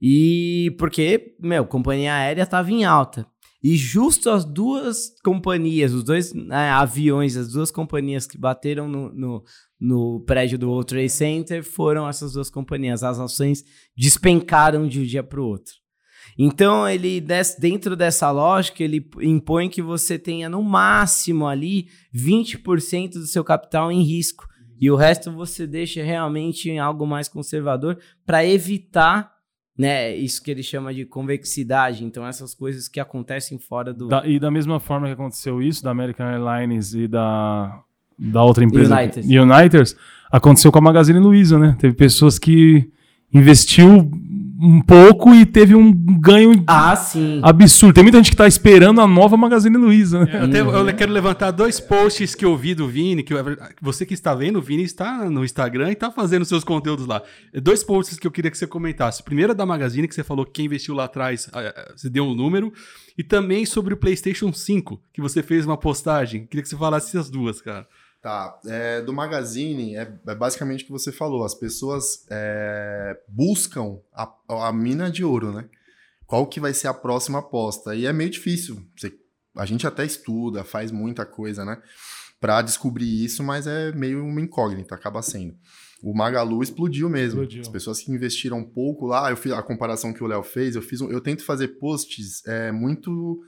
E 0.00 0.74
porque, 0.78 1.36
meu, 1.40 1.64
companhia 1.66 2.14
aérea 2.14 2.42
estava 2.42 2.70
em 2.70 2.84
alta. 2.84 3.26
E 3.62 3.76
justo 3.76 4.30
as 4.30 4.44
duas 4.44 5.14
companhias, 5.24 5.92
os 5.92 6.04
dois 6.04 6.32
né, 6.32 6.70
aviões, 6.70 7.36
as 7.36 7.52
duas 7.52 7.70
companhias 7.70 8.26
que 8.26 8.38
bateram 8.38 8.86
no, 8.86 9.12
no, 9.12 9.44
no 9.80 10.20
prédio 10.26 10.58
do 10.58 10.68
World 10.68 10.86
Trade 10.86 11.08
Center 11.08 11.64
foram 11.64 12.08
essas 12.08 12.34
duas 12.34 12.50
companhias. 12.50 13.02
As 13.02 13.18
ações 13.18 13.64
despencaram 13.96 14.86
de 14.86 15.00
um 15.00 15.02
dia 15.02 15.22
para 15.22 15.40
o 15.40 15.46
outro. 15.46 15.72
Então, 16.38 16.88
ele 16.88 17.20
dentro 17.58 17.96
dessa 17.96 18.30
lógica, 18.30 18.84
ele 18.84 19.08
impõe 19.22 19.68
que 19.68 19.80
você 19.80 20.18
tenha 20.18 20.48
no 20.48 20.62
máximo 20.62 21.46
ali 21.46 21.88
20% 22.14 23.12
do 23.12 23.26
seu 23.26 23.42
capital 23.42 23.90
em 23.90 24.02
risco. 24.02 24.46
E 24.80 24.90
o 24.90 24.96
resto 24.96 25.30
você 25.32 25.66
deixa 25.66 26.02
realmente 26.02 26.68
em 26.70 26.78
algo 26.78 27.06
mais 27.06 27.28
conservador 27.28 27.98
para 28.24 28.44
evitar 28.44 29.34
né, 29.78 30.14
isso 30.16 30.42
que 30.42 30.50
ele 30.50 30.62
chama 30.62 30.92
de 30.94 31.04
convexidade. 31.04 32.02
Então, 32.04 32.26
essas 32.26 32.54
coisas 32.54 32.88
que 32.88 32.98
acontecem 32.98 33.58
fora 33.58 33.92
do. 33.92 34.08
Da- 34.08 34.26
e 34.26 34.38
da 34.40 34.50
mesma 34.50 34.80
forma 34.80 35.06
que 35.06 35.12
aconteceu 35.12 35.60
isso, 35.60 35.84
da 35.84 35.90
American 35.90 36.26
Airlines 36.26 36.94
e 36.94 37.06
da, 37.06 37.82
da 38.18 38.42
outra 38.42 38.64
empresa, 38.64 38.94
United. 38.98 39.38
Uniters, 39.38 39.94
aconteceu 40.32 40.72
com 40.72 40.78
a 40.78 40.82
Magazine 40.82 41.18
Luiza, 41.18 41.58
né? 41.58 41.76
Teve 41.78 41.94
pessoas 41.94 42.38
que 42.38 42.90
investiu 43.32 44.10
um 44.58 44.80
pouco 44.80 45.34
e 45.34 45.44
teve 45.44 45.74
um 45.74 45.92
ganho 46.18 46.64
Ah, 46.66 46.94
sim. 46.96 47.40
absurdo. 47.42 47.94
Tem 47.94 48.02
muita 48.02 48.18
gente 48.18 48.30
que 48.30 48.36
tá 48.36 48.46
esperando 48.48 49.00
a 49.00 49.06
nova 49.06 49.36
Magazine 49.36 49.76
Luiza, 49.76 50.24
né? 50.24 50.30
Eu, 50.58 50.70
até- 50.70 50.90
eu 50.90 50.96
quero 50.96 51.12
levantar 51.12 51.50
dois 51.50 51.78
posts 51.78 52.34
que 52.34 52.44
eu 52.44 52.56
vi 52.56 52.74
do 52.74 52.88
Vini, 52.88 53.22
que 53.22 53.34
eu- 53.34 53.38
você 53.82 54.06
que 54.06 54.14
está 54.14 54.34
vendo, 54.34 54.58
o 54.58 54.62
Vini 54.62 54.82
está 54.84 55.28
no 55.28 55.44
Instagram 55.44 55.90
e 55.90 55.92
está 55.92 56.10
fazendo 56.10 56.44
seus 56.44 56.64
conteúdos 56.64 57.06
lá. 57.06 57.22
Dois 57.62 57.84
posts 57.84 58.18
que 58.18 58.26
eu 58.26 58.30
queria 58.30 58.50
que 58.50 58.56
você 58.58 58.66
comentasse. 58.66 59.22
Primeiro 59.22 59.52
é 59.52 59.54
da 59.54 59.66
Magazine, 59.66 60.08
que 60.08 60.14
você 60.14 60.24
falou 60.24 60.44
que 60.46 60.52
quem 60.52 60.66
investiu 60.66 60.94
lá 60.94 61.04
atrás, 61.04 61.48
ah, 61.52 61.60
ah, 61.76 61.92
você 61.96 62.08
deu 62.08 62.24
um 62.24 62.34
número. 62.34 62.72
E 63.18 63.22
também 63.22 63.64
sobre 63.66 63.94
o 63.94 63.96
PlayStation 63.96 64.52
5, 64.52 65.00
que 65.12 65.20
você 65.20 65.42
fez 65.42 65.64
uma 65.66 65.76
postagem. 65.76 66.46
Queria 66.46 66.62
que 66.62 66.68
você 66.68 66.76
falasse 66.76 67.16
as 67.16 67.30
duas, 67.30 67.60
cara. 67.62 67.86
Tá, 68.26 68.58
é, 68.66 69.00
do 69.02 69.12
Magazine 69.12 69.94
é, 69.94 70.12
é 70.26 70.34
basicamente 70.34 70.82
o 70.82 70.86
que 70.86 70.90
você 70.90 71.12
falou. 71.12 71.44
As 71.44 71.54
pessoas 71.54 72.26
é, 72.28 73.16
buscam 73.28 74.00
a, 74.12 74.28
a 74.66 74.72
mina 74.72 75.08
de 75.08 75.22
ouro, 75.22 75.52
né? 75.52 75.68
Qual 76.26 76.44
que 76.44 76.58
vai 76.58 76.74
ser 76.74 76.88
a 76.88 76.92
próxima 76.94 77.38
aposta? 77.38 77.94
E 77.94 78.04
é 78.04 78.12
meio 78.12 78.28
difícil. 78.28 78.82
Você- 78.98 79.14
a 79.56 79.64
gente 79.64 79.86
até 79.86 80.04
estuda, 80.04 80.64
faz 80.64 80.90
muita 80.90 81.24
coisa, 81.24 81.64
né? 81.64 81.80
Pra 82.40 82.62
descobrir 82.62 83.24
isso, 83.24 83.44
mas 83.44 83.64
é 83.64 83.92
meio 83.92 84.24
uma 84.24 84.40
incógnita, 84.40 84.96
acaba 84.96 85.22
sendo. 85.22 85.54
O 86.02 86.12
Magalu 86.12 86.64
explodiu 86.64 87.08
mesmo. 87.08 87.42
Explodiu. 87.42 87.62
As 87.62 87.68
pessoas 87.68 88.00
que 88.00 88.10
investiram 88.10 88.58
um 88.58 88.68
pouco 88.68 89.06
lá, 89.06 89.30
eu 89.30 89.36
fiz 89.36 89.52
a 89.52 89.62
comparação 89.62 90.12
que 90.12 90.24
o 90.24 90.26
Léo 90.26 90.42
fez, 90.42 90.74
eu 90.74 90.82
fiz, 90.82 91.00
um- 91.00 91.12
eu 91.12 91.20
tento 91.20 91.44
fazer 91.44 91.68
posts 91.78 92.44
é, 92.44 92.72
muito 92.72 93.40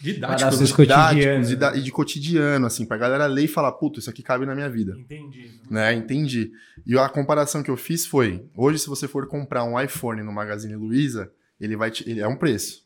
Didático. 0.00 0.40
Para 0.48 0.52
seus 0.52 0.68
didáticos 0.70 1.14
cotidianos. 1.14 1.50
e, 1.50 1.56
da- 1.56 1.76
e 1.76 1.80
de 1.82 1.90
cotidiano, 1.90 2.66
assim, 2.66 2.84
pra 2.84 2.96
galera 2.98 3.26
ler 3.26 3.44
e 3.44 3.48
falar, 3.48 3.72
puta, 3.72 3.98
isso 3.98 4.10
aqui 4.10 4.22
cabe 4.22 4.44
na 4.44 4.54
minha 4.54 4.68
vida. 4.68 4.94
Entendi. 4.98 5.50
Né, 5.70 5.94
entendi. 5.94 6.52
E 6.86 6.98
a 6.98 7.08
comparação 7.08 7.62
que 7.62 7.70
eu 7.70 7.76
fiz 7.76 8.04
foi: 8.06 8.44
hoje, 8.56 8.78
se 8.78 8.88
você 8.88 9.08
for 9.08 9.26
comprar 9.26 9.64
um 9.64 9.80
iPhone 9.80 10.22
no 10.22 10.32
Magazine 10.32 10.76
Luiza, 10.76 11.30
ele 11.60 11.76
vai 11.76 11.90
te, 11.90 12.08
ele 12.08 12.20
é 12.20 12.28
um 12.28 12.36
preço. 12.36 12.84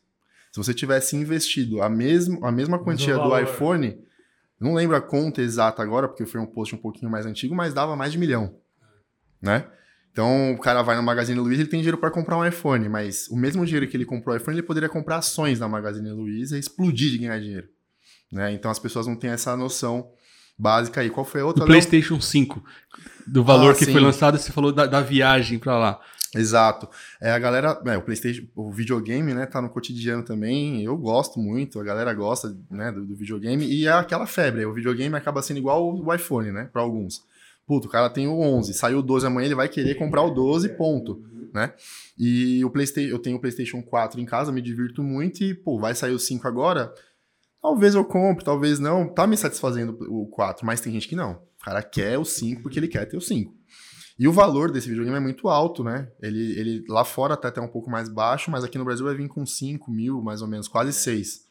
Se 0.51 0.57
você 0.57 0.73
tivesse 0.73 1.15
investido 1.15 1.81
a, 1.81 1.89
mesmo, 1.89 2.45
a 2.45 2.51
mesma 2.51 2.77
quantia 2.79 3.13
do 3.15 3.29
valor. 3.29 3.43
iPhone, 3.43 3.97
não 4.59 4.73
lembro 4.73 4.95
a 4.95 5.01
conta 5.01 5.41
exata 5.41 5.81
agora, 5.81 6.07
porque 6.07 6.25
foi 6.25 6.39
um 6.41 6.45
post 6.45 6.75
um 6.75 6.77
pouquinho 6.77 7.09
mais 7.11 7.25
antigo, 7.25 7.55
mas 7.55 7.73
dava 7.73 7.95
mais 7.95 8.11
de 8.11 8.17
milhão. 8.17 8.55
Né? 9.41 9.65
Então 10.11 10.51
o 10.53 10.57
cara 10.59 10.81
vai 10.81 10.95
no 10.95 11.03
Magazine 11.03 11.39
Luiza, 11.39 11.61
ele 11.61 11.69
tem 11.69 11.79
dinheiro 11.79 11.97
para 11.97 12.11
comprar 12.11 12.37
um 12.37 12.45
iPhone, 12.45 12.89
mas 12.89 13.27
o 13.29 13.35
mesmo 13.35 13.65
dinheiro 13.65 13.87
que 13.87 13.95
ele 13.95 14.05
comprou 14.05 14.35
o 14.35 14.37
iPhone, 14.37 14.57
ele 14.57 14.65
poderia 14.67 14.89
comprar 14.89 15.17
ações 15.17 15.59
na 15.59 15.67
Magazine 15.69 16.09
Luiza 16.11 16.57
e 16.57 16.59
explodir 16.59 17.11
de 17.11 17.17
ganhar 17.19 17.39
dinheiro. 17.39 17.67
Né? 18.31 18.51
Então 18.53 18.69
as 18.69 18.79
pessoas 18.79 19.07
não 19.07 19.15
têm 19.15 19.29
essa 19.29 19.55
noção 19.55 20.09
básica 20.57 21.01
aí. 21.01 21.09
Qual 21.09 21.25
foi 21.25 21.41
a 21.41 21.43
O 21.45 21.47
outra? 21.47 21.63
Léo? 21.63 21.69
PlayStation 21.71 22.19
5, 22.19 22.63
do 23.25 23.43
valor 23.43 23.71
Ah, 23.71 23.75
que 23.77 23.85
sim. 23.85 23.91
foi 23.93 24.01
lançado, 24.01 24.37
você 24.37 24.51
falou 24.51 24.71
da, 24.71 24.85
da 24.85 25.01
viagem 25.01 25.57
pra 25.57 25.77
lá. 25.77 25.99
Exato. 26.33 26.87
É, 27.21 27.31
a 27.31 27.39
galera, 27.39 27.81
é, 27.85 27.97
o 27.97 28.01
PlayStation, 28.01 28.43
o 28.55 28.71
videogame, 28.71 29.33
né, 29.33 29.45
tá 29.45 29.61
no 29.61 29.69
cotidiano 29.69 30.23
também. 30.23 30.81
Eu 30.81 30.97
gosto 30.97 31.39
muito, 31.39 31.77
a 31.79 31.83
galera 31.83 32.13
gosta, 32.13 32.55
né, 32.69 32.89
do, 32.91 33.05
do 33.05 33.15
videogame 33.17 33.65
e 33.65 33.85
é 33.85 33.91
aquela 33.91 34.25
febre. 34.25 34.65
O 34.65 34.73
videogame 34.73 35.13
acaba 35.15 35.41
sendo 35.41 35.57
igual 35.57 35.93
o 35.93 36.13
iPhone, 36.13 36.51
né, 36.51 36.69
para 36.71 36.81
alguns. 36.81 37.21
Puto, 37.65 37.87
o 37.87 37.91
cara 37.91 38.09
tem 38.09 38.27
o 38.27 38.39
11, 38.39 38.73
saiu 38.73 38.99
o 38.99 39.03
12 39.03 39.25
amanhã, 39.27 39.45
ele 39.45 39.55
vai 39.55 39.69
querer 39.69 39.95
comprar 39.95 40.23
o 40.23 40.31
12, 40.31 40.69
ponto, 40.77 41.23
né? 41.53 41.73
E 42.17 42.63
o 42.65 42.69
PlayStation, 42.69 43.09
eu 43.09 43.19
tenho 43.19 43.37
o 43.37 43.39
PlayStation 43.39 43.81
4 43.81 44.19
em 44.19 44.25
casa, 44.25 44.51
me 44.51 44.61
divirto 44.61 45.01
muito 45.03 45.43
e, 45.43 45.53
pô, 45.53 45.79
vai 45.79 45.95
sair 45.95 46.13
o 46.13 46.19
5 46.19 46.47
agora. 46.47 46.93
Talvez 47.61 47.93
eu 47.93 48.03
compre, 48.03 48.43
talvez 48.43 48.79
não. 48.79 49.07
Tá 49.07 49.27
me 49.27 49.37
satisfazendo 49.37 49.97
o 50.09 50.27
4, 50.27 50.65
mas 50.65 50.81
tem 50.81 50.91
gente 50.91 51.07
que 51.07 51.15
não. 51.15 51.33
O 51.33 51.63
cara 51.63 51.83
quer 51.83 52.17
o 52.17 52.25
5 52.25 52.61
porque 52.61 52.79
ele 52.79 52.87
quer 52.87 53.05
ter 53.05 53.17
o 53.17 53.21
5. 53.21 53.53
E 54.17 54.27
o 54.27 54.31
valor 54.31 54.71
desse 54.71 54.87
videogame 54.87 55.17
é 55.17 55.19
muito 55.19 55.47
alto, 55.47 55.83
né? 55.83 56.11
Ele, 56.21 56.59
ele 56.59 56.85
lá 56.87 57.03
fora 57.03 57.33
até 57.33 57.49
tá 57.49 57.61
um 57.61 57.67
pouco 57.67 57.89
mais 57.89 58.07
baixo, 58.07 58.51
mas 58.51 58.63
aqui 58.63 58.77
no 58.77 58.85
Brasil 58.85 59.05
vai 59.05 59.15
vir 59.15 59.27
com 59.27 59.45
5 59.45 59.89
mil, 59.91 60.21
mais 60.21 60.41
ou 60.41 60.47
menos, 60.47 60.67
quase 60.67 60.93
6. 60.93 61.50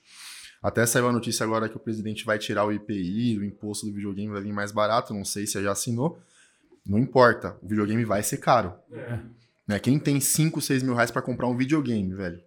Até 0.63 0.85
saiu 0.85 1.09
a 1.09 1.13
notícia 1.13 1.45
agora 1.45 1.69
que 1.69 1.77
o 1.77 1.81
presidente 1.81 2.25
vai 2.25 2.39
tirar 2.39 2.67
o 2.67 2.73
IPI, 2.73 3.39
o 3.39 3.45
imposto 3.45 3.87
do 3.87 3.93
videogame 3.93 4.31
vai 4.31 4.43
vir 4.43 4.53
mais 4.53 4.71
barato, 4.71 5.15
não 5.15 5.25
sei 5.25 5.47
se 5.47 5.61
já 5.63 5.73
assinou. 5.73 6.21
Não 6.85 6.99
importa, 6.99 7.57
o 7.63 7.69
videogame 7.69 8.05
vai 8.05 8.23
ser 8.23 8.37
caro. 8.37 8.75
Né? 9.67 9.79
Quem 9.79 9.99
tem 9.99 10.21
5, 10.21 10.61
6 10.61 10.83
mil 10.83 10.95
reais 10.95 11.11
pra 11.11 11.23
comprar 11.23 11.47
um 11.47 11.57
videogame, 11.57 12.13
velho? 12.15 12.43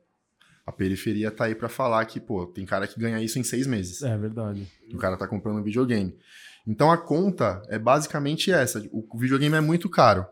A 0.66 0.72
periferia 0.72 1.32
tá 1.32 1.46
aí 1.46 1.56
pra 1.56 1.68
falar 1.68 2.06
que, 2.06 2.20
pô, 2.20 2.46
tem 2.46 2.66
cara 2.66 2.88
que 2.88 3.00
ganha 3.00 3.22
isso 3.22 3.38
em 3.38 3.44
seis 3.44 3.68
meses. 3.68 4.02
É 4.02 4.18
verdade. 4.18 4.66
O 4.94 4.98
cara 4.98 5.18
tá 5.18 5.28
comprando 5.28 5.58
um 5.58 5.64
videogame. 5.64 6.16
Então 6.66 6.90
a 6.90 6.98
conta 6.98 7.62
é 7.68 7.78
basicamente 7.78 8.50
essa. 8.50 8.82
O 8.92 9.18
videogame 9.18 9.58
é 9.58 9.62
muito 9.62 9.90
caro. 9.90 10.26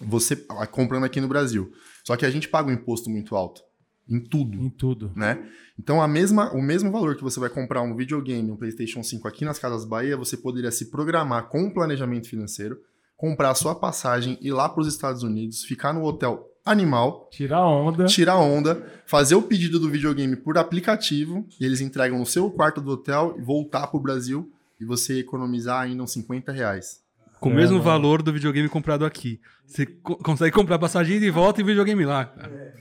Você 0.00 0.34
comprando 0.72 1.04
aqui 1.04 1.20
no 1.20 1.28
Brasil. 1.28 1.72
Só 2.02 2.16
que 2.16 2.26
a 2.26 2.30
gente 2.30 2.48
paga 2.48 2.70
um 2.70 2.72
imposto 2.72 3.08
muito 3.08 3.36
alto 3.36 3.62
em 4.08 4.20
tudo, 4.20 4.58
Em 4.58 4.68
tudo. 4.68 5.12
né? 5.16 5.38
Então 5.78 6.02
a 6.02 6.08
mesma, 6.08 6.52
o 6.52 6.60
mesmo 6.60 6.90
valor 6.90 7.16
que 7.16 7.22
você 7.22 7.38
vai 7.40 7.48
comprar 7.48 7.82
um 7.82 7.94
videogame, 7.96 8.50
um 8.50 8.56
PlayStation 8.56 9.02
5 9.02 9.26
aqui 9.28 9.44
nas 9.44 9.58
Casas 9.58 9.84
Bahia, 9.84 10.16
você 10.16 10.36
poderia 10.36 10.70
se 10.70 10.90
programar 10.90 11.48
com 11.48 11.62
um 11.62 11.70
planejamento 11.70 12.28
financeiro, 12.28 12.78
comprar 13.16 13.50
a 13.50 13.54
sua 13.54 13.74
passagem, 13.74 14.36
ir 14.40 14.52
lá 14.52 14.68
para 14.68 14.80
os 14.80 14.88
Estados 14.88 15.22
Unidos, 15.22 15.64
ficar 15.64 15.92
no 15.92 16.02
hotel 16.04 16.48
animal, 16.64 17.28
Tirar 17.32 17.58
a 17.58 17.68
onda. 17.68 18.04
tirar 18.06 18.36
onda, 18.38 18.86
fazer 19.06 19.34
o 19.34 19.42
pedido 19.42 19.80
do 19.80 19.88
videogame 19.90 20.36
por 20.36 20.56
aplicativo, 20.58 21.46
e 21.60 21.64
eles 21.64 21.80
entregam 21.80 22.18
no 22.18 22.26
seu 22.26 22.50
quarto 22.50 22.80
do 22.80 22.90
hotel 22.92 23.34
e 23.38 23.42
voltar 23.42 23.86
pro 23.88 23.98
Brasil 24.00 24.50
e 24.80 24.84
você 24.84 25.20
economizar 25.20 25.80
ainda 25.80 26.02
uns 26.02 26.12
50 26.12 26.52
reais. 26.52 27.00
Com 27.40 27.48
o 27.48 27.52
É, 27.52 27.56
mesmo 27.56 27.74
mano. 27.78 27.84
valor 27.84 28.22
do 28.22 28.32
videogame 28.32 28.68
comprado 28.68 29.04
aqui. 29.04 29.40
Você 29.66 29.86
co- 29.86 30.16
consegue 30.16 30.54
comprar 30.54 30.78
passagem 30.78 31.18
de 31.18 31.30
volta 31.30 31.60
e 31.60 31.64
videogame 31.64 32.04
lá. 32.04 32.26
cara. 32.26 32.74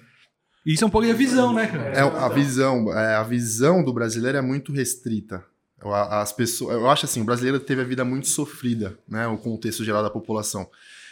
Isso 0.66 0.84
é 0.84 0.88
um 0.88 0.90
pouco 0.90 1.08
da 1.08 1.14
visão, 1.14 1.54
né, 1.54 1.68
cara? 1.68 1.90
É, 1.92 2.00
a 2.02 2.30
visão, 2.30 2.94
é, 2.98 3.16
a 3.16 3.24
visão 3.24 3.84
do 3.84 3.92
brasileiro 3.92 4.38
é 4.38 4.42
muito 4.42 4.72
restrita. 4.72 5.44
Eu, 5.84 5.94
a- 5.94 6.22
As 6.22 6.32
pessoas, 6.32 6.76
eu 6.76 6.88
acho 6.90 7.06
assim, 7.06 7.22
o 7.22 7.26
brasileiro 7.26 7.60
teve 7.60 7.82
a 7.82 7.86
vida 7.86 8.06
muito 8.06 8.28
sofrida, 8.28 8.98
né? 9.08 9.26
O 9.28 9.38
contexto 9.38 9.84
geral 9.84 10.04
da 10.04 10.10
população. 10.10 10.70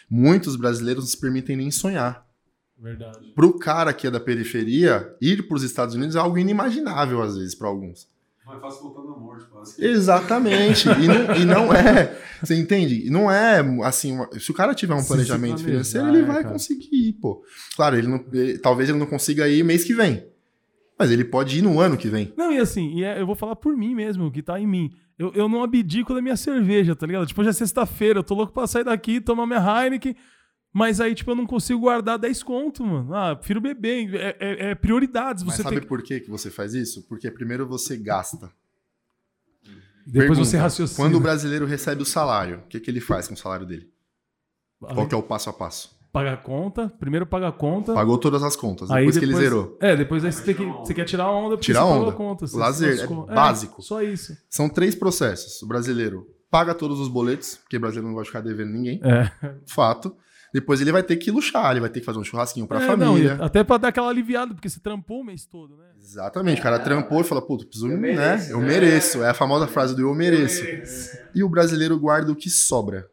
Muitos 0.09 0.55
brasileiros 0.55 1.03
não 1.03 1.09
se 1.09 1.17
permitem 1.19 1.55
nem 1.57 1.71
sonhar. 1.71 2.25
Verdade. 2.77 3.33
Pro 3.35 3.57
cara 3.57 3.91
que 3.91 4.07
é 4.07 4.11
da 4.11 4.19
periferia, 4.19 5.15
ir 5.19 5.47
para 5.47 5.57
os 5.57 5.63
Estados 5.63 5.95
Unidos 5.95 6.15
é 6.15 6.19
algo 6.19 6.37
inimaginável 6.37 7.21
às 7.21 7.35
vezes 7.35 7.55
para 7.55 7.67
alguns. 7.67 8.07
Mais 8.49 8.61
fácil 8.61 8.81
voltar 8.83 9.03
na 9.03 9.15
morte, 9.17 9.45
quase. 9.51 9.83
Exatamente. 9.85 10.87
E 10.89 11.07
não, 11.07 11.35
e 11.35 11.45
não 11.45 11.73
é. 11.73 12.17
Você 12.41 12.55
entende? 12.55 13.05
E 13.05 13.09
Não 13.09 13.29
é 13.29 13.59
assim. 13.83 14.13
uma- 14.13 14.29
se 14.39 14.49
o 14.49 14.53
cara 14.53 14.73
tiver 14.73 14.93
um 14.95 15.03
planejamento 15.03 15.63
financeiro, 15.63 16.07
ele 16.07 16.23
vai 16.23 16.39
é, 16.39 16.43
cara. 16.43 16.53
conseguir 16.53 16.89
ir, 16.91 17.13
pô. 17.13 17.43
Claro, 17.75 17.97
ele 17.97 18.07
não, 18.07 18.23
ele- 18.33 18.57
talvez 18.57 18.89
ele 18.89 18.97
não 18.97 19.05
consiga 19.05 19.47
ir 19.47 19.63
mês 19.63 19.83
que 19.83 19.93
vem. 19.93 20.25
Mas 20.97 21.11
ele 21.11 21.23
pode 21.23 21.59
ir 21.59 21.61
no 21.61 21.79
ano 21.79 21.95
que 21.95 22.07
vem. 22.09 22.33
Não, 22.35 22.51
e 22.51 22.57
assim, 22.57 22.93
e 22.95 23.03
é- 23.03 23.21
eu 23.21 23.25
vou 23.25 23.35
falar 23.35 23.55
por 23.55 23.75
mim 23.77 23.93
mesmo, 23.95 24.25
o 24.25 24.31
que 24.31 24.41
tá 24.41 24.59
em 24.59 24.67
mim. 24.67 24.89
Eu, 25.17 25.31
eu 25.33 25.47
não 25.49 25.63
abdico 25.63 26.13
da 26.13 26.21
minha 26.21 26.35
cerveja, 26.37 26.95
tá 26.95 27.05
ligado? 27.05 27.25
Tipo, 27.25 27.41
hoje 27.41 27.49
é 27.49 27.53
sexta-feira, 27.53 28.19
eu 28.19 28.23
tô 28.23 28.33
louco 28.33 28.53
pra 28.53 28.67
sair 28.67 28.83
daqui, 28.85 29.19
tomar 29.21 29.45
minha 29.45 29.59
Heineken, 29.59 30.15
mas 30.73 31.01
aí, 31.01 31.15
tipo, 31.15 31.31
eu 31.31 31.35
não 31.35 31.45
consigo 31.45 31.79
guardar 31.79 32.17
10 32.19 32.43
conto, 32.43 32.83
mano. 32.85 33.13
Ah, 33.15 33.35
prefiro 33.35 33.59
beber. 33.59 34.13
É, 34.15 34.37
é- 34.39 34.69
é 34.71 34.75
prioridades. 34.75 35.43
Mas 35.43 35.55
Você 35.55 35.63
sabe 35.63 35.79
tem... 35.79 35.87
por 35.87 36.01
que, 36.03 36.19
que 36.19 36.29
você 36.29 36.49
faz 36.51 36.73
isso? 36.73 37.03
Porque 37.07 37.29
primeiro 37.31 37.67
você 37.67 37.97
gasta. 37.97 38.51
Depois 40.05 40.29
Pergunta, 40.29 40.45
você 40.45 40.57
raciocina. 40.57 40.97
Quando 40.97 41.15
o 41.15 41.19
brasileiro 41.19 41.65
recebe 41.65 42.01
o 42.01 42.05
salário, 42.05 42.59
o 42.65 42.67
que, 42.67 42.79
que 42.79 42.89
ele 42.89 42.99
faz 43.01 43.27
com 43.27 43.33
o 43.33 43.37
salário 43.37 43.65
dele? 43.65 43.89
Qual 44.79 45.07
que 45.07 45.13
é 45.13 45.17
o 45.17 45.21
passo 45.23 45.49
a 45.49 45.53
passo? 45.53 45.97
Paga 46.11 46.33
a 46.33 46.37
conta, 46.37 46.89
primeiro 46.99 47.25
paga 47.27 47.49
a 47.49 47.51
conta. 47.51 47.93
Pagou 47.93 48.17
todas 48.17 48.41
as 48.41 48.55
contas, 48.55 48.89
aí 48.89 49.05
depois, 49.05 49.19
que 49.19 49.25
ele 49.25 49.35
zerou. 49.35 49.77
É, 49.79 49.95
depois 49.95 50.25
aí 50.25 50.31
você, 50.31 50.43
tem 50.43 50.55
que, 50.55 50.65
você 50.65 50.93
quer 50.93 51.05
tirar 51.05 51.25
a 51.25 51.31
onda 51.31 51.49
porque 51.55 51.65
Tirar 51.67 51.81
você 51.81 51.91
onda. 51.93 52.05
pagou 52.05 52.09
a 52.09 52.15
conta. 52.15 52.47
você 52.47 52.57
Lazer, 52.57 52.93
é 52.93 52.97
lascou. 53.01 53.25
básico. 53.27 53.81
Só 53.83 54.01
isso. 54.01 54.35
São 54.49 54.67
três 54.67 54.95
processos. 54.95 55.61
O 55.61 55.67
brasileiro 55.67 56.27
paga 56.49 56.73
todos 56.73 56.99
os 56.99 57.07
boletos, 57.07 57.57
porque 57.57 57.77
o 57.77 57.79
brasileiro 57.79 58.07
não 58.07 58.15
gosta 58.15 58.23
de 58.25 58.29
ficar 58.31 58.41
devendo 58.41 58.71
ninguém. 58.73 58.99
É. 59.03 59.31
Fato. 59.67 60.15
Depois 60.53 60.81
ele 60.81 60.91
vai 60.91 61.03
ter 61.03 61.15
que 61.17 61.29
luxar, 61.31 61.71
ele 61.71 61.79
vai 61.79 61.89
ter 61.89 61.99
que 61.99 62.05
fazer 62.05 62.17
um 62.19 62.23
churrasquinho 62.23 62.67
pra 62.67 62.81
É, 62.81 62.87
família. 62.87 63.35
não, 63.35 63.45
até 63.45 63.63
pra 63.63 63.77
dar 63.77 63.89
aquela 63.89 64.09
aliviada, 64.09 64.53
porque 64.53 64.67
você 64.69 64.79
trampou 64.79 65.21
o 65.21 65.23
mês 65.23 65.45
todo, 65.45 65.77
né? 65.77 65.85
Exatamente, 66.01 66.59
o 66.59 66.63
cara 66.63 66.79
trampou 66.79 67.21
e 67.21 67.23
falou, 67.23 67.45
puta, 67.45 67.65
preciso, 67.65 67.87
né? 67.87 68.47
Eu 68.49 68.59
mereço. 68.59 69.21
É 69.23 69.29
a 69.29 69.33
famosa 69.33 69.67
frase 69.67 69.95
do 69.95 70.01
eu 70.01 70.13
mereço. 70.15 70.63
E 71.35 71.43
o 71.43 71.49
brasileiro 71.49 71.99
guarda 71.99 72.31
o 72.31 72.35
que 72.35 72.49
sobra. 72.49 73.05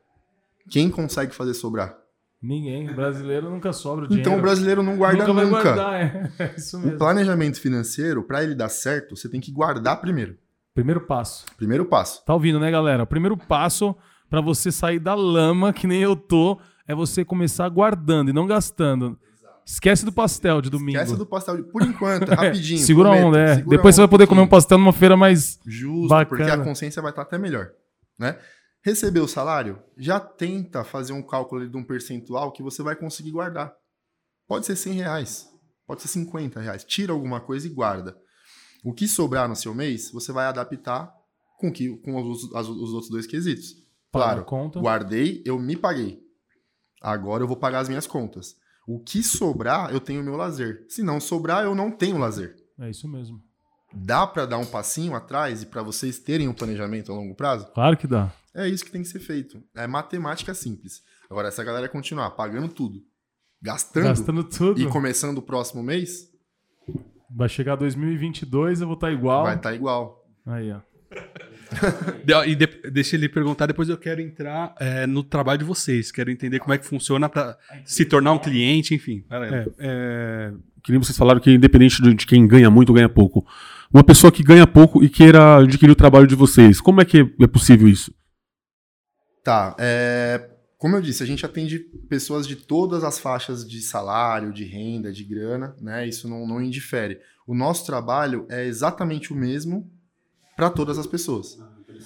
Quem 0.71 0.91
consegue 0.91 1.35
fazer 1.35 1.55
sobrar? 1.55 1.95
Ninguém. 2.43 2.91
O 2.91 2.95
brasileiro 2.95 3.51
nunca 3.51 3.73
sobra 3.73 4.05
o 4.05 4.09
dinheiro. 4.09 4.29
Então 4.29 4.39
o 4.39 4.43
brasileiro 4.43 4.83
não 4.83 4.97
guarda 4.97 5.27
nunca. 5.27 5.45
nunca. 5.45 5.63
vai 5.63 5.75
guardar, 5.75 5.95
é. 6.01 6.33
É 6.39 6.55
isso 6.57 6.77
O 6.77 6.81
mesmo. 6.81 6.99
planejamento 6.99 7.61
financeiro, 7.61 8.23
pra 8.23 8.43
ele 8.43 8.55
dar 8.55 8.69
certo, 8.69 9.17
você 9.17 9.29
tem 9.29 9.41
que 9.41 9.51
guardar 9.53 10.01
primeiro. 10.01 10.37
Primeiro 10.75 11.01
passo. 11.01 11.45
Primeiro 11.57 11.85
passo. 11.87 12.25
Tá 12.25 12.35
ouvindo, 12.35 12.61
né, 12.61 12.71
galera? 12.71 13.03
O 13.03 13.07
primeiro 13.07 13.37
passo 13.37 13.97
pra 14.29 14.41
você 14.41 14.71
sair 14.71 14.99
da 14.99 15.15
lama, 15.15 15.73
que 15.73 15.87
nem 15.87 16.03
eu 16.03 16.15
tô, 16.15 16.59
é 16.87 16.95
você 16.95 17.25
começar 17.25 17.69
guardando 17.69 18.31
e 18.31 18.33
não 18.33 18.47
gastando. 18.47 19.19
Esquece 19.65 20.05
do 20.05 20.13
pastel 20.13 20.63
de 20.63 20.71
domingo. 20.71 20.97
Esquece 20.99 21.17
do 21.17 21.27
pastel 21.27 21.57
de... 21.57 21.63
Por 21.65 21.83
enquanto, 21.83 22.29
rapidinho. 22.31 22.79
Segura 22.79 23.09
a 23.09 23.13
prometo, 23.13 23.29
onda, 23.29 23.39
é. 23.41 23.55
segura 23.57 23.77
Depois 23.77 23.95
você 23.97 24.01
vai 24.03 24.09
poder 24.09 24.27
comer 24.29 24.41
um 24.43 24.47
pastel 24.49 24.79
numa 24.79 24.93
feira 24.93 25.17
mais. 25.17 25.59
Justo, 25.67 26.09
Bacana. 26.09 26.27
porque 26.29 26.43
a 26.51 26.63
consciência 26.65 27.03
vai 27.03 27.11
estar 27.11 27.23
até 27.23 27.37
melhor, 27.37 27.71
né? 28.19 28.39
Recebeu 28.85 29.25
o 29.25 29.29
salário, 29.29 29.83
já 29.99 30.21
tenta 30.21 30.85
fazer 30.85 31.13
um 31.13 31.21
cálculo 31.23 31.69
de 31.69 31.77
um 31.77 31.83
percentual 31.83 32.53
que 32.53 32.63
você 32.63 32.81
vai 32.85 32.95
conseguir 32.95 33.33
guardar. 33.33 33.73
Pode 34.47 34.65
ser 34.67 34.77
100 34.77 34.93
reais, 34.93 35.49
pode 35.85 36.03
ser 36.03 36.09
50 36.09 36.61
reais. 36.61 36.85
Tira 36.85 37.13
alguma 37.13 37.41
coisa 37.41 37.67
e 37.67 37.71
guarda. 37.71 38.17
O 38.85 38.93
que 38.95 39.09
sobrar 39.09 39.49
no 39.49 39.57
seu 39.57 39.75
mês, 39.75 40.13
você 40.13 40.31
vai 40.31 40.47
adaptar 40.47 41.11
com, 41.59 41.73
que, 41.73 41.97
com 42.05 42.15
os, 42.31 42.55
as- 42.55 42.69
os 42.69 42.93
outros 42.93 43.11
dois 43.11 43.27
quesitos. 43.27 43.75
Claro, 44.13 44.47
guardei, 44.81 45.43
eu 45.45 45.59
me 45.59 45.75
paguei. 45.75 46.21
Agora 47.01 47.43
eu 47.43 47.49
vou 47.49 47.57
pagar 47.57 47.81
as 47.81 47.89
minhas 47.89 48.07
contas. 48.07 48.57
O 48.87 48.99
que 49.01 49.23
sobrar, 49.23 49.93
eu 49.93 50.01
tenho 50.01 50.21
o 50.21 50.25
meu 50.25 50.37
lazer. 50.37 50.85
Se 50.89 51.03
não 51.03 51.21
sobrar, 51.21 51.65
eu 51.65 51.75
não 51.75 51.91
tenho 51.91 52.19
lazer. 52.19 52.55
É 52.79 52.89
isso 52.91 53.09
mesmo. 53.09 53.43
Dá 53.93 54.27
para 54.27 54.47
dar 54.47 54.59
um 54.59 54.67
passinho 54.67 55.15
atrás 55.15 55.63
e 55.63 55.67
para 55.67 55.83
vocês 55.83 56.19
terem 56.19 56.49
um 56.49 56.53
planejamento 56.53 57.11
a 57.11 57.15
longo 57.15 57.35
prazo? 57.35 57.67
Claro 57.73 57.97
que 57.97 58.07
dá. 58.07 58.33
É 58.55 58.69
isso 58.69 58.85
que 58.85 58.91
tem 58.91 59.03
que 59.03 59.09
ser 59.09 59.21
feito. 59.21 59.63
É 59.75 59.87
matemática 59.87 60.55
simples. 60.55 61.03
Agora, 61.31 61.51
se 61.51 61.61
a 61.61 61.65
galera 61.65 61.89
continuar 61.89 62.31
pagando 62.33 62.69
tudo, 62.69 63.03
gastando, 63.61 64.05
Gastando 64.05 64.45
tudo. 64.45 64.81
e 64.81 64.87
começando 64.89 65.39
o 65.39 65.43
próximo 65.43 65.83
mês, 65.83 66.31
Vai 67.29 67.49
chegar 67.49 67.75
2022, 67.77 68.81
eu 68.81 68.87
vou 68.87 68.95
estar 68.95 69.11
igual. 69.13 69.43
vai 69.45 69.57
estar 69.57 69.75
igual. 69.75 70.25
Aí, 70.47 70.71
ó. 70.73 70.81
E 72.47 72.55
de- 72.55 72.91
deixa 72.91 73.17
ele 73.17 73.29
perguntar, 73.29 73.67
depois 73.67 73.89
eu 73.89 73.97
quero 73.97 74.21
entrar 74.21 74.75
é, 74.79 75.07
no 75.07 75.23
trabalho 75.23 75.59
de 75.59 75.65
vocês. 75.65 76.11
Quero 76.13 76.31
entender 76.31 76.59
como 76.59 76.75
é 76.75 76.79
que 76.79 76.87
funciona 76.87 77.29
pra 77.29 77.57
se 77.85 78.05
tornar 78.05 78.33
um 78.33 78.39
cliente, 78.39 78.95
enfim. 78.95 79.25
É, 79.31 79.67
é, 79.79 80.53
que 80.83 80.93
nem 80.93 81.01
vocês 81.01 81.17
falaram 81.17 81.41
que 81.41 81.51
independente 81.51 82.01
de, 82.03 82.15
de 82.15 82.27
quem 82.27 82.47
ganha 82.47 82.71
muito 82.71 82.91
ou 82.91 82.95
ganha 82.95 83.09
pouco. 83.09 83.47
Uma 83.93 84.05
pessoa 84.05 84.33
que 84.33 84.43
ganha 84.43 84.67
pouco 84.67 85.03
e 85.03 85.09
queira 85.09 85.59
adquirir 85.59 85.93
o 85.93 85.97
trabalho 85.97 86.27
de 86.27 86.35
vocês, 86.35 86.81
como 86.81 87.01
é 87.01 87.05
que 87.05 87.33
é 87.41 87.47
possível 87.47 87.89
isso? 87.89 88.13
Tá, 89.43 89.77
é, 89.79 90.51
como 90.77 90.97
eu 90.97 91.01
disse, 91.01 91.23
a 91.23 91.27
gente 91.27 91.47
atende 91.47 91.79
pessoas 92.09 92.47
de 92.47 92.57
todas 92.57 93.05
as 93.05 93.19
faixas 93.19 93.67
de 93.67 93.81
salário, 93.81 94.53
de 94.53 94.65
renda, 94.65 95.13
de 95.13 95.25
grana, 95.25 95.75
né? 95.81 96.07
Isso 96.07 96.29
não, 96.29 96.47
não 96.47 96.61
indifere. 96.61 97.19
O 97.47 97.55
nosso 97.55 97.87
trabalho 97.87 98.45
é 98.49 98.67
exatamente 98.67 99.33
o 99.33 99.37
mesmo 99.37 99.91
para 100.57 100.71
todas 100.71 100.99
as 100.99 101.07
pessoas. 101.07 101.59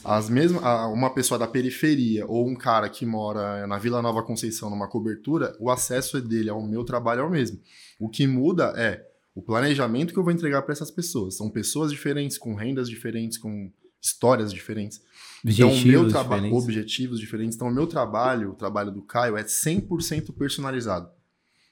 As 0.05 0.29
mesmas, 0.29 0.63
uma 0.93 1.11
pessoa 1.13 1.39
da 1.39 1.47
periferia 1.47 2.27
ou 2.27 2.49
um 2.49 2.55
cara 2.55 2.89
que 2.89 3.05
mora 3.07 3.67
na 3.67 3.79
Vila 3.79 4.03
Nova 4.03 4.23
Conceição, 4.23 4.71
numa 4.71 4.89
cobertura, 4.89 5.57
o 5.61 5.71
acesso 5.71 6.21
dele 6.21 6.51
ao 6.51 6.63
meu 6.63 6.85
trabalho 6.85 7.21
é 7.21 7.25
o 7.25 7.31
mesmo. 7.31 7.61
O 7.99 8.09
que 8.09 8.27
muda 8.27 8.73
é 8.77 9.07
o 9.35 9.43
planejamento 9.43 10.13
que 10.13 10.19
eu 10.19 10.25
vou 10.25 10.33
entregar 10.33 10.63
para 10.63 10.73
essas 10.73 10.91
pessoas. 10.91 11.37
São 11.37 11.51
pessoas 11.51 11.91
diferentes, 11.91 12.37
com 12.39 12.55
rendas 12.55 12.89
diferentes, 12.89 13.39
com 13.39 13.71
histórias 14.03 14.53
diferentes. 14.53 15.01
Então, 15.45 15.69
o 15.69 15.71
meu 15.71 16.01
Objetivos 16.01 16.13
trabalho, 16.13 16.43
diferentes. 16.43 16.65
objetivos 16.65 17.21
diferentes. 17.21 17.57
Então, 17.57 17.69
o 17.69 17.75
meu 17.75 17.87
trabalho, 17.87 18.51
o 18.51 18.55
trabalho 18.55 18.91
do 18.91 19.03
Caio, 19.03 19.37
é 19.37 19.45
100% 19.45 20.33
personalizado. 20.37 21.11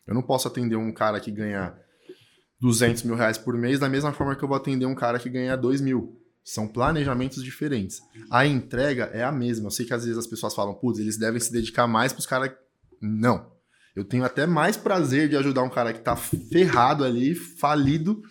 Eu 0.06 0.14
não 0.14 0.22
posso 0.22 0.48
atender 0.48 0.76
um 0.76 0.92
cara 0.92 1.20
que 1.20 1.30
ganha 1.30 1.74
200 2.60 3.02
mil 3.02 3.14
reais 3.14 3.38
por 3.38 3.54
mês 3.56 3.78
da 3.78 3.88
mesma 3.88 4.12
forma 4.12 4.34
que 4.34 4.42
eu 4.42 4.48
vou 4.48 4.56
atender 4.56 4.86
um 4.86 4.94
cara 4.94 5.18
que 5.18 5.28
ganha 5.28 5.56
2 5.56 5.80
mil. 5.80 6.20
São 6.48 6.66
planejamentos 6.66 7.44
diferentes. 7.44 8.00
A 8.30 8.46
entrega 8.46 9.10
é 9.12 9.22
a 9.22 9.30
mesma. 9.30 9.66
Eu 9.66 9.70
sei 9.70 9.84
que 9.84 9.92
às 9.92 10.04
vezes 10.04 10.16
as 10.16 10.26
pessoas 10.26 10.54
falam, 10.54 10.72
putz, 10.72 10.98
eles 10.98 11.18
devem 11.18 11.38
se 11.38 11.52
dedicar 11.52 11.86
mais 11.86 12.10
para 12.10 12.20
os 12.20 12.26
caras. 12.26 12.50
Não. 13.02 13.52
Eu 13.94 14.02
tenho 14.02 14.24
até 14.24 14.46
mais 14.46 14.74
prazer 14.74 15.28
de 15.28 15.36
ajudar 15.36 15.62
um 15.62 15.68
cara 15.68 15.92
que 15.92 16.00
tá 16.00 16.16
ferrado 16.16 17.04
ali, 17.04 17.34
falido, 17.34 18.22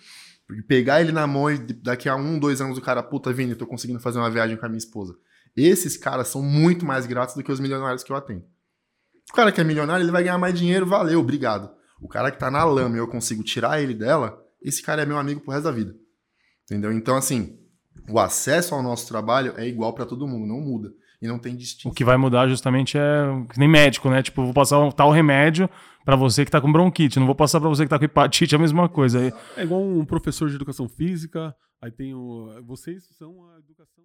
pegar 0.66 1.00
ele 1.00 1.12
na 1.12 1.28
mão 1.28 1.48
e 1.48 1.58
daqui 1.58 2.08
a 2.08 2.16
um, 2.16 2.40
dois 2.40 2.60
anos 2.60 2.76
o 2.76 2.80
cara, 2.80 3.04
puta, 3.04 3.32
Vini, 3.32 3.54
tô 3.54 3.68
conseguindo 3.68 4.00
fazer 4.00 4.18
uma 4.18 4.28
viagem 4.28 4.56
com 4.56 4.66
a 4.66 4.68
minha 4.68 4.78
esposa. 4.78 5.14
Esses 5.56 5.96
caras 5.96 6.26
são 6.26 6.42
muito 6.42 6.84
mais 6.84 7.06
gratos 7.06 7.36
do 7.36 7.44
que 7.44 7.52
os 7.52 7.60
milionários 7.60 8.02
que 8.02 8.10
eu 8.10 8.16
atendo. 8.16 8.44
O 9.30 9.32
cara 9.32 9.52
que 9.52 9.60
é 9.60 9.64
milionário, 9.64 10.02
ele 10.02 10.10
vai 10.10 10.24
ganhar 10.24 10.38
mais 10.38 10.58
dinheiro, 10.58 10.86
valeu, 10.86 11.20
obrigado. 11.20 11.70
O 12.00 12.08
cara 12.08 12.32
que 12.32 12.38
tá 12.38 12.50
na 12.50 12.64
lama 12.64 12.96
e 12.96 12.98
eu 12.98 13.06
consigo 13.06 13.44
tirar 13.44 13.80
ele 13.80 13.94
dela, 13.94 14.44
esse 14.60 14.82
cara 14.82 15.02
é 15.02 15.06
meu 15.06 15.18
amigo 15.18 15.40
pro 15.40 15.52
resto 15.52 15.64
da 15.64 15.70
vida. 15.70 15.94
Entendeu? 16.64 16.90
Então, 16.90 17.16
assim, 17.16 17.56
o 18.08 18.18
acesso 18.18 18.74
ao 18.74 18.82
nosso 18.82 19.06
trabalho 19.08 19.54
é 19.56 19.66
igual 19.66 19.92
pra 19.92 20.06
todo 20.06 20.26
mundo, 20.26 20.46
não 20.46 20.60
muda. 20.60 20.90
E 21.20 21.26
não 21.26 21.38
tem 21.38 21.54
O 21.54 21.56
distinção. 21.56 21.92
que 21.92 22.04
vai 22.04 22.16
mudar 22.16 22.46
justamente 22.46 22.96
é 22.96 23.02
que 23.52 23.58
nem 23.58 23.68
médico, 23.68 24.08
né? 24.08 24.22
Tipo, 24.22 24.44
vou 24.44 24.54
passar 24.54 24.78
um 24.78 24.90
tal 24.90 25.10
remédio 25.10 25.68
pra 26.04 26.14
você 26.14 26.44
que 26.44 26.50
tá 26.50 26.60
com 26.60 26.70
bronquite, 26.70 27.18
não 27.18 27.26
vou 27.26 27.34
passar 27.34 27.58
pra 27.60 27.68
você 27.68 27.82
que 27.82 27.88
tá 27.90 27.98
com 27.98 28.04
hepatite, 28.04 28.54
é 28.54 28.58
a 28.58 28.60
mesma 28.60 28.88
coisa. 28.88 29.18
Aí, 29.18 29.32
É 29.56 29.64
igual 29.64 29.82
um 29.82 30.04
professor 30.04 30.48
de 30.48 30.54
educação 30.54 30.88
física, 30.88 31.52
aí 31.82 31.90
tem 31.90 32.14
o. 32.14 32.48
Vocês 32.64 33.02
são 33.18 33.30
a 33.50 33.58
educação. 33.58 34.04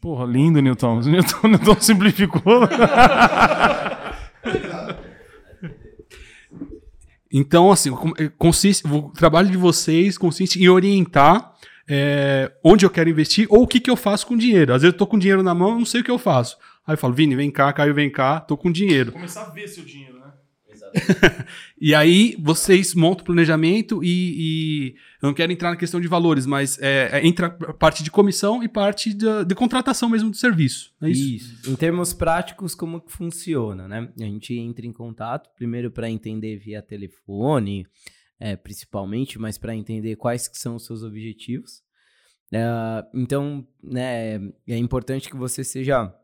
porra, 0.00 0.24
lindo, 0.24 0.62
Newton. 0.62 0.98
O 0.98 1.00
Newton, 1.02 1.36
o 1.44 1.48
Newton 1.48 1.76
simplificou. 1.80 2.40
Então, 7.30 7.70
assim, 7.70 7.90
consiste, 8.38 8.86
o 8.88 9.10
trabalho 9.10 9.50
de 9.50 9.56
vocês 9.58 10.16
consiste 10.16 10.62
em 10.62 10.68
orientar 10.68 11.52
é, 11.88 12.52
onde 12.62 12.84
eu 12.84 12.90
quero 12.90 13.08
investir 13.08 13.46
ou 13.48 13.62
o 13.62 13.66
que, 13.66 13.80
que 13.80 13.90
eu 13.90 13.96
faço 13.96 14.26
com 14.26 14.34
o 14.34 14.38
dinheiro. 14.38 14.74
Às 14.74 14.82
vezes 14.82 14.92
eu 14.92 14.98
tô 14.98 15.06
com 15.06 15.18
dinheiro 15.18 15.42
na 15.42 15.54
mão, 15.54 15.70
eu 15.70 15.78
não 15.78 15.86
sei 15.86 16.02
o 16.02 16.04
que 16.04 16.10
eu 16.10 16.18
faço. 16.18 16.58
Aí 16.86 16.94
eu 16.94 16.98
falo, 16.98 17.14
Vini, 17.14 17.34
vem 17.34 17.50
cá, 17.50 17.72
Caio, 17.72 17.94
vem 17.94 18.10
cá, 18.10 18.40
tô 18.40 18.56
com 18.56 18.70
dinheiro. 18.70 19.12
Começar 19.12 19.42
a 19.42 19.50
ver 19.50 19.68
seu 19.68 19.84
dinheiro, 19.84 20.18
né? 20.18 20.32
E 21.80 21.94
aí 21.94 22.36
vocês 22.40 22.94
montam 22.94 23.22
o 23.22 23.26
planejamento 23.26 24.02
e, 24.02 24.08
e 24.08 24.94
eu 25.22 25.28
não 25.28 25.34
quero 25.34 25.52
entrar 25.52 25.70
na 25.70 25.76
questão 25.76 26.00
de 26.00 26.08
valores, 26.08 26.44
mas 26.44 26.76
é, 26.80 27.10
é, 27.12 27.26
entra 27.26 27.50
parte 27.50 28.02
de 28.02 28.10
comissão 28.10 28.62
e 28.62 28.68
parte 28.68 29.12
de, 29.14 29.44
de 29.44 29.54
contratação 29.54 30.08
mesmo 30.08 30.30
do 30.30 30.36
serviço. 30.36 30.92
É 31.00 31.08
isso? 31.08 31.34
Isso. 31.34 31.70
Em 31.70 31.76
termos 31.76 32.12
práticos, 32.12 32.74
como 32.74 33.00
que 33.00 33.12
funciona, 33.12 33.86
né? 33.86 34.08
A 34.18 34.24
gente 34.24 34.54
entra 34.54 34.86
em 34.86 34.92
contato, 34.92 35.48
primeiro 35.56 35.90
para 35.90 36.10
entender 36.10 36.56
via 36.56 36.82
telefone, 36.82 37.86
é, 38.40 38.56
principalmente, 38.56 39.38
mas 39.38 39.58
para 39.58 39.74
entender 39.74 40.16
quais 40.16 40.48
que 40.48 40.58
são 40.58 40.76
os 40.76 40.86
seus 40.86 41.02
objetivos. 41.02 41.82
É, 42.52 42.64
então, 43.14 43.66
né, 43.82 44.36
é 44.66 44.76
importante 44.76 45.28
que 45.28 45.36
você 45.36 45.62
seja 45.64 46.14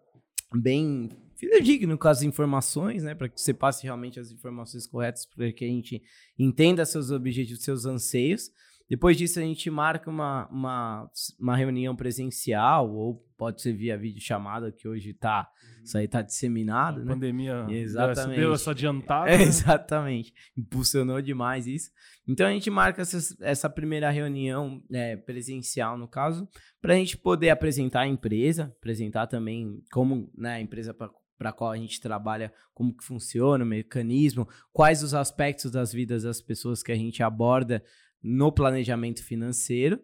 bem 0.55 1.11
fidedigno 1.37 1.99
com 1.99 2.09
as 2.09 2.23
informações, 2.23 3.03
né, 3.03 3.15
para 3.15 3.29
que 3.29 3.41
você 3.41 3.53
passe 3.53 3.85
realmente 3.85 4.21
as 4.21 4.31
informações 4.31 4.87
corretas, 4.87 5.27
para 5.27 5.53
que 5.53 5.65
a 5.65 5.69
gente 5.69 6.03
entenda 6.39 6.87
seus 6.87 7.11
objetivos, 7.11 7.63
seus 7.63 7.85
anseios. 7.85 8.51
Depois 8.89 9.17
disso, 9.17 9.39
a 9.39 9.43
gente 9.43 9.71
marca 9.71 10.11
uma, 10.11 10.47
uma, 10.49 11.11
uma 11.41 11.57
reunião 11.57 11.97
presencial, 11.97 12.91
ou 12.93 13.25
pode 13.37 13.63
ser 13.63 13.73
via 13.73 13.97
videochamada, 13.97 14.71
que 14.71 14.87
hoje 14.87 15.15
tá, 15.15 15.49
isso 15.83 15.97
aí 15.97 16.07
tá 16.07 16.21
disseminado, 16.21 17.01
A 17.01 17.05
né? 17.05 17.13
pandemia 17.13 17.67
Exatamente. 17.69 18.39
deu 18.39 18.53
essa 18.53 18.71
adiantada. 18.73 19.31
É, 19.31 19.43
exatamente. 19.43 20.33
Impulsionou 20.57 21.21
demais 21.23 21.67
isso. 21.67 21.91
Então 22.29 22.47
a 22.47 22.51
gente 22.51 22.71
marca 22.71 23.03
essa, 23.03 23.37
essa 23.41 23.71
primeira 23.71 24.11
reunião 24.11 24.83
é, 24.93 25.17
presencial, 25.17 25.97
no 25.97 26.07
caso, 26.07 26.49
para 26.81 26.95
a 26.95 26.97
gente 26.97 27.17
poder 27.17 27.51
apresentar 27.51 28.01
a 28.03 28.09
empresa, 28.09 28.75
apresentar 28.79 29.27
também 29.27 29.83
como 29.93 30.31
né, 30.37 30.57
a 30.57 30.61
empresa 30.61 30.93
para 30.93 31.11
a 31.51 31.53
qual 31.53 31.71
a 31.71 31.77
gente 31.77 32.01
trabalha, 32.01 32.53
como 32.73 32.97
que 32.97 33.05
funciona, 33.05 33.65
o 33.65 33.67
mecanismo, 33.67 34.49
quais 34.73 35.03
os 35.03 35.15
aspectos 35.15 35.71
das 35.71 35.93
vidas 35.93 36.23
das 36.23 36.41
pessoas 36.41 36.83
que 36.83 36.93
a 36.93 36.97
gente 36.97 37.23
aborda 37.23 37.83
no 38.25 38.51
planejamento 38.51 39.23
financeiro. 39.23 40.01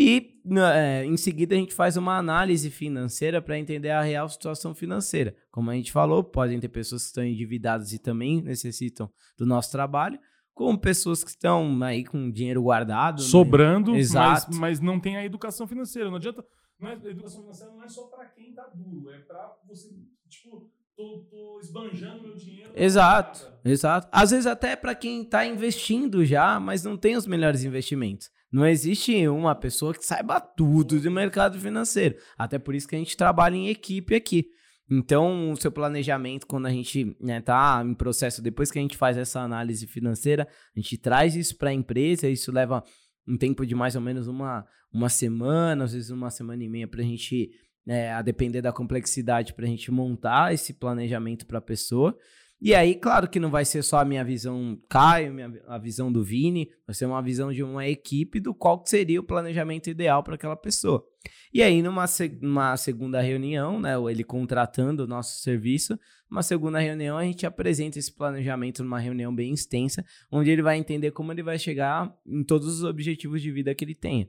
E 0.00 0.40
é, 0.72 1.04
em 1.04 1.16
seguida 1.16 1.56
a 1.56 1.58
gente 1.58 1.74
faz 1.74 1.96
uma 1.96 2.16
análise 2.16 2.70
financeira 2.70 3.42
para 3.42 3.58
entender 3.58 3.90
a 3.90 4.00
real 4.00 4.28
situação 4.28 4.72
financeira. 4.72 5.34
Como 5.50 5.70
a 5.70 5.74
gente 5.74 5.90
falou, 5.90 6.22
podem 6.22 6.60
ter 6.60 6.68
pessoas 6.68 7.02
que 7.02 7.08
estão 7.08 7.24
endividadas 7.24 7.92
e 7.92 7.98
também 7.98 8.40
necessitam 8.40 9.10
do 9.36 9.44
nosso 9.44 9.72
trabalho, 9.72 10.20
como 10.54 10.78
pessoas 10.78 11.24
que 11.24 11.30
estão 11.30 11.82
aí 11.82 12.04
com 12.04 12.30
dinheiro 12.30 12.62
guardado. 12.62 13.20
né? 13.20 13.28
Sobrando, 13.28 13.90
mas, 13.90 14.00
Exato. 14.00 14.56
mas 14.56 14.78
não 14.80 15.00
tem 15.00 15.16
a 15.16 15.24
educação 15.24 15.66
financeira. 15.66 16.08
Não 16.08 16.16
adianta. 16.16 16.44
Não 16.78 16.88
é, 16.90 16.92
a 16.92 17.10
educação 17.10 17.40
financeira 17.40 17.72
não 17.72 17.82
é 17.82 17.88
só 17.88 18.04
pra 18.06 18.24
quem 18.26 18.54
tá 18.54 18.70
duro, 18.72 19.10
é 19.10 19.18
pra 19.18 19.56
você, 19.66 19.90
tipo, 20.28 20.70
tô, 20.98 21.18
tô 21.30 21.60
esbanjando 21.60 22.24
meu 22.24 22.34
dinheiro. 22.34 22.72
Exato, 22.74 23.52
exato. 23.64 24.08
Às 24.10 24.32
vezes 24.32 24.46
até 24.46 24.74
para 24.74 24.96
quem 24.96 25.22
está 25.22 25.46
investindo 25.46 26.24
já, 26.24 26.58
mas 26.58 26.82
não 26.82 26.96
tem 26.96 27.16
os 27.16 27.26
melhores 27.26 27.62
investimentos. 27.62 28.28
Não 28.50 28.66
existe 28.66 29.28
uma 29.28 29.54
pessoa 29.54 29.94
que 29.94 30.04
saiba 30.04 30.40
tudo 30.40 30.98
do 30.98 31.10
mercado 31.10 31.58
financeiro. 31.58 32.16
Até 32.36 32.58
por 32.58 32.74
isso 32.74 32.88
que 32.88 32.96
a 32.96 32.98
gente 32.98 33.16
trabalha 33.16 33.54
em 33.54 33.68
equipe 33.68 34.14
aqui. 34.14 34.48
Então, 34.90 35.52
o 35.52 35.56
seu 35.56 35.70
planejamento, 35.70 36.46
quando 36.46 36.66
a 36.66 36.70
gente 36.70 37.14
né, 37.20 37.42
tá 37.42 37.82
em 37.84 37.94
processo, 37.94 38.40
depois 38.40 38.70
que 38.70 38.78
a 38.78 38.82
gente 38.82 38.96
faz 38.96 39.18
essa 39.18 39.40
análise 39.40 39.86
financeira, 39.86 40.48
a 40.74 40.80
gente 40.80 40.96
traz 40.96 41.36
isso 41.36 41.58
para 41.58 41.68
a 41.68 41.74
empresa, 41.74 42.26
isso 42.26 42.50
leva 42.50 42.82
um 43.28 43.36
tempo 43.36 43.66
de 43.66 43.74
mais 43.74 43.94
ou 43.94 44.00
menos 44.00 44.26
uma, 44.26 44.66
uma 44.90 45.10
semana, 45.10 45.84
às 45.84 45.92
vezes 45.92 46.08
uma 46.08 46.30
semana 46.30 46.64
e 46.64 46.68
meia 46.68 46.88
para 46.88 47.02
a 47.02 47.04
gente, 47.04 47.50
né, 47.88 48.12
a 48.12 48.20
depender 48.20 48.60
da 48.60 48.70
complexidade, 48.70 49.54
para 49.54 49.64
a 49.64 49.68
gente 49.68 49.90
montar 49.90 50.52
esse 50.52 50.74
planejamento 50.74 51.46
para 51.46 51.56
a 51.56 51.62
pessoa. 51.62 52.14
E 52.60 52.74
aí, 52.74 52.94
claro 52.94 53.26
que 53.26 53.40
não 53.40 53.50
vai 53.50 53.64
ser 53.64 53.82
só 53.82 54.00
a 54.00 54.04
minha 54.04 54.22
visão 54.22 54.78
Caio, 54.90 55.32
minha, 55.32 55.50
a 55.66 55.78
visão 55.78 56.12
do 56.12 56.22
Vini, 56.22 56.68
vai 56.86 56.94
ser 56.94 57.06
uma 57.06 57.22
visão 57.22 57.50
de 57.50 57.62
uma 57.62 57.88
equipe 57.88 58.40
do 58.40 58.52
qual 58.52 58.82
seria 58.84 59.18
o 59.18 59.24
planejamento 59.24 59.88
ideal 59.88 60.22
para 60.22 60.34
aquela 60.34 60.54
pessoa. 60.54 61.02
E 61.50 61.62
aí, 61.62 61.80
numa 61.80 62.04
numa 62.42 62.76
segunda 62.76 63.22
reunião, 63.22 63.80
né, 63.80 63.94
ele 64.10 64.22
contratando 64.22 65.04
o 65.04 65.06
nosso 65.06 65.40
serviço, 65.40 65.98
uma 66.30 66.42
segunda 66.42 66.78
reunião 66.78 67.16
a 67.16 67.24
gente 67.24 67.46
apresenta 67.46 67.98
esse 67.98 68.12
planejamento 68.12 68.84
numa 68.84 68.98
reunião 68.98 69.34
bem 69.34 69.54
extensa, 69.54 70.04
onde 70.30 70.50
ele 70.50 70.60
vai 70.60 70.76
entender 70.76 71.12
como 71.12 71.32
ele 71.32 71.42
vai 71.42 71.58
chegar 71.58 72.14
em 72.26 72.44
todos 72.44 72.68
os 72.68 72.84
objetivos 72.84 73.40
de 73.40 73.50
vida 73.50 73.74
que 73.74 73.82
ele 73.82 73.94
tenha. 73.94 74.28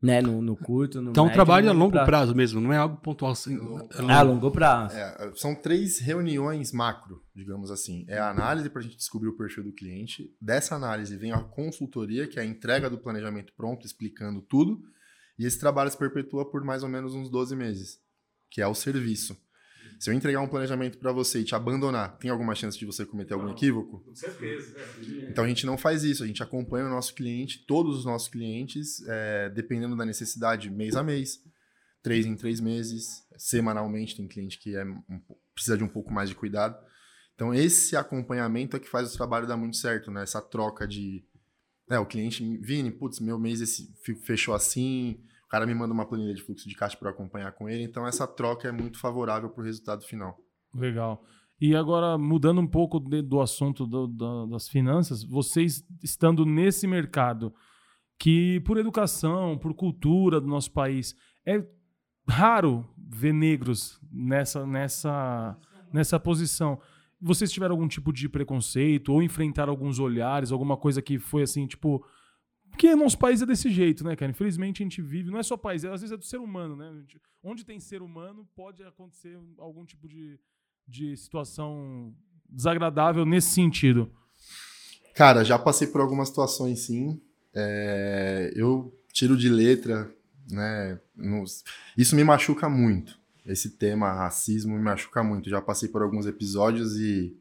Né, 0.00 0.22
no, 0.22 0.40
no 0.40 0.56
curto, 0.56 1.02
no 1.02 1.10
Então, 1.10 1.24
um 1.24 1.26
médio, 1.26 1.34
trabalho 1.34 1.66
no 1.66 1.70
a 1.72 1.74
longo 1.74 1.90
prazo. 1.92 2.06
prazo 2.06 2.34
mesmo, 2.34 2.60
não 2.60 2.72
é 2.72 2.76
algo 2.76 2.98
pontual 2.98 3.32
assim. 3.32 3.58
É 4.08 4.12
a 4.12 4.22
longo 4.22 4.48
prazo. 4.50 4.96
É, 4.96 5.32
são 5.34 5.56
três 5.56 5.98
reuniões 5.98 6.72
macro, 6.72 7.20
digamos 7.34 7.68
assim. 7.70 8.04
É 8.08 8.16
a 8.16 8.30
análise 8.30 8.70
para 8.70 8.80
a 8.80 8.84
gente 8.84 8.96
descobrir 8.96 9.28
o 9.28 9.36
perfil 9.36 9.64
do 9.64 9.72
cliente. 9.72 10.32
Dessa 10.40 10.76
análise 10.76 11.16
vem 11.16 11.32
a 11.32 11.40
consultoria, 11.40 12.28
que 12.28 12.38
é 12.38 12.42
a 12.42 12.46
entrega 12.46 12.88
do 12.88 12.98
planejamento 12.98 13.52
pronto, 13.56 13.84
explicando 13.84 14.40
tudo. 14.40 14.80
E 15.36 15.44
esse 15.44 15.58
trabalho 15.58 15.90
se 15.90 15.98
perpetua 15.98 16.48
por 16.48 16.62
mais 16.62 16.84
ou 16.84 16.88
menos 16.88 17.14
uns 17.14 17.28
12 17.28 17.56
meses, 17.56 17.98
que 18.50 18.62
é 18.62 18.66
o 18.68 18.74
serviço. 18.74 19.36
Se 19.98 20.10
eu 20.10 20.14
entregar 20.14 20.40
um 20.40 20.48
planejamento 20.48 20.98
para 20.98 21.12
você 21.12 21.40
e 21.40 21.44
te 21.44 21.54
abandonar, 21.54 22.16
tem 22.18 22.30
alguma 22.30 22.54
chance 22.54 22.78
de 22.78 22.86
você 22.86 23.04
cometer 23.04 23.34
algum 23.34 23.48
equívoco? 23.48 24.00
Com 24.00 24.14
certeza. 24.14 24.74
Então 25.28 25.44
a 25.44 25.48
gente 25.48 25.66
não 25.66 25.76
faz 25.76 26.04
isso, 26.04 26.24
a 26.24 26.26
gente 26.26 26.42
acompanha 26.42 26.86
o 26.86 26.90
nosso 26.90 27.14
cliente, 27.14 27.64
todos 27.66 27.98
os 27.98 28.04
nossos 28.04 28.28
clientes, 28.28 29.02
é, 29.06 29.50
dependendo 29.50 29.96
da 29.96 30.04
necessidade, 30.04 30.70
mês 30.70 30.96
a 30.96 31.02
mês, 31.02 31.42
três 32.02 32.24
em 32.24 32.36
três 32.36 32.60
meses, 32.60 33.24
semanalmente, 33.36 34.16
tem 34.16 34.26
cliente 34.28 34.58
que 34.58 34.76
é 34.76 34.84
precisa 35.54 35.76
de 35.76 35.84
um 35.84 35.88
pouco 35.88 36.12
mais 36.12 36.28
de 36.28 36.34
cuidado. 36.34 36.78
Então 37.34 37.54
esse 37.54 37.96
acompanhamento 37.96 38.76
é 38.76 38.80
que 38.80 38.88
faz 38.88 39.12
o 39.12 39.16
trabalho 39.16 39.46
dar 39.46 39.56
muito 39.56 39.76
certo, 39.76 40.10
né? 40.10 40.22
Essa 40.22 40.40
troca 40.40 40.86
de. 40.86 41.24
É, 41.90 41.98
o 41.98 42.06
cliente, 42.06 42.58
Vini, 42.58 42.90
putz, 42.90 43.18
meu 43.20 43.38
mês 43.38 43.60
esse 43.60 43.92
fe- 44.04 44.14
fechou 44.16 44.54
assim, 44.54 45.20
o 45.48 45.50
cara 45.50 45.66
me 45.66 45.74
manda 45.74 45.94
uma 45.94 46.06
planilha 46.06 46.34
de 46.34 46.42
fluxo 46.42 46.68
de 46.68 46.74
caixa 46.74 46.96
para 46.96 47.08
acompanhar 47.10 47.50
com 47.52 47.68
ele, 47.68 47.82
então 47.82 48.06
essa 48.06 48.26
troca 48.26 48.68
é 48.68 48.72
muito 48.72 48.98
favorável 49.00 49.48
para 49.48 49.62
o 49.62 49.64
resultado 49.64 50.04
final. 50.04 50.36
Legal. 50.74 51.24
E 51.60 51.74
agora, 51.74 52.16
mudando 52.18 52.60
um 52.60 52.66
pouco 52.66 53.00
de- 53.00 53.22
do 53.22 53.40
assunto 53.40 53.86
do- 53.86 54.06
da- 54.06 54.46
das 54.46 54.68
finanças, 54.68 55.24
vocês 55.24 55.82
estando 56.04 56.44
nesse 56.44 56.86
mercado, 56.86 57.52
que 58.20 58.60
por 58.60 58.76
educação, 58.76 59.56
por 59.58 59.74
cultura 59.74 60.40
do 60.40 60.46
nosso 60.46 60.70
país, 60.70 61.16
é 61.46 61.64
raro 62.28 62.86
ver 62.96 63.32
negros 63.32 63.98
nessa, 64.12 64.66
nessa, 64.66 65.56
nessa 65.92 66.20
posição. 66.20 66.78
Vocês 67.20 67.50
tiveram 67.50 67.74
algum 67.74 67.88
tipo 67.88 68.12
de 68.12 68.28
preconceito 68.28 69.12
ou 69.12 69.22
enfrentaram 69.22 69.72
alguns 69.72 69.98
olhares, 69.98 70.52
alguma 70.52 70.76
coisa 70.76 71.00
que 71.02 71.18
foi 71.18 71.42
assim, 71.42 71.66
tipo, 71.66 72.04
Porque 72.70 72.94
nosso 72.94 73.18
país 73.18 73.42
é 73.42 73.46
desse 73.46 73.70
jeito, 73.70 74.04
né, 74.04 74.14
cara? 74.14 74.30
Infelizmente 74.30 74.82
a 74.82 74.84
gente 74.84 75.02
vive, 75.02 75.30
não 75.30 75.38
é 75.38 75.42
só 75.42 75.56
país, 75.56 75.82
é, 75.84 75.88
às 75.92 76.00
vezes 76.00 76.12
é 76.14 76.16
do 76.16 76.24
ser 76.24 76.38
humano, 76.38 76.76
né? 76.76 76.92
Gente, 77.00 77.20
onde 77.42 77.64
tem 77.64 77.80
ser 77.80 78.02
humano, 78.02 78.46
pode 78.54 78.82
acontecer 78.84 79.38
algum 79.58 79.84
tipo 79.84 80.06
de, 80.08 80.38
de 80.86 81.16
situação 81.16 82.14
desagradável 82.48 83.24
nesse 83.26 83.50
sentido. 83.50 84.10
Cara, 85.14 85.44
já 85.44 85.58
passei 85.58 85.88
por 85.88 86.00
algumas 86.00 86.28
situações 86.28 86.80
sim. 86.80 87.20
É, 87.54 88.52
eu 88.54 88.94
tiro 89.12 89.36
de 89.36 89.48
letra, 89.48 90.10
né? 90.50 91.00
nos- 91.16 91.64
Isso 91.96 92.14
me 92.14 92.22
machuca 92.22 92.68
muito. 92.68 93.18
Esse 93.44 93.70
tema 93.70 94.12
racismo 94.12 94.76
me 94.76 94.82
machuca 94.82 95.22
muito. 95.22 95.48
Já 95.50 95.60
passei 95.60 95.88
por 95.88 96.02
alguns 96.02 96.26
episódios 96.26 96.96
e 97.00 97.36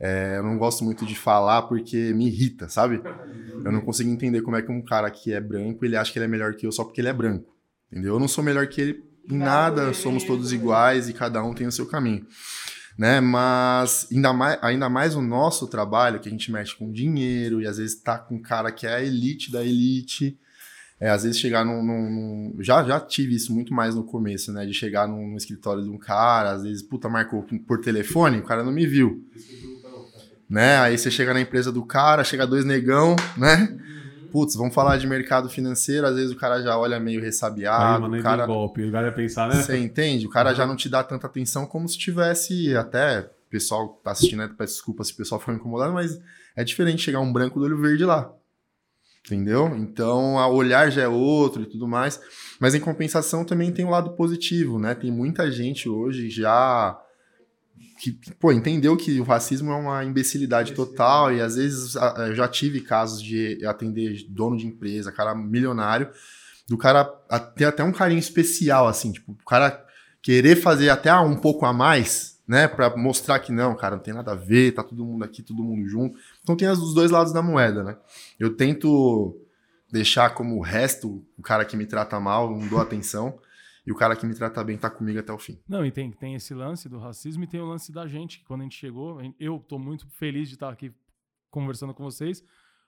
é, 0.00 0.36
eu 0.38 0.42
não 0.42 0.58
gosto 0.58 0.84
muito 0.84 1.04
de 1.06 1.14
falar 1.14 1.62
porque 1.62 2.12
me 2.14 2.26
irrita, 2.26 2.68
sabe? 2.68 3.02
Eu 3.64 3.72
não 3.72 3.80
consigo 3.80 4.10
entender 4.10 4.42
como 4.42 4.56
é 4.56 4.62
que 4.62 4.70
um 4.70 4.82
cara 4.82 5.10
que 5.10 5.32
é 5.32 5.40
branco 5.40 5.84
ele 5.84 5.96
acha 5.96 6.12
que 6.12 6.18
ele 6.18 6.26
é 6.26 6.28
melhor 6.28 6.54
que 6.54 6.66
eu 6.66 6.72
só 6.72 6.84
porque 6.84 7.00
ele 7.00 7.08
é 7.08 7.12
branco. 7.12 7.50
Entendeu? 7.90 8.14
Eu 8.14 8.20
não 8.20 8.28
sou 8.28 8.44
melhor 8.44 8.66
que 8.66 8.80
ele 8.80 9.04
em 9.30 9.38
nada, 9.38 9.92
somos 9.94 10.24
todos 10.24 10.52
iguais 10.52 11.08
e 11.08 11.14
cada 11.14 11.42
um 11.42 11.54
tem 11.54 11.66
o 11.66 11.72
seu 11.72 11.86
caminho. 11.86 12.26
Né? 12.98 13.20
Mas 13.20 14.06
ainda 14.12 14.32
mais, 14.32 14.58
ainda 14.62 14.88
mais 14.88 15.16
o 15.16 15.22
nosso 15.22 15.66
trabalho, 15.66 16.20
que 16.20 16.28
a 16.28 16.30
gente 16.32 16.52
mexe 16.52 16.74
com 16.76 16.92
dinheiro 16.92 17.60
e 17.60 17.66
às 17.66 17.78
vezes 17.78 17.96
tá 18.00 18.18
com 18.18 18.36
um 18.36 18.42
cara 18.42 18.70
que 18.70 18.86
é 18.86 18.94
a 18.96 19.02
elite 19.02 19.50
da 19.50 19.64
elite. 19.64 20.38
É, 21.00 21.10
às 21.10 21.24
vezes 21.24 21.38
chegar 21.40 21.64
num, 21.64 21.82
num- 21.82 22.10
num- 22.10 22.62
Já, 22.62 22.84
já 22.84 23.00
tive 23.00 23.34
isso 23.34 23.52
muito 23.52 23.74
mais 23.74 23.94
no 23.94 24.04
começo, 24.04 24.52
né? 24.52 24.64
De 24.64 24.72
chegar 24.72 25.08
num, 25.08 25.28
num 25.30 25.36
escritório 25.36 25.82
de 25.82 25.90
um 25.90 25.98
cara, 25.98 26.52
às 26.52 26.62
vezes, 26.62 26.82
puta, 26.82 27.08
marcou 27.08 27.44
por 27.66 27.80
telefone, 27.80 28.38
o 28.38 28.44
cara 28.44 28.62
não 28.62 28.72
me 28.72 28.86
viu. 28.86 29.24
Né? 30.48 30.78
Aí 30.78 30.98
você 30.98 31.10
chega 31.10 31.32
na 31.32 31.40
empresa 31.40 31.72
do 31.72 31.84
cara, 31.84 32.22
chega 32.22 32.46
dois 32.46 32.64
negão, 32.64 33.16
né? 33.36 33.76
Putz, 34.30 34.56
vamos 34.56 34.74
falar 34.74 34.96
de 34.96 35.06
mercado 35.06 35.48
financeiro, 35.48 36.06
às 36.06 36.16
vezes 36.16 36.32
o 36.32 36.36
cara 36.36 36.60
já 36.60 36.76
olha 36.76 36.98
meio 36.98 37.20
Aí, 37.20 37.24
ressabiado, 37.24 38.02
mano, 38.02 38.14
aí 38.14 38.20
o 38.20 38.22
cara... 38.24 38.46
golpe. 38.46 38.82
O 38.82 38.90
cara 38.90 39.06
ia 39.06 39.12
pensar, 39.12 39.48
né? 39.48 39.62
Você 39.62 39.78
entende? 39.78 40.26
O 40.26 40.30
cara 40.30 40.52
já 40.52 40.66
não 40.66 40.74
te 40.74 40.88
dá 40.88 41.04
tanta 41.04 41.28
atenção 41.28 41.66
como 41.66 41.88
se 41.88 41.96
tivesse 41.96 42.76
até. 42.76 43.20
O 43.20 43.50
pessoal 43.50 44.00
tá 44.02 44.10
assistindo, 44.10 44.40
né? 44.40 44.50
Peço 44.58 44.72
desculpa 44.74 45.04
se 45.04 45.12
o 45.12 45.16
pessoal 45.16 45.38
ficou 45.38 45.54
incomodado, 45.54 45.92
mas 45.92 46.20
é 46.56 46.64
diferente 46.64 47.02
chegar 47.02 47.20
um 47.20 47.32
branco 47.32 47.60
do 47.60 47.64
olho 47.64 47.80
verde 47.80 48.04
lá. 48.04 48.32
Entendeu? 49.24 49.74
Então, 49.76 50.34
o 50.34 50.54
olhar 50.54 50.90
já 50.90 51.02
é 51.02 51.08
outro 51.08 51.62
e 51.62 51.66
tudo 51.66 51.86
mais. 51.86 52.20
Mas 52.58 52.74
em 52.74 52.80
compensação 52.80 53.44
também 53.44 53.70
tem 53.70 53.84
um 53.84 53.90
lado 53.90 54.10
positivo, 54.16 54.80
né? 54.80 54.96
Tem 54.96 55.12
muita 55.12 55.48
gente 55.50 55.88
hoje 55.88 56.28
já 56.28 57.00
que, 58.12 58.34
pô, 58.34 58.52
entendeu 58.52 58.96
que 58.96 59.18
o 59.18 59.24
racismo 59.24 59.70
é 59.70 59.76
uma 59.76 60.04
imbecilidade 60.04 60.72
total 60.72 61.32
e 61.32 61.40
às 61.40 61.56
vezes 61.56 61.94
eu 61.94 62.34
já 62.34 62.46
tive 62.46 62.80
casos 62.80 63.22
de 63.22 63.64
atender 63.64 64.26
dono 64.28 64.56
de 64.56 64.66
empresa, 64.66 65.10
cara 65.10 65.34
milionário, 65.34 66.10
do 66.68 66.76
cara 66.76 67.04
ter 67.56 67.64
até 67.64 67.82
um 67.82 67.92
carinho 67.92 68.18
especial, 68.18 68.86
assim, 68.86 69.12
tipo, 69.12 69.32
o 69.32 69.44
cara 69.44 69.84
querer 70.20 70.56
fazer 70.56 70.90
até 70.90 71.14
um 71.14 71.36
pouco 71.36 71.64
a 71.64 71.72
mais, 71.72 72.38
né, 72.46 72.68
Pra 72.68 72.94
mostrar 72.94 73.38
que 73.38 73.50
não, 73.50 73.74
cara, 73.74 73.96
não 73.96 74.02
tem 74.02 74.12
nada 74.12 74.32
a 74.32 74.36
ver, 74.36 74.72
tá 74.72 74.82
todo 74.82 75.04
mundo 75.04 75.24
aqui, 75.24 75.42
todo 75.42 75.64
mundo 75.64 75.88
junto. 75.88 76.18
Então 76.42 76.54
tem 76.54 76.68
os 76.68 76.92
dois 76.92 77.10
lados 77.10 77.32
da 77.32 77.40
moeda, 77.40 77.82
né? 77.82 77.96
Eu 78.38 78.54
tento 78.54 79.34
deixar 79.90 80.34
como 80.34 80.58
o 80.58 80.62
resto, 80.62 81.24
o 81.38 81.42
cara 81.42 81.64
que 81.64 81.76
me 81.76 81.86
trata 81.86 82.20
mal, 82.20 82.50
não 82.50 82.66
dou 82.66 82.80
atenção, 82.80 83.38
e 83.86 83.92
o 83.92 83.94
cara 83.94 84.16
que 84.16 84.26
me 84.26 84.34
trata 84.34 84.64
bem 84.64 84.78
tá 84.78 84.88
comigo 84.88 85.18
até 85.18 85.32
o 85.32 85.38
fim. 85.38 85.60
Não, 85.68 85.84
e 85.84 85.90
tem, 85.90 86.10
tem 86.10 86.34
esse 86.34 86.54
lance 86.54 86.88
do 86.88 86.98
racismo 86.98 87.44
e 87.44 87.46
tem 87.46 87.60
o 87.60 87.66
lance 87.66 87.92
da 87.92 88.06
gente, 88.06 88.38
que 88.38 88.44
quando 88.44 88.60
a 88.60 88.64
gente 88.64 88.76
chegou, 88.76 89.20
eu 89.38 89.58
tô 89.58 89.78
muito 89.78 90.08
feliz 90.08 90.48
de 90.48 90.54
estar 90.54 90.70
aqui 90.70 90.92
conversando 91.50 91.92
com 91.92 92.02
vocês, 92.02 92.42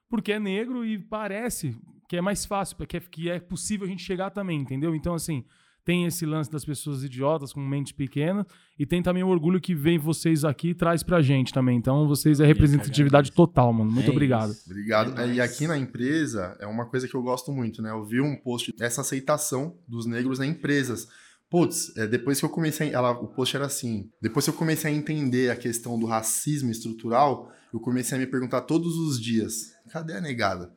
porque 0.09 0.33
é 0.33 0.39
negro 0.39 0.85
e 0.85 0.99
parece 0.99 1.77
que 2.09 2.17
é 2.17 2.21
mais 2.21 2.47
fácil, 2.47 2.77
que 2.87 2.97
é, 2.97 3.01
que 3.01 3.31
é 3.31 3.39
possível 3.39 3.87
a 3.87 3.91
gente 3.91 4.03
chegar 4.03 4.31
também, 4.31 4.61
entendeu? 4.61 4.95
Então, 4.95 5.15
assim, 5.15 5.45
tem 5.87 6.05
esse 6.05 6.27
lance 6.27 6.51
das 6.51 6.65
pessoas 6.65 7.05
idiotas 7.05 7.53
com 7.53 7.61
mente 7.61 7.95
pequena 7.95 8.45
e 8.77 8.85
tem 8.85 9.01
também 9.01 9.23
o 9.23 9.29
orgulho 9.29 9.61
que 9.61 9.73
vem 9.73 10.01
vocês 10.01 10.45
aqui 10.45 10.71
e 10.71 10.75
traz 10.75 11.05
pra 11.05 11.23
gente 11.23 11.53
também. 11.53 11.79
Então, 11.79 12.09
vocês 12.09 12.41
é 12.41 12.45
representatividade 12.45 13.31
total, 13.31 13.73
mano. 13.73 13.93
Muito 13.93 14.09
É 14.09 14.13
obrigado. 14.13 14.51
isso. 14.51 14.69
Obrigado. 14.69 15.19
É 15.21 15.35
e 15.35 15.41
aqui 15.41 15.69
na 15.69 15.79
empresa 15.79 16.57
é 16.59 16.67
uma 16.67 16.87
coisa 16.87 17.07
que 17.07 17.15
eu 17.15 17.23
gosto 17.23 17.53
muito, 17.53 17.81
né? 17.81 17.93
Eu 17.93 18.05
vi 18.05 18.21
um 18.21 18.35
post 18.35 18.77
dessa 18.77 19.03
aceitação 19.03 19.79
dos 19.87 20.07
negros 20.07 20.41
em 20.41 20.51
empresas. 20.51 21.07
Putz, 21.49 21.97
é, 21.97 22.05
depois 22.05 22.41
que 22.41 22.45
eu 22.45 22.51
comecei, 22.51 22.91
ela, 22.91 23.13
o 23.13 23.29
post 23.29 23.55
era 23.55 23.67
assim. 23.67 24.11
Depois 24.21 24.45
que 24.45 24.51
eu 24.51 24.55
comecei 24.55 24.91
a 24.91 24.95
entender 24.95 25.53
a 25.53 25.57
questão 25.57 25.97
do 25.97 26.05
racismo 26.07 26.69
estrutural, 26.69 27.53
eu 27.73 27.79
comecei 27.79 28.19
a 28.19 28.21
me 28.21 28.27
perguntar 28.27 28.63
todos 28.63 28.97
os 28.97 29.23
dias: 29.23 29.73
cadê 29.93 30.15
a 30.15 30.21
negada? 30.21 30.75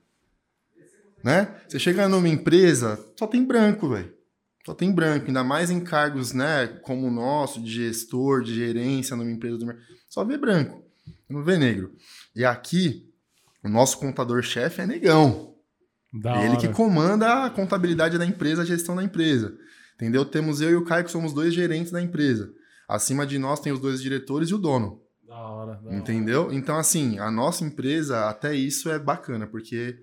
Né? 1.23 1.51
Você 1.67 1.79
chega 1.79 2.07
numa 2.07 2.29
empresa, 2.29 3.03
só 3.17 3.25
tem 3.25 3.43
branco, 3.43 3.89
velho. 3.89 4.18
Só 4.65 4.73
tem 4.73 4.91
branco, 4.91 5.27
ainda 5.27 5.43
mais 5.43 5.69
em 5.71 5.79
cargos, 5.79 6.33
né, 6.33 6.67
como 6.83 7.07
o 7.07 7.11
nosso, 7.11 7.61
de 7.61 7.71
gestor, 7.71 8.43
de 8.43 8.53
gerência 8.53 9.15
numa 9.15 9.31
empresa 9.31 9.57
do 9.57 9.65
mer- 9.65 9.79
Só 10.09 10.23
vê 10.23 10.37
branco, 10.37 10.83
não 11.29 11.43
vê 11.43 11.57
negro. 11.57 11.93
E 12.35 12.43
aqui, 12.43 13.09
o 13.63 13.69
nosso 13.69 13.97
contador-chefe 13.99 14.81
é 14.81 14.85
negão. 14.87 15.55
Da 16.11 16.41
ele 16.41 16.49
hora. 16.49 16.57
que 16.57 16.67
comanda 16.69 17.45
a 17.45 17.49
contabilidade 17.49 18.17
da 18.17 18.25
empresa, 18.25 18.63
a 18.63 18.65
gestão 18.65 18.95
da 18.95 19.03
empresa. 19.03 19.55
Entendeu? 19.95 20.25
Temos 20.25 20.61
eu 20.61 20.71
e 20.71 20.75
o 20.75 20.83
Caio, 20.85 21.05
que 21.05 21.11
somos 21.11 21.33
dois 21.33 21.53
gerentes 21.53 21.91
da 21.91 22.01
empresa. 22.01 22.51
Acima 22.87 23.25
de 23.27 23.37
nós 23.37 23.59
tem 23.59 23.71
os 23.71 23.79
dois 23.79 24.01
diretores 24.01 24.49
e 24.49 24.55
o 24.55 24.57
dono. 24.57 25.01
Da 25.27 25.35
hora, 25.37 25.75
da 25.75 25.87
hora. 25.87 25.95
Entendeu? 25.95 26.51
Então, 26.51 26.77
assim, 26.77 27.19
a 27.19 27.29
nossa 27.29 27.63
empresa, 27.63 28.27
até 28.27 28.55
isso 28.55 28.89
é 28.89 28.97
bacana, 28.97 29.45
porque 29.45 29.99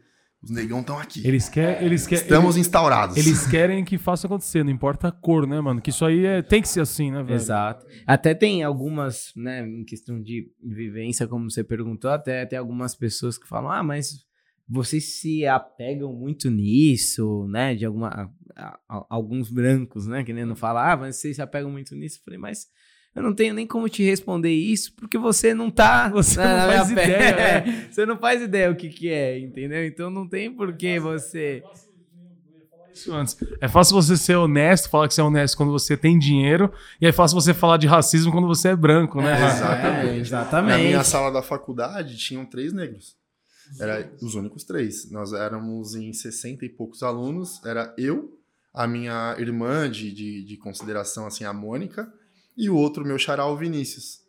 os 0.49 0.51
negão 0.57 0.81
estão 0.81 0.99
aqui. 0.99 1.27
Eles 1.27 1.49
querem. 1.49 1.85
Eles 1.85 2.07
querem 2.07 2.23
Estamos 2.25 2.57
instaurados. 2.57 3.17
Eles 3.17 3.47
querem 3.47 3.85
que 3.85 3.99
faça 3.99 4.27
acontecer, 4.27 4.65
não 4.65 4.71
importa 4.71 5.09
a 5.09 5.13
cor, 5.13 5.47
né, 5.47 5.61
mano? 5.61 5.81
Que 5.81 5.91
isso 5.91 6.05
aí 6.05 6.25
é, 6.25 6.43
tem 6.43 6.63
que 6.63 6.69
ser 6.69 6.81
assim, 6.81 7.11
né, 7.11 7.23
velho? 7.23 7.35
Exato. 7.35 7.85
Até 8.07 8.35
tem 8.35 8.63
algumas, 8.63 9.33
né, 9.37 9.67
em 9.67 9.85
questão 9.85 10.21
de 10.23 10.51
vivência, 10.63 11.27
como 11.27 11.51
você 11.51 11.63
perguntou, 11.65 12.11
até 12.11 12.47
tem 12.47 12.59
algumas 12.59 12.95
pessoas 12.95 13.37
que 13.37 13.47
falam, 13.49 13.71
ah, 13.71 13.83
mas 13.83 14.25
vocês 14.69 15.21
se 15.21 15.47
apegam 15.47 16.13
muito 16.13 16.51
nisso, 16.51 17.47
né, 17.49 17.75
de 17.75 17.85
alguma, 17.85 18.09
a- 18.57 18.79
a- 18.89 19.07
alguns 19.11 19.51
brancos, 19.51 20.07
né, 20.07 20.25
que 20.25 20.33
nem 20.33 20.45
não 20.45 20.57
falam, 20.57 20.83
ah, 20.83 20.97
mas 20.97 21.17
vocês 21.17 21.37
se 21.37 21.43
apegam 21.43 21.71
muito 21.71 21.95
nisso. 21.95 22.19
Eu 22.19 22.25
falei, 22.25 22.39
mas 22.39 22.67
eu 23.17 23.23
não 23.23 23.35
tenho 23.35 23.55
nem 23.55 23.67
como 23.67 23.89
te 23.89 24.05
responder 24.05 24.53
isso, 24.53 24.93
porque 24.95 25.17
você 25.19 25.53
não 25.55 25.71
tá... 25.71 26.09
Você 26.15 26.37
na- 26.39 26.49
não 26.49 26.67
na 26.69 26.73
faz 26.75 26.91
ideia, 26.91 27.15
é. 27.15 27.89
Você 27.91 28.07
não 28.07 28.17
faz 28.19 28.43
ideia 28.43 28.71
o 28.71 28.77
que 28.77 28.89
que 28.91 29.09
é, 29.09 29.39
entendeu? 29.39 29.85
Então 29.87 30.11
não 30.11 30.29
tem 30.29 30.53
por 30.55 30.73
que 30.77 31.01
você... 31.01 31.63
Isso 32.93 33.13
antes. 33.13 33.37
É 33.61 33.69
fácil 33.69 33.95
você 33.95 34.17
ser 34.17 34.37
honesto, 34.37 34.89
falar 34.89 35.07
que 35.07 35.13
você 35.15 35.21
é 35.21 35.25
honesto 35.25 35.55
quando 35.57 35.71
você 35.71 35.97
tem 35.99 36.19
dinheiro, 36.19 36.73
e 37.01 37.07
é 37.07 37.13
fácil 37.13 37.39
você 37.39 37.53
falar 37.53 37.77
de 37.77 37.87
racismo 37.87 38.33
quando 38.33 38.47
você 38.47 38.69
é 38.69 38.77
branco, 38.77 39.21
né? 39.21 39.35
Exatamente. 39.35 40.01
É, 40.01 40.05
Na 40.13 40.17
exatamente. 40.17 40.83
minha 40.87 41.05
sala 41.05 41.31
da 41.31 41.43
faculdade 41.43 42.17
tinham 42.17 42.47
três 42.47 42.73
negros. 42.73 43.15
Era 43.79 44.11
os 44.23 44.35
únicos 44.35 44.65
três. 44.65 45.11
Nós 45.11 45.33
éramos 45.35 45.95
em 45.95 46.11
60 46.13 46.65
e 46.65 46.69
poucos 46.71 47.03
alunos. 47.03 47.61
Era 47.67 47.93
eu, 47.99 48.39
a 48.73 48.87
minha 48.87 49.35
irmã 49.39 49.91
de, 49.91 50.11
de, 50.13 50.43
de 50.45 50.57
consideração, 50.57 51.27
assim, 51.27 51.45
a 51.45 51.53
Mônica, 51.53 52.11
e 52.57 52.69
o 52.71 52.75
outro, 52.75 53.05
meu 53.05 53.19
xará, 53.19 53.47
o 53.47 53.57
Vinícius. 53.57 54.25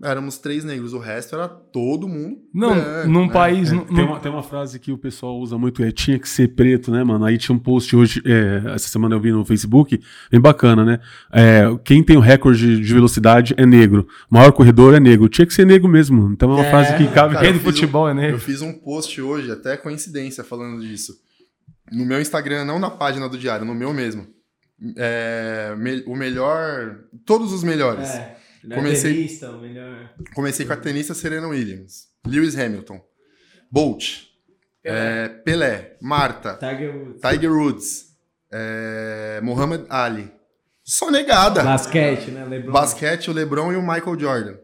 Éramos 0.00 0.38
três 0.38 0.62
negros, 0.62 0.92
o 0.92 0.98
resto 1.00 1.34
era 1.34 1.48
todo 1.48 2.06
mundo. 2.06 2.36
Não, 2.54 2.72
branco, 2.72 3.08
num 3.08 3.26
né? 3.26 3.32
país. 3.32 3.72
É, 3.72 3.74
num- 3.74 3.84
tem, 3.84 4.04
uma, 4.04 4.20
tem 4.20 4.30
uma 4.30 4.44
frase 4.44 4.78
que 4.78 4.92
o 4.92 4.96
pessoal 4.96 5.36
usa 5.40 5.58
muito, 5.58 5.82
é 5.82 5.90
tinha 5.90 6.16
que 6.20 6.28
ser 6.28 6.54
preto, 6.54 6.92
né, 6.92 7.02
mano? 7.02 7.24
Aí 7.24 7.36
tinha 7.36 7.52
um 7.54 7.58
post 7.58 7.96
hoje, 7.96 8.22
é, 8.24 8.62
essa 8.76 8.86
semana 8.86 9.16
eu 9.16 9.20
vi 9.20 9.32
no 9.32 9.44
Facebook, 9.44 10.00
bem 10.30 10.40
bacana, 10.40 10.84
né? 10.84 11.00
É, 11.32 11.62
quem 11.84 12.00
tem 12.04 12.16
o 12.16 12.20
recorde 12.20 12.80
de 12.80 12.94
velocidade 12.94 13.54
é 13.56 13.66
negro. 13.66 14.06
O 14.30 14.34
maior 14.36 14.52
corredor 14.52 14.94
é 14.94 15.00
negro. 15.00 15.28
Tinha 15.28 15.44
que 15.44 15.52
ser 15.52 15.66
negro 15.66 15.88
mesmo. 15.88 16.30
Então 16.32 16.48
é 16.52 16.54
uma 16.54 16.64
É, 16.66 16.70
frase 16.70 16.96
que 16.96 17.12
cabe. 17.12 17.34
cara, 17.34 17.46
eu 17.48 17.52
do 17.54 17.58
fiz 17.58 17.66
um- 17.68 17.72
futebol 17.72 18.06
é 18.08 18.12
Eu 18.12 18.14
negro. 18.14 18.38
fiz 18.38 18.62
um 18.62 18.72
post 18.74 19.20
hoje, 19.20 19.50
até 19.50 19.76
coincidência, 19.76 20.44
falando 20.44 20.80
disso. 20.80 21.12
No 21.90 22.06
meu 22.06 22.20
Instagram, 22.20 22.64
não 22.64 22.78
na 22.78 22.88
página 22.90 23.28
do 23.28 23.36
Diário, 23.36 23.66
no 23.66 23.74
meu 23.74 23.92
mesmo. 23.92 24.28
É, 24.96 25.74
me- 25.76 26.02
o 26.06 26.14
melhor. 26.14 27.00
Todos 27.26 27.52
os 27.52 27.62
melhores. 27.64 28.08
Comecei- 28.74 29.14
Tenista, 29.14 29.50
o 29.50 29.60
melhor... 29.60 30.10
Comecei 30.34 30.66
com 30.66 30.72
a 30.72 30.76
tenista 30.76 31.14
Serena 31.14 31.46
Williams, 31.48 32.08
Lewis 32.26 32.58
Hamilton, 32.58 33.00
Bolt, 33.70 34.24
é, 34.84 35.28
Pelé, 35.28 35.96
Marta, 36.02 36.54
Tiger 36.54 36.94
Woods. 36.94 37.20
Tiger 37.22 37.52
Woods, 37.52 38.16
é, 38.52 39.40
Muhammad 39.42 39.86
Ali. 39.88 40.30
Só 40.84 41.10
negada. 41.10 41.62
Basquete, 41.62 42.30
né? 42.30 42.44
LeBron. 42.46 42.72
Basquete, 42.72 43.30
o 43.30 43.32
LeBron 43.32 43.72
e 43.72 43.76
o 43.76 43.82
Michael 43.82 44.18
Jordan. 44.18 44.56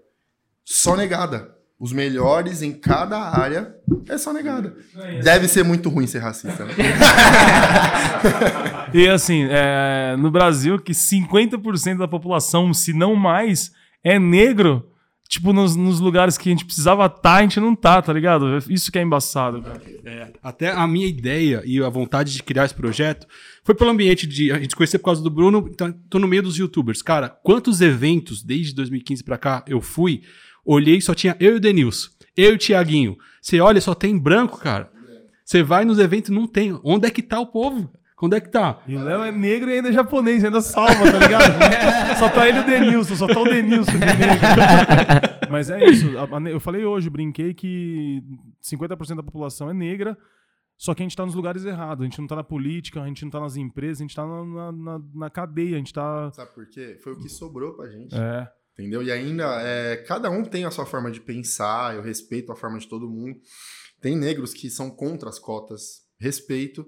Só 0.64 0.96
negada. 0.96 1.53
Os 1.84 1.92
melhores 1.92 2.62
em 2.62 2.72
cada 2.72 3.18
área 3.18 3.74
é 4.08 4.16
só 4.16 4.32
negada. 4.32 4.74
Deve 5.22 5.46
ser 5.46 5.62
muito 5.62 5.90
ruim 5.90 6.06
ser 6.06 6.20
racista, 6.20 6.64
né? 6.64 6.72
E 8.94 9.06
assim, 9.06 9.46
é, 9.50 10.16
no 10.16 10.30
Brasil, 10.30 10.78
que 10.78 10.92
50% 10.92 11.98
da 11.98 12.08
população, 12.08 12.72
se 12.72 12.94
não 12.94 13.14
mais, 13.14 13.70
é 14.02 14.18
negro. 14.18 14.88
tipo, 15.28 15.52
nos, 15.52 15.76
nos 15.76 16.00
lugares 16.00 16.38
que 16.38 16.48
a 16.48 16.52
gente 16.52 16.64
precisava 16.64 17.04
estar, 17.04 17.34
a 17.34 17.42
gente 17.42 17.60
não 17.60 17.76
tá, 17.76 18.00
tá 18.00 18.14
ligado? 18.14 18.56
Isso 18.70 18.90
que 18.90 18.98
é 18.98 19.02
embaçado, 19.02 19.60
cara. 19.60 19.82
É, 20.06 20.32
até 20.42 20.70
a 20.70 20.86
minha 20.86 21.06
ideia 21.06 21.62
e 21.66 21.82
a 21.82 21.90
vontade 21.90 22.32
de 22.32 22.42
criar 22.42 22.64
esse 22.64 22.74
projeto 22.74 23.26
foi 23.62 23.74
pelo 23.74 23.90
ambiente 23.90 24.26
de. 24.26 24.50
A 24.50 24.58
gente 24.58 24.74
conhecer 24.74 24.98
por 24.98 25.04
causa 25.04 25.22
do 25.22 25.28
Bruno, 25.28 25.68
então 25.70 25.92
tô 26.08 26.18
no 26.18 26.26
meio 26.26 26.44
dos 26.44 26.56
youtubers. 26.56 27.02
Cara, 27.02 27.28
quantos 27.28 27.82
eventos 27.82 28.42
desde 28.42 28.74
2015 28.74 29.22
pra 29.22 29.36
cá 29.36 29.62
eu 29.68 29.82
fui, 29.82 30.22
olhei 30.64 31.00
só 31.00 31.14
tinha 31.14 31.36
eu 31.38 31.54
e 31.54 31.56
o 31.56 31.60
Denilson, 31.60 32.10
eu 32.36 32.52
e 32.52 32.54
o 32.54 32.58
Tiaguinho. 32.58 33.16
Você 33.40 33.60
olha, 33.60 33.80
só 33.80 33.94
tem 33.94 34.18
branco, 34.18 34.58
cara. 34.58 34.90
Você 35.44 35.62
vai 35.62 35.84
nos 35.84 35.98
eventos 35.98 36.30
não 36.30 36.46
tem. 36.46 36.78
Onde 36.82 37.06
é 37.06 37.10
que 37.10 37.22
tá 37.22 37.38
o 37.38 37.46
povo? 37.46 37.90
Onde 38.22 38.36
é 38.36 38.40
que 38.40 38.48
tá? 38.48 38.80
E 38.86 38.96
o 38.96 39.04
Léo 39.04 39.22
é 39.22 39.30
negro 39.30 39.68
e 39.68 39.74
ainda 39.74 39.90
é 39.90 39.92
japonês, 39.92 40.42
ainda 40.42 40.62
salva, 40.62 41.12
tá 41.12 41.18
ligado? 41.18 41.44
só 42.18 42.30
tá 42.30 42.48
ele 42.48 42.58
e 42.58 42.60
o 42.62 42.64
Denilson, 42.64 43.16
só 43.16 43.26
tá 43.26 43.38
o 43.38 43.44
Denilson 43.44 43.92
de 43.92 43.98
negro. 43.98 45.44
Mas 45.50 45.68
é 45.68 45.84
isso. 45.84 46.06
Eu 46.48 46.58
falei 46.58 46.86
hoje, 46.86 47.10
brinquei 47.10 47.52
que 47.52 48.22
50% 48.62 49.16
da 49.16 49.22
população 49.22 49.68
é 49.68 49.74
negra, 49.74 50.16
só 50.78 50.94
que 50.94 51.02
a 51.02 51.04
gente 51.04 51.16
tá 51.16 51.26
nos 51.26 51.34
lugares 51.34 51.66
errados. 51.66 52.02
A 52.02 52.04
gente 52.08 52.18
não 52.18 52.26
tá 52.26 52.36
na 52.36 52.44
política, 52.44 53.02
a 53.02 53.06
gente 53.06 53.22
não 53.24 53.30
tá 53.30 53.40
nas 53.40 53.56
empresas, 53.56 54.00
a 54.00 54.04
gente 54.04 54.16
tá 54.16 54.26
na, 54.26 54.72
na, 54.72 55.00
na 55.14 55.30
cadeia, 55.30 55.74
a 55.74 55.78
gente 55.78 55.92
tá. 55.92 56.30
Sabe 56.32 56.54
por 56.54 56.66
quê? 56.66 56.98
Foi 57.02 57.12
o 57.12 57.18
que 57.18 57.28
sobrou 57.28 57.74
pra 57.74 57.88
gente. 57.88 58.14
É. 58.14 58.48
Entendeu? 58.76 59.02
E 59.02 59.10
ainda, 59.12 59.44
é, 59.62 59.96
cada 59.98 60.28
um 60.30 60.44
tem 60.44 60.64
a 60.64 60.70
sua 60.70 60.84
forma 60.84 61.10
de 61.10 61.20
pensar, 61.20 61.94
eu 61.94 62.02
respeito 62.02 62.50
a 62.50 62.56
forma 62.56 62.78
de 62.78 62.88
todo 62.88 63.08
mundo. 63.08 63.38
Tem 64.00 64.16
negros 64.16 64.52
que 64.52 64.68
são 64.68 64.90
contra 64.90 65.28
as 65.28 65.38
cotas, 65.38 66.02
respeito. 66.18 66.84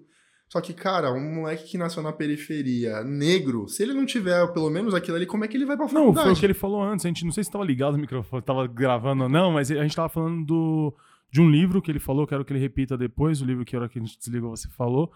Só 0.49 0.61
que, 0.61 0.73
cara, 0.73 1.13
um 1.13 1.35
moleque 1.37 1.65
que 1.65 1.79
nasceu 1.79 2.03
na 2.03 2.13
periferia, 2.13 3.03
negro, 3.03 3.69
se 3.69 3.83
ele 3.83 3.93
não 3.95 4.07
tiver 4.07 4.47
pelo 4.53 4.71
menos 4.71 4.95
aquilo 4.95 5.17
ali, 5.17 5.27
como 5.27 5.45
é 5.45 5.49
que 5.49 5.57
ele 5.57 5.65
vai 5.67 5.77
pra 5.77 5.87
Não, 5.87 5.93
faculdade? 5.93 6.27
foi 6.27 6.33
o 6.35 6.37
que 6.39 6.47
ele 6.47 6.55
falou 6.55 6.83
antes. 6.83 7.05
A 7.05 7.09
gente 7.09 7.25
não 7.25 7.33
sei 7.33 7.43
se 7.45 7.51
tava 7.51 7.65
ligado 7.65 7.95
o 7.95 7.99
microfone, 7.99 8.43
tava 8.43 8.67
gravando 8.67 9.25
ou 9.25 9.29
não, 9.29 9.53
mas 9.53 9.71
a 9.71 9.83
gente 9.83 9.97
tava 9.97 10.09
falando 10.09 10.45
do, 10.45 10.95
de 11.33 11.41
um 11.41 11.51
livro 11.51 11.81
que 11.83 11.91
ele 11.91 11.99
falou, 11.99 12.27
quero 12.27 12.45
que 12.45 12.53
ele 12.53 12.61
repita 12.61 12.97
depois, 12.97 13.41
o 13.41 13.45
livro 13.45 13.65
que 13.65 13.75
a 13.75 13.81
hora 13.81 13.89
que 13.89 13.99
a 13.99 14.03
gente 14.03 14.19
desligou 14.19 14.51
você 14.57 14.69
falou. 14.69 15.11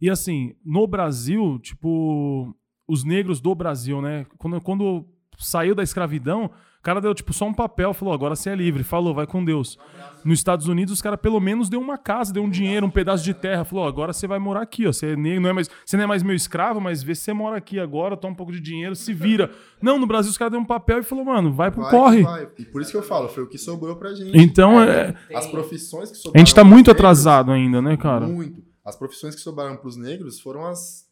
E 0.00 0.08
assim, 0.08 0.54
no 0.64 0.86
Brasil, 0.86 1.58
tipo, 1.58 2.54
os 2.88 3.04
negros 3.04 3.38
do 3.40 3.54
Brasil, 3.54 4.00
né? 4.00 4.26
Quando, 4.38 4.60
quando 4.62 5.06
saiu 5.40 5.74
da 5.74 5.82
escravidão, 5.82 6.44
o 6.46 6.82
cara 6.82 7.00
deu 7.00 7.14
tipo 7.14 7.32
só 7.32 7.46
um 7.46 7.52
papel, 7.52 7.92
falou: 7.92 8.14
agora 8.14 8.34
você 8.34 8.50
é 8.50 8.54
livre, 8.54 8.82
falou, 8.82 9.12
vai 9.14 9.26
com 9.26 9.44
Deus. 9.44 9.78
Nos 10.24 10.38
Estados 10.38 10.66
Unidos, 10.66 10.92
os 10.94 11.02
caras 11.02 11.18
pelo 11.20 11.38
menos 11.40 11.68
deu 11.68 11.80
uma 11.80 11.96
casa, 11.98 12.32
deu 12.32 12.42
um 12.42 12.48
dinheiro, 12.48 12.86
um 12.86 12.90
pedaço 12.90 13.22
de 13.22 13.34
terra, 13.34 13.64
falou: 13.64 13.86
agora 13.86 14.12
você 14.12 14.26
vai 14.26 14.38
morar 14.38 14.62
aqui, 14.62 14.86
ó. 14.86 14.92
Você, 14.92 15.12
é 15.12 15.16
negro, 15.16 15.42
não 15.42 15.50
é 15.50 15.52
mais, 15.52 15.68
você 15.84 15.96
não 15.96 16.04
é 16.04 16.06
mais 16.06 16.22
meu 16.22 16.34
escravo, 16.34 16.80
mas 16.80 17.02
vê 17.02 17.14
se 17.14 17.22
você 17.22 17.32
mora 17.34 17.56
aqui 17.58 17.78
agora, 17.78 18.16
toma 18.16 18.32
um 18.32 18.36
pouco 18.36 18.50
de 18.52 18.60
dinheiro, 18.60 18.96
se 18.96 19.12
vira. 19.12 19.50
Não, 19.82 19.98
no 19.98 20.06
Brasil 20.06 20.30
os 20.30 20.38
caras 20.38 20.52
deu 20.52 20.60
um 20.60 20.64
papel 20.64 21.00
e 21.00 21.02
falou: 21.02 21.24
mano, 21.24 21.52
vai 21.52 21.70
pro 21.70 21.82
Vai, 21.82 21.90
corre. 21.90 22.22
vai. 22.22 22.48
E 22.58 22.64
por 22.64 22.80
isso 22.80 22.90
que 22.90 22.96
eu 22.96 23.02
falo, 23.02 23.28
foi 23.28 23.42
o 23.42 23.46
que 23.48 23.58
sobrou 23.58 23.96
pra 23.96 24.14
gente. 24.14 24.36
Então, 24.38 24.80
é, 24.82 25.14
As 25.34 25.46
profissões 25.46 26.10
que 26.10 26.16
a 26.16 26.20
sobraram. 26.20 26.46
gente 26.46 26.54
tá 26.54 26.64
muito 26.64 26.86
negros, 26.88 26.96
atrasado 26.96 27.52
ainda, 27.52 27.82
né, 27.82 27.96
cara? 27.96 28.26
Muito. 28.26 28.62
As 28.82 28.96
profissões 28.96 29.34
que 29.34 29.42
sobraram 29.42 29.76
pros 29.76 29.96
negros 29.96 30.40
foram 30.40 30.64
as, 30.64 31.04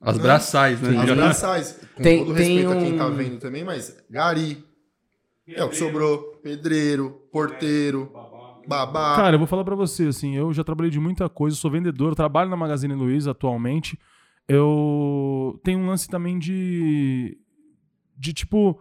As 0.00 0.16
Né? 0.16 0.22
braçais, 0.22 0.80
né? 0.80 0.96
as 0.96 1.10
braçais. 1.16 1.80
Com 1.96 2.02
Tem- 2.02 2.24
todo 2.24 2.34
tem 2.36 2.56
respeito 2.58 2.70
a 2.72 2.76
quem 2.76 2.96
tá 2.96 3.06
um- 3.06 3.14
vendo 3.16 3.38
também, 3.38 3.64
mas 3.64 3.96
gari. 4.08 4.64
É 5.48 5.64
o 5.64 5.68
que 5.70 5.76
sobrou. 5.76 6.38
Pedreiro, 6.42 7.22
porteiro, 7.32 8.12
babá. 8.68 9.16
Cara, 9.16 9.34
eu 9.34 9.38
vou 9.38 9.48
falar 9.48 9.64
pra 9.64 9.74
você, 9.74 10.04
assim, 10.06 10.36
eu 10.36 10.52
já 10.52 10.62
trabalhei 10.62 10.90
de 10.90 11.00
muita 11.00 11.28
coisa, 11.28 11.56
sou 11.56 11.70
vendedor, 11.70 12.14
trabalho 12.14 12.48
na 12.50 12.56
Magazine 12.56 12.94
Luiza 12.94 13.30
atualmente. 13.32 13.98
Eu 14.46 15.58
tenho 15.64 15.78
um 15.80 15.86
lance 15.86 16.08
também 16.08 16.38
de. 16.38 17.36
de 18.16 18.32
tipo. 18.32 18.80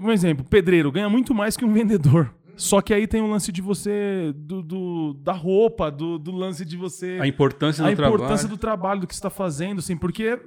um 0.00 0.12
exemplo, 0.12 0.44
pedreiro 0.48 0.92
ganha 0.92 1.08
muito 1.08 1.34
mais 1.34 1.56
que 1.56 1.64
um 1.64 1.72
vendedor. 1.72 2.32
Só 2.56 2.80
que 2.80 2.92
aí 2.94 3.06
tem 3.06 3.20
um 3.20 3.30
lance 3.30 3.50
de 3.50 3.60
você. 3.60 4.32
do, 4.36 4.62
do- 4.62 5.14
da 5.22 5.32
roupa, 5.32 5.90
do, 5.90 6.18
do 6.18 6.32
lance 6.32 6.64
de 6.64 6.76
você. 6.76 7.18
A 7.20 7.26
importância 7.26 7.82
do 7.82 7.88
a 7.88 7.92
importância 7.92 8.26
trabalho. 8.26 8.48
do 8.48 8.56
trabalho, 8.56 9.00
do 9.00 9.06
que 9.06 9.14
você 9.14 9.18
está 9.18 9.30
fazendo, 9.30 9.78
assim, 9.80 9.96
porque 9.96 10.38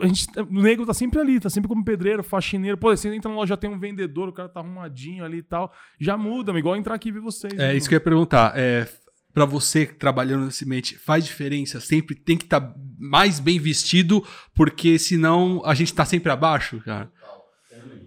a 0.00 0.06
gente, 0.06 0.26
o 0.38 0.62
negro 0.62 0.84
tá 0.84 0.92
sempre 0.92 1.20
ali, 1.20 1.38
tá 1.38 1.48
sempre 1.48 1.68
como 1.68 1.84
pedreiro, 1.84 2.22
faxineiro. 2.22 2.76
Pô, 2.76 2.94
você 2.94 3.14
entra 3.14 3.30
na 3.30 3.36
loja, 3.36 3.50
já 3.50 3.56
tem 3.56 3.70
um 3.70 3.78
vendedor, 3.78 4.28
o 4.28 4.32
cara 4.32 4.48
tá 4.48 4.60
arrumadinho 4.60 5.24
ali 5.24 5.38
e 5.38 5.42
tal. 5.42 5.72
Já 6.00 6.16
muda, 6.16 6.56
igual 6.58 6.76
entrar 6.76 6.94
aqui 6.94 7.08
e 7.08 7.12
ver 7.12 7.20
vocês. 7.20 7.52
É 7.54 7.68
né, 7.68 7.76
isso 7.76 7.88
que 7.88 7.94
eu 7.94 7.98
ia 7.98 8.00
perguntar. 8.04 8.52
É, 8.56 8.88
para 9.32 9.44
você 9.44 9.86
trabalhando 9.86 10.46
nesse 10.46 10.64
ambiente, 10.64 10.96
faz 10.96 11.24
diferença? 11.24 11.78
Sempre 11.78 12.14
tem 12.14 12.36
que 12.36 12.44
estar 12.44 12.74
mais 12.98 13.38
bem 13.38 13.58
vestido, 13.58 14.24
porque 14.54 14.98
senão 14.98 15.62
a 15.64 15.74
gente 15.74 15.94
tá 15.94 16.04
sempre 16.04 16.32
abaixo, 16.32 16.80
cara. 16.80 17.10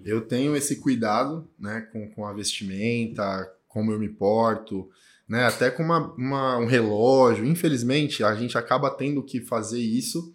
Eu 0.10 0.22
tenho 0.22 0.56
esse 0.56 0.78
cuidado, 0.78 1.48
né, 1.60 1.82
com, 1.92 2.10
com 2.12 2.26
a 2.26 2.34
vestimenta, 2.34 3.50
como 3.68 3.92
eu 3.92 4.00
me 4.00 4.10
porto, 4.10 4.90
né, 5.28 5.46
até 5.46 5.70
com 5.70 5.84
uma, 5.84 6.14
uma- 6.16 6.58
um 6.58 6.66
relógio. 6.66 7.46
Infelizmente, 7.46 8.24
a 8.24 8.34
gente 8.34 8.58
acaba 8.58 8.90
tendo 8.90 9.22
que 9.24 9.40
fazer 9.42 9.80
isso 9.80 10.34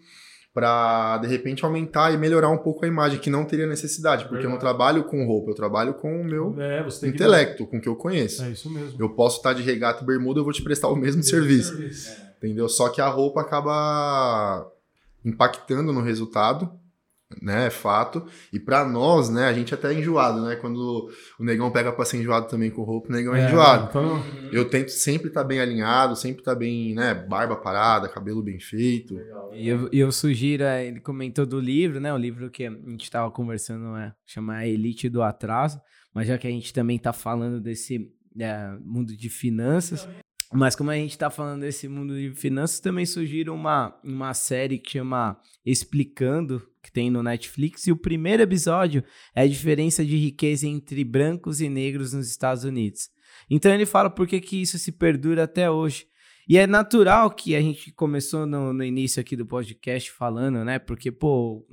para 0.52 1.18
de 1.18 1.26
repente 1.26 1.64
aumentar 1.64 2.12
e 2.14 2.16
melhorar 2.16 2.48
um 2.48 2.58
pouco 2.58 2.84
a 2.84 2.88
imagem, 2.88 3.18
que 3.18 3.28
não 3.28 3.44
teria 3.44 3.66
necessidade, 3.66 4.28
porque 4.28 4.46
eu 4.46 4.50
não 4.50 4.56
trabalho 4.58 5.02
com 5.02 5.26
roupa, 5.26 5.50
eu 5.50 5.54
trabalho 5.56 5.94
com 5.94 6.20
o 6.20 6.24
meu 6.24 6.54
É, 6.60 6.80
tem 6.84 7.00
que- 7.00 7.06
intelecto, 7.08 7.66
com 7.66 7.78
o 7.78 7.80
que 7.80 7.88
eu 7.88 7.96
conheço. 7.96 8.40
É 8.44 8.50
isso 8.50 8.70
mesmo. 8.70 8.96
Eu 9.00 9.10
posso 9.10 9.38
estar 9.38 9.52
de 9.52 9.62
regata 9.64 10.04
e 10.04 10.06
bermuda, 10.06 10.38
eu 10.38 10.44
vou 10.44 10.52
te 10.52 10.62
prestar 10.62 10.86
o 10.90 10.94
mesmo 10.96 11.24
serviço, 11.24 11.76
entendeu? 12.38 12.68
Só 12.68 12.88
que 12.88 13.00
a 13.00 13.08
roupa 13.08 13.40
acaba 13.40 14.70
impactando 15.24 15.92
no 15.92 16.02
resultado, 16.02 16.70
né? 17.40 17.66
É 17.66 17.70
fato. 17.70 18.26
E 18.52 18.58
pra 18.58 18.86
nós, 18.86 19.28
né, 19.28 19.46
a 19.46 19.52
gente 19.52 19.74
até 19.74 19.92
é 19.92 19.98
enjoado, 19.98 20.42
né? 20.42 20.56
Quando 20.56 21.10
o 21.38 21.44
negão 21.44 21.70
pega 21.70 21.92
pra 21.92 22.04
ser 22.04 22.18
enjoado 22.18 22.48
também 22.48 22.70
com 22.70 22.82
roupa, 22.82 23.08
o 23.08 23.12
negão 23.12 23.34
é, 23.34 23.46
enjoado. 23.46 23.88
Então, 23.88 24.22
Eu 24.52 24.68
tento 24.68 24.90
sempre 24.90 25.28
estar 25.28 25.44
bem 25.44 25.60
alinhado, 25.60 26.16
sempre 26.16 26.40
estar 26.40 26.54
bem, 26.54 26.94
né? 26.94 27.14
Barba 27.14 27.56
parada, 27.56 28.08
cabelo 28.08 28.42
bem 28.42 28.58
feito. 28.58 29.18
E 29.52 29.68
eu, 29.68 29.88
e 29.92 29.98
eu 29.98 30.10
sugiro, 30.12 30.64
é, 30.64 30.86
ele 30.86 31.00
comentou 31.00 31.46
do 31.46 31.60
livro, 31.60 32.00
né? 32.00 32.12
O 32.12 32.18
livro 32.18 32.50
que 32.50 32.66
a 32.66 32.70
gente 32.70 33.10
tava 33.10 33.30
conversando 33.30 33.96
é 33.96 34.12
chama 34.26 34.56
A 34.56 34.66
Elite 34.66 35.08
do 35.08 35.22
Atraso, 35.22 35.80
mas 36.12 36.28
já 36.28 36.38
que 36.38 36.46
a 36.46 36.50
gente 36.50 36.72
também 36.72 36.98
tá 36.98 37.12
falando 37.12 37.60
desse 37.60 38.10
é, 38.38 38.76
mundo 38.80 39.16
de 39.16 39.28
finanças, 39.28 40.08
mas 40.52 40.76
como 40.76 40.90
a 40.90 40.94
gente 40.94 41.18
tá 41.18 41.30
falando 41.30 41.62
desse 41.62 41.88
mundo 41.88 42.14
de 42.14 42.32
finanças, 42.34 42.78
também 42.78 43.04
sugiro 43.04 43.52
uma, 43.52 43.98
uma 44.04 44.32
série 44.34 44.78
que 44.78 44.92
chama 44.92 45.36
Explicando, 45.66 46.62
que 46.84 46.92
tem 46.92 47.10
no 47.10 47.22
Netflix, 47.22 47.86
e 47.86 47.92
o 47.92 47.96
primeiro 47.96 48.42
episódio 48.42 49.02
é 49.34 49.40
a 49.40 49.46
diferença 49.46 50.04
de 50.04 50.16
riqueza 50.18 50.66
entre 50.66 51.02
brancos 51.02 51.62
e 51.62 51.68
negros 51.70 52.12
nos 52.12 52.28
Estados 52.28 52.62
Unidos. 52.62 53.08
Então 53.48 53.72
ele 53.72 53.86
fala 53.86 54.10
por 54.10 54.26
que, 54.26 54.38
que 54.38 54.60
isso 54.60 54.78
se 54.78 54.92
perdura 54.92 55.44
até 55.44 55.70
hoje. 55.70 56.06
E 56.46 56.58
é 56.58 56.66
natural 56.66 57.30
que 57.30 57.56
a 57.56 57.60
gente 57.60 57.90
começou 57.92 58.44
no, 58.44 58.70
no 58.74 58.84
início 58.84 59.18
aqui 59.18 59.34
do 59.34 59.46
podcast 59.46 60.10
falando, 60.10 60.62
né? 60.62 60.78
Porque, 60.78 61.10
pô, 61.10 61.66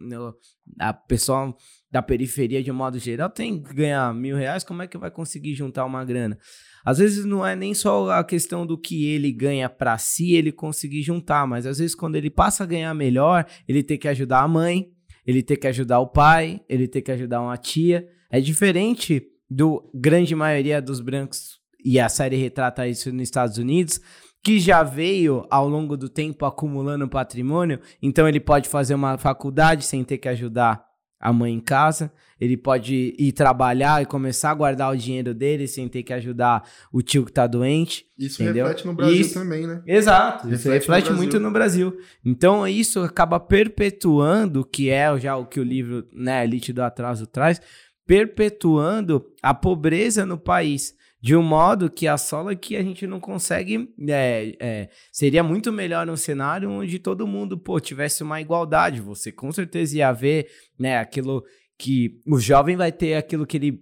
a 0.80 0.94
pessoa 0.94 1.54
da 1.92 2.02
periferia, 2.02 2.64
de 2.64 2.72
modo 2.72 2.98
geral, 2.98 3.30
tem 3.30 3.62
que 3.62 3.74
ganhar 3.74 4.14
mil 4.16 4.38
reais, 4.38 4.64
como 4.64 4.82
é 4.82 4.88
que 4.88 4.98
vai 4.98 5.12
conseguir 5.12 5.56
juntar 5.56 5.84
uma 5.84 6.06
grana? 6.06 6.40
Às 6.86 7.00
vezes 7.00 7.26
não 7.26 7.46
é 7.46 7.54
nem 7.54 7.74
só 7.74 8.10
a 8.12 8.24
questão 8.24 8.66
do 8.66 8.78
que 8.78 9.08
ele 9.08 9.30
ganha 9.34 9.70
pra 9.70 9.98
si, 9.98 10.34
ele 10.34 10.54
conseguir 10.54 11.04
juntar, 11.04 11.46
mas 11.46 11.66
às 11.66 11.80
vezes 11.80 11.94
quando 11.94 12.16
ele 12.16 12.30
passa 12.30 12.64
a 12.64 12.68
ganhar 12.68 12.94
melhor, 12.94 13.46
ele 13.68 13.84
tem 13.84 13.98
que 13.98 14.08
ajudar 14.08 14.40
a 14.40 14.48
mãe, 14.48 14.90
ele 15.26 15.44
tem 15.44 15.58
que 15.58 15.68
ajudar 15.68 16.00
o 16.00 16.08
pai, 16.08 16.62
ele 16.68 16.88
tem 16.88 17.02
que 17.02 17.12
ajudar 17.12 17.42
uma 17.42 17.58
tia. 17.58 18.08
É 18.30 18.40
diferente 18.40 19.24
do 19.50 19.90
grande 19.94 20.34
maioria 20.36 20.82
dos 20.82 21.02
brancos, 21.02 21.60
e 21.84 22.00
a 22.00 22.08
série 22.08 22.38
retrata 22.38 22.88
isso 22.88 23.12
nos 23.12 23.24
Estados 23.24 23.58
Unidos, 23.58 24.00
que 24.44 24.60
já 24.60 24.82
veio 24.82 25.46
ao 25.50 25.68
longo 25.68 25.96
do 25.96 26.10
tempo 26.10 26.46
acumulando 26.46 27.08
patrimônio, 27.08 27.80
então 28.02 28.28
ele 28.28 28.40
pode 28.40 28.68
fazer 28.68 28.96
uma 28.96 29.18
faculdade 29.18 29.86
sem 29.86 30.04
ter 30.04 30.18
que 30.18 30.30
ajudar 30.30 30.84
a 31.22 31.32
mãe 31.32 31.54
em 31.54 31.60
casa, 31.60 32.12
ele 32.40 32.58
pode 32.58 33.16
ir 33.20 33.32
trabalhar 33.34 34.02
e 34.02 34.06
começar 34.08 34.50
a 34.50 34.54
guardar 34.56 34.92
o 34.92 34.98
dinheiro 34.98 35.34
dele 35.34 35.68
sem 35.68 35.88
ter 35.88 36.02
que 36.02 36.12
ajudar 36.12 36.68
o 36.92 37.02
tio 37.04 37.24
que 37.24 37.32
tá 37.32 37.46
doente. 37.46 38.08
Isso 38.18 38.42
Entendeu? 38.42 38.66
reflete 38.66 38.88
no 38.88 38.94
Brasil 38.96 39.22
Isso. 39.22 39.34
também, 39.36 39.68
né? 39.68 39.84
Exato, 39.86 40.48
isso 40.48 40.50
Reflete 40.50 40.66
no 40.66 40.74
reflete 40.74 41.04
Brasil. 41.06 41.18
muito 41.18 41.40
no 41.40 41.52
Brasil. 41.52 41.98
Então 42.26 42.68
isso 42.68 43.00
acaba 43.02 43.40
perpetuando, 43.40 44.66
que 44.66 44.90
é 44.90 45.16
já 45.20 45.38
o 45.38 45.46
que 45.46 45.60
o 45.60 45.64
livro, 45.64 46.08
né, 46.12 46.44
Elite 46.44 46.74
do 46.74 46.82
Atraso 46.82 47.28
traz, 47.28 47.62
perpetuando 48.08 49.24
a 49.42 49.54
pobreza 49.54 50.26
no 50.26 50.38
país. 50.38 50.96
De 51.22 51.36
um 51.36 51.44
modo 51.44 51.88
que 51.90 52.08
assola 52.08 52.56
que 52.56 52.76
a 52.76 52.82
gente 52.82 53.06
não 53.06 53.20
consegue. 53.20 53.88
é, 54.10 54.56
é, 54.60 54.90
seria 55.12 55.44
muito 55.44 55.72
melhor 55.72 56.10
um 56.10 56.18
cenário 56.18 56.70
onde 56.70 56.98
todo 56.98 57.28
mundo 57.28 57.58
pô, 57.58 57.80
tivesse 57.80 58.24
uma 58.24 58.42
igualdade. 58.42 59.00
Você 59.02 59.32
com 59.32 59.52
certeza 59.52 59.98
ia 59.98 60.12
ver 60.12 60.48
né, 60.80 60.98
aquilo 60.98 61.44
que 61.78 62.20
o 62.28 62.40
jovem 62.40 62.76
vai 62.76 62.92
ter 62.92 63.14
aquilo 63.14 63.46
que 63.46 63.58
ele 63.58 63.82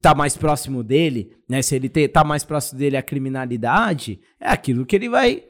tá 0.00 0.14
mais 0.14 0.36
próximo 0.36 0.82
dele, 0.82 1.30
né? 1.48 1.62
Se 1.62 1.76
ele 1.76 1.88
te- 1.88 2.08
tá 2.08 2.24
mais 2.24 2.42
próximo 2.42 2.78
dele 2.78 2.96
a 2.96 3.02
criminalidade, 3.02 4.18
é 4.40 4.48
aquilo 4.48 4.84
que 4.86 4.96
ele 4.96 5.08
vai, 5.08 5.44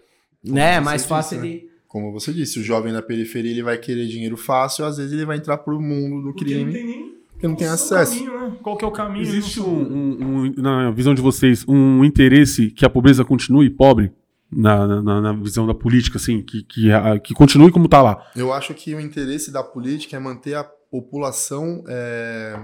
né? 0.44 0.74
você 0.74 0.80
Mais 0.80 1.00
disse, 1.02 1.08
fácil 1.08 1.40
né? 1.40 1.46
ele. 1.46 1.70
Como 1.88 2.12
você 2.12 2.32
disse, 2.32 2.58
o 2.58 2.62
jovem 2.62 2.92
da 2.92 3.00
periferia 3.02 3.50
ele 3.50 3.62
vai 3.62 3.78
querer 3.78 4.06
dinheiro 4.06 4.36
fácil, 4.36 4.84
às 4.84 4.96
vezes 4.96 5.12
ele 5.12 5.24
vai 5.24 5.36
entrar 5.36 5.58
pro 5.58 5.80
mundo 5.80 6.22
do 6.22 6.34
crime. 6.34 7.21
Porque 7.42 7.48
não 7.48 7.56
tem 7.56 7.66
Qual 7.66 7.74
acesso. 7.74 8.12
o 8.12 8.24
caminho, 8.26 8.40
né? 8.50 8.56
Qual 8.62 8.76
que 8.76 8.84
é 8.84 8.88
o 8.88 8.90
caminho? 8.92 9.22
Existe 9.26 9.60
um, 9.60 9.64
um- 9.66 10.42
um- 10.46 10.54
na 10.56 10.90
visão 10.90 11.14
de 11.14 11.20
vocês, 11.22 11.64
um 11.68 12.04
interesse 12.04 12.70
que 12.70 12.84
a 12.86 12.90
pobreza 12.90 13.24
continue 13.24 13.68
pobre? 13.70 14.12
Na, 14.54 14.86
na- 15.02 15.20
na- 15.22 15.32
visão 15.32 15.66
da 15.66 15.72
política, 15.74 16.18
assim, 16.18 16.42
que, 16.42 16.62
que, 16.62 16.92
a- 16.92 17.18
que 17.18 17.32
continue 17.32 17.72
como 17.72 17.88
tá 17.88 18.02
lá. 18.02 18.30
Eu 18.36 18.52
acho 18.52 18.74
que 18.74 18.94
o 18.94 19.00
interesse 19.00 19.50
da 19.50 19.62
política 19.64 20.14
é 20.16 20.20
manter 20.20 20.52
a 20.54 20.62
população 20.62 21.82
é, 21.88 22.60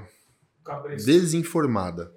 desinformada, 1.04 2.12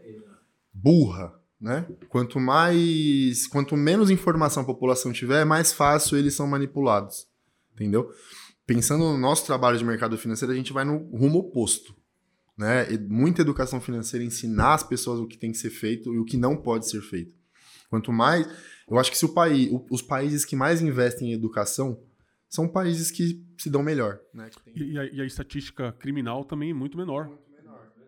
burra, 0.74 1.34
né? 1.60 1.86
Quanto 2.10 2.40
mais, 2.40 3.48
quanto 3.48 3.78
menos 3.78 4.10
informação 4.10 4.64
a 4.64 4.66
população 4.66 5.14
tiver, 5.14 5.46
mais 5.46 5.72
fácil 5.72 6.18
eles 6.18 6.34
são 6.34 6.48
manipulados, 6.48 7.28
entendeu? 7.74 8.10
Pensando 8.66 9.04
no 9.06 9.18
nosso 9.18 9.46
trabalho 9.46 9.78
de 9.78 9.86
mercado 9.86 10.18
financeiro, 10.18 10.52
a 10.54 10.56
gente 10.56 10.74
vai 10.74 10.84
no 10.84 10.98
rumo 11.16 11.40
oposto, 11.40 11.96
né? 12.58 12.92
E 12.94 12.98
muita 12.98 13.42
educação 13.42 13.80
financeira 13.82 14.24
ensinar 14.26 14.74
as 14.76 14.84
pessoas 14.84 15.20
o 15.20 15.28
que 15.28 15.38
tem 15.38 15.52
que 15.52 15.58
ser 15.58 15.70
feito 15.70 16.14
e 16.14 16.20
o 16.20 16.26
que 16.26 16.38
não 16.38 16.56
pode 16.56 16.88
ser 16.90 17.02
feito. 17.02 17.34
Quanto 17.90 18.12
mais, 18.12 18.48
eu 18.90 18.98
acho 19.00 19.12
que 19.12 19.18
se 19.18 19.26
o 19.26 19.30
país, 19.34 19.70
os 19.90 20.02
países 20.02 20.46
que 20.46 20.56
mais 20.56 20.82
investem 20.82 21.30
em 21.32 21.34
educação 21.34 22.00
são 22.50 22.68
países 22.68 23.10
que 23.12 23.42
se 23.58 23.70
dão 23.70 23.82
melhor, 23.84 24.20
né? 24.34 24.50
Que 24.50 24.62
tem- 24.64 24.74
E, 24.92 24.98
a, 24.98 25.06
e 25.06 25.22
a 25.22 25.26
estatística 25.26 25.92
criminal 25.94 26.44
também 26.46 26.72
é 26.72 26.74
muito 26.74 26.98
menor. 26.98 27.30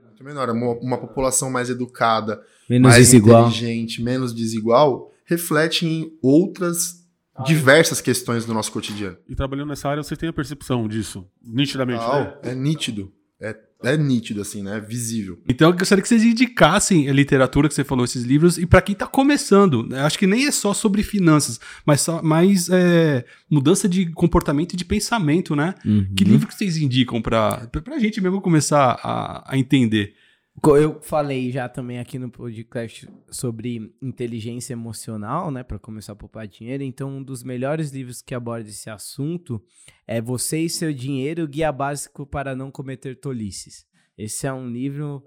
muito 0.06 0.24
menor. 0.24 0.50
Uma, 0.50 0.72
uma 0.80 0.98
população 0.98 1.50
mais 1.50 1.70
educada, 1.70 2.42
Menos 2.70 2.90
mais 2.92 3.06
desigual. 3.06 3.48
inteligente, 3.48 4.02
menos 4.02 4.34
desigual, 4.34 5.12
reflete 5.26 5.86
em 5.86 6.18
outras 6.22 7.04
diversas 7.46 8.00
questões 8.00 8.46
do 8.46 8.54
nosso 8.54 8.72
cotidiano. 8.72 9.18
E 9.28 9.36
trabalhando 9.36 9.70
nessa 9.70 9.90
área, 9.90 10.04
vocês 10.04 10.18
têm 10.18 10.30
a 10.30 10.34
percepção 10.34 10.88
disso, 10.88 11.28
nitidamente, 11.42 12.00
né? 12.00 12.06
Tal, 12.06 12.40
é 12.44 12.54
nítido. 12.54 13.12
É, 13.44 13.56
é 13.84 13.98
nítido, 13.98 14.42
assim, 14.42 14.64
né? 14.64 14.78
É 14.78 14.80
visível. 14.80 15.38
Então 15.50 15.70
eu 15.70 15.78
gostaria 15.78 16.02
que 16.02 16.08
vocês 16.08 16.24
indicassem 16.24 17.10
a 17.10 17.14
literatura 17.14 17.68
que 17.68 17.76
você 17.76 17.84
falou, 17.84 18.06
esses 18.06 18.24
livros, 18.24 18.58
e 18.58 18.66
para 18.66 18.82
quem 18.82 18.96
tá 18.96 19.06
começando. 19.06 19.86
né? 19.86 20.02
Acho 20.02 20.18
que 20.18 20.26
nem 20.26 20.46
é 20.46 20.52
só 20.52 20.74
sobre 20.74 21.04
finanças, 21.04 21.60
mas 21.86 22.00
só, 22.02 22.22
mais 22.24 22.70
é, 22.70 23.26
mudança 23.50 23.90
de 23.90 24.06
comportamento 24.14 24.74
e 24.74 24.78
de 24.78 24.86
pensamento, 24.86 25.56
né? 25.56 25.76
Uhum. 25.86 26.08
Que 26.16 26.24
livro 26.24 26.48
que 26.48 26.56
vocês 26.56 26.78
indicam 26.78 27.22
pra, 27.22 27.68
pra 27.68 27.82
pra 27.82 28.00
gente 28.00 28.22
mesmo 28.22 28.40
começar 28.40 28.98
a, 29.04 29.54
a 29.54 29.58
entender? 29.58 30.14
Eu 30.62 31.02
falei 31.02 31.52
já 31.52 31.68
também 31.68 32.00
aqui 32.00 32.18
no 32.20 32.30
podcast 32.30 33.10
sobre 33.30 33.94
inteligência 34.02 34.74
emocional, 34.74 35.52
né, 35.52 35.64
para 35.64 35.80
começar 35.80 36.14
a 36.14 36.16
poupar 36.16 36.48
dinheiro. 36.48 36.84
Então, 36.84 37.10
um 37.18 37.24
dos 37.24 37.44
melhores 37.44 37.92
livros 37.92 38.22
que 38.22 38.36
aborda 38.36 38.70
esse 38.70 38.90
assunto 38.90 39.62
é 40.08 40.22
Você 40.22 40.60
e 40.60 40.70
seu 40.70 40.94
dinheiro, 40.94 41.48
guia 41.48 41.72
básico 41.72 42.26
para 42.26 42.56
não 42.56 42.72
cometer 42.72 43.20
tolices. 43.20 43.86
Esse 44.18 44.46
é 44.48 44.54
um 44.54 44.70
livro 44.70 45.24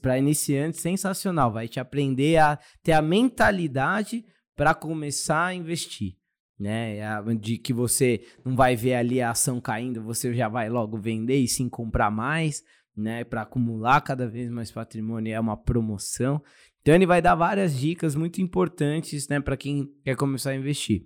para 0.00 0.18
iniciantes 0.18 0.80
sensacional, 0.80 1.52
vai 1.52 1.68
te 1.68 1.78
aprender 1.78 2.38
a 2.38 2.58
ter 2.82 2.92
a 2.92 3.02
mentalidade 3.02 4.24
para 4.56 4.74
começar 4.74 5.46
a 5.46 5.54
investir. 5.54 6.16
Né, 6.58 7.00
A- 7.06 7.22
de 7.34 7.56
que 7.56 7.72
você 7.72 8.20
não 8.44 8.56
vai 8.56 8.74
ver 8.74 8.94
ali 8.94 9.20
a 9.20 9.30
ação 9.30 9.60
caindo, 9.60 10.02
você 10.02 10.34
já 10.34 10.48
vai 10.48 10.68
logo 10.68 10.98
vender 10.98 11.36
e 11.36 11.46
sim 11.46 11.68
comprar 11.68 12.10
mais 12.10 12.64
né, 12.98 13.24
para 13.24 13.42
acumular 13.42 14.00
cada 14.00 14.26
vez 14.26 14.50
mais 14.50 14.70
patrimônio 14.70 15.32
é 15.32 15.40
uma 15.40 15.56
promoção. 15.56 16.42
Então 16.82 16.94
ele 16.94 17.06
vai 17.06 17.22
dar 17.22 17.34
várias 17.34 17.78
dicas 17.78 18.14
muito 18.14 18.40
importantes, 18.40 19.28
né, 19.28 19.40
para 19.40 19.56
quem 19.56 19.88
quer 20.04 20.16
começar 20.16 20.50
a 20.50 20.56
investir. 20.56 21.04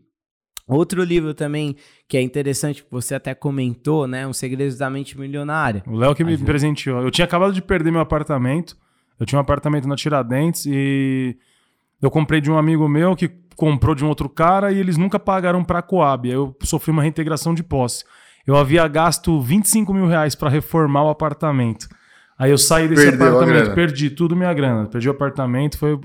Outro 0.66 1.02
livro 1.02 1.34
também 1.34 1.76
que 2.08 2.16
é 2.16 2.22
interessante, 2.22 2.84
que 2.84 2.90
você 2.90 3.14
até 3.14 3.34
comentou, 3.34 4.06
né, 4.06 4.26
Os 4.26 4.36
Segredos 4.36 4.78
da 4.78 4.88
Mente 4.88 5.18
Milionária. 5.18 5.82
O 5.86 5.96
Léo 5.96 6.14
que 6.14 6.24
me 6.24 6.34
Ajuda. 6.34 6.46
presenteou. 6.46 7.02
Eu 7.02 7.10
tinha 7.10 7.24
acabado 7.24 7.52
de 7.52 7.60
perder 7.60 7.90
meu 7.90 8.00
apartamento. 8.00 8.76
Eu 9.18 9.26
tinha 9.26 9.38
um 9.38 9.42
apartamento 9.42 9.86
na 9.86 9.96
Tiradentes 9.96 10.66
e 10.66 11.36
eu 12.00 12.10
comprei 12.10 12.40
de 12.40 12.50
um 12.50 12.56
amigo 12.56 12.88
meu 12.88 13.14
que 13.14 13.28
comprou 13.56 13.94
de 13.94 14.04
um 14.04 14.08
outro 14.08 14.28
cara 14.28 14.72
e 14.72 14.78
eles 14.78 14.96
nunca 14.96 15.18
pagaram 15.18 15.62
pra 15.64 15.82
Coab. 15.82 16.28
Aí 16.28 16.34
eu 16.34 16.56
sofri 16.62 16.90
uma 16.90 17.02
reintegração 17.02 17.54
de 17.54 17.62
posse. 17.62 18.04
Eu 18.46 18.56
havia 18.56 18.86
gasto 18.88 19.40
25 19.40 19.92
mil 19.94 20.06
reais 20.06 20.34
pra 20.34 20.48
reformar 20.48 21.04
o 21.04 21.10
apartamento. 21.10 21.86
Aí 22.38 22.50
eu 22.50 22.58
saí 22.58 22.88
desse 22.88 23.04
Perdeu 23.10 23.28
apartamento, 23.38 23.74
perdi 23.74 24.10
tudo 24.10 24.34
minha 24.34 24.52
grana. 24.52 24.86
Perdi 24.86 25.08
o 25.08 25.12
apartamento. 25.12 25.78
Foi 25.78 25.92
a 25.92 25.98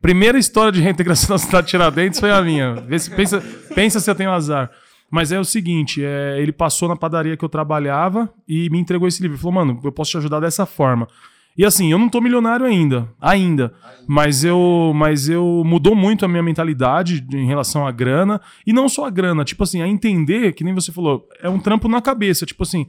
primeira 0.00 0.38
história 0.38 0.70
de 0.70 0.80
reintegração 0.80 1.34
da 1.34 1.38
cidade 1.38 1.66
de 1.66 1.70
Tiradentes 1.72 2.20
foi 2.20 2.30
a 2.30 2.40
minha. 2.42 2.74
Vê 2.74 2.98
se- 2.98 3.10
pensa, 3.10 3.42
pensa 3.74 3.98
se 3.98 4.08
eu 4.10 4.14
tenho 4.14 4.30
azar. 4.30 4.70
Mas 5.10 5.32
é 5.32 5.40
o 5.40 5.44
seguinte, 5.44 6.04
é, 6.04 6.36
ele 6.40 6.52
passou 6.52 6.88
na 6.88 6.94
padaria 6.94 7.36
que 7.36 7.44
eu 7.44 7.48
trabalhava 7.48 8.32
e 8.46 8.70
me 8.70 8.78
entregou 8.78 9.08
esse 9.08 9.20
livro. 9.20 9.34
Ele 9.34 9.42
falou, 9.42 9.54
mano, 9.54 9.80
eu 9.82 9.90
posso 9.90 10.12
te 10.12 10.16
ajudar 10.18 10.38
dessa 10.38 10.64
forma. 10.64 11.08
E 11.56 11.64
assim, 11.64 11.90
eu 11.92 11.98
não 11.98 12.08
tô 12.08 12.20
milionário 12.20 12.64
ainda, 12.64 13.08
ainda. 13.20 13.74
Mas 14.06 14.44
eu, 14.44 14.92
mas 14.94 15.28
eu 15.28 15.62
mudou 15.64 15.94
muito 15.94 16.24
a 16.24 16.28
minha 16.28 16.42
mentalidade 16.42 17.24
em 17.32 17.46
relação 17.46 17.86
à 17.86 17.90
grana. 17.92 18.40
E 18.66 18.72
não 18.72 18.88
só 18.88 19.04
a 19.06 19.10
grana, 19.10 19.44
tipo 19.44 19.62
assim, 19.62 19.82
a 19.82 19.86
entender, 19.88 20.52
que 20.54 20.64
nem 20.64 20.72
você 20.74 20.90
falou, 20.90 21.28
é 21.42 21.48
um 21.48 21.58
trampo 21.58 21.86
na 21.88 22.00
cabeça. 22.00 22.46
Tipo 22.46 22.62
assim, 22.62 22.86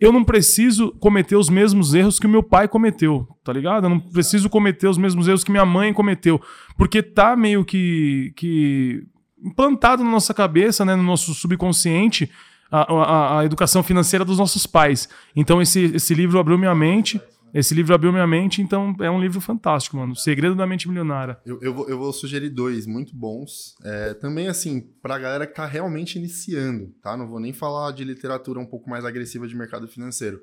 eu 0.00 0.10
não 0.10 0.24
preciso 0.24 0.90
cometer 1.00 1.36
os 1.36 1.48
mesmos 1.50 1.92
erros 1.92 2.18
que 2.18 2.26
o 2.26 2.30
meu 2.30 2.42
pai 2.42 2.66
cometeu, 2.66 3.28
tá 3.44 3.52
ligado? 3.52 3.84
Eu 3.84 3.90
não 3.90 4.00
preciso 4.00 4.48
cometer 4.48 4.88
os 4.88 4.96
mesmos 4.98 5.28
erros 5.28 5.44
que 5.44 5.50
minha 5.50 5.66
mãe 5.66 5.92
cometeu. 5.92 6.40
Porque 6.78 7.02
tá 7.02 7.36
meio 7.36 7.64
que, 7.64 8.32
que 8.36 9.04
implantado 9.44 10.02
na 10.02 10.10
nossa 10.10 10.32
cabeça, 10.32 10.84
né, 10.84 10.96
no 10.96 11.02
nosso 11.02 11.34
subconsciente, 11.34 12.30
a, 12.70 12.80
a- 12.92 13.40
a 13.40 13.44
educação 13.44 13.82
financeira 13.82 14.24
dos 14.24 14.38
nossos 14.38 14.66
pais. 14.66 15.08
Então 15.36 15.60
esse, 15.60 15.92
esse 15.94 16.14
livro 16.14 16.38
abriu 16.38 16.56
minha 16.58 16.74
mente. 16.74 17.20
Esse 17.54 17.72
livro 17.72 17.94
abriu 17.94 18.10
minha 18.10 18.26
mente, 18.26 18.60
então 18.60 18.96
é 19.00 19.08
um 19.08 19.20
livro 19.20 19.40
fantástico, 19.40 19.96
mano. 19.96 20.12
O 20.12 20.16
Segredo 20.16 20.56
da 20.56 20.66
Mente 20.66 20.88
Milionária. 20.88 21.38
Eu, 21.46 21.60
eu, 21.62 21.72
vou, 21.72 21.88
eu 21.88 21.96
vou 21.96 22.12
sugerir 22.12 22.50
dois 22.50 22.84
muito 22.84 23.14
bons. 23.14 23.76
É, 23.84 24.12
também, 24.14 24.48
assim, 24.48 24.80
pra 25.00 25.20
galera 25.20 25.46
que 25.46 25.54
tá 25.54 25.64
realmente 25.64 26.18
iniciando, 26.18 26.92
tá? 27.00 27.16
Não 27.16 27.28
vou 27.28 27.38
nem 27.38 27.52
falar 27.52 27.92
de 27.92 28.02
literatura 28.02 28.58
um 28.58 28.66
pouco 28.66 28.90
mais 28.90 29.04
agressiva 29.04 29.46
de 29.46 29.54
mercado 29.54 29.86
financeiro. 29.86 30.40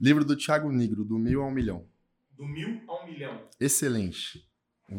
Livro 0.00 0.24
do 0.24 0.34
Thiago 0.34 0.72
Negro, 0.72 1.04
do 1.04 1.16
Mil 1.16 1.42
ao 1.42 1.50
Milhão. 1.52 1.86
Do 2.36 2.44
mil 2.48 2.80
a 2.88 3.04
um 3.04 3.06
milhão. 3.06 3.40
Excelente. 3.60 4.44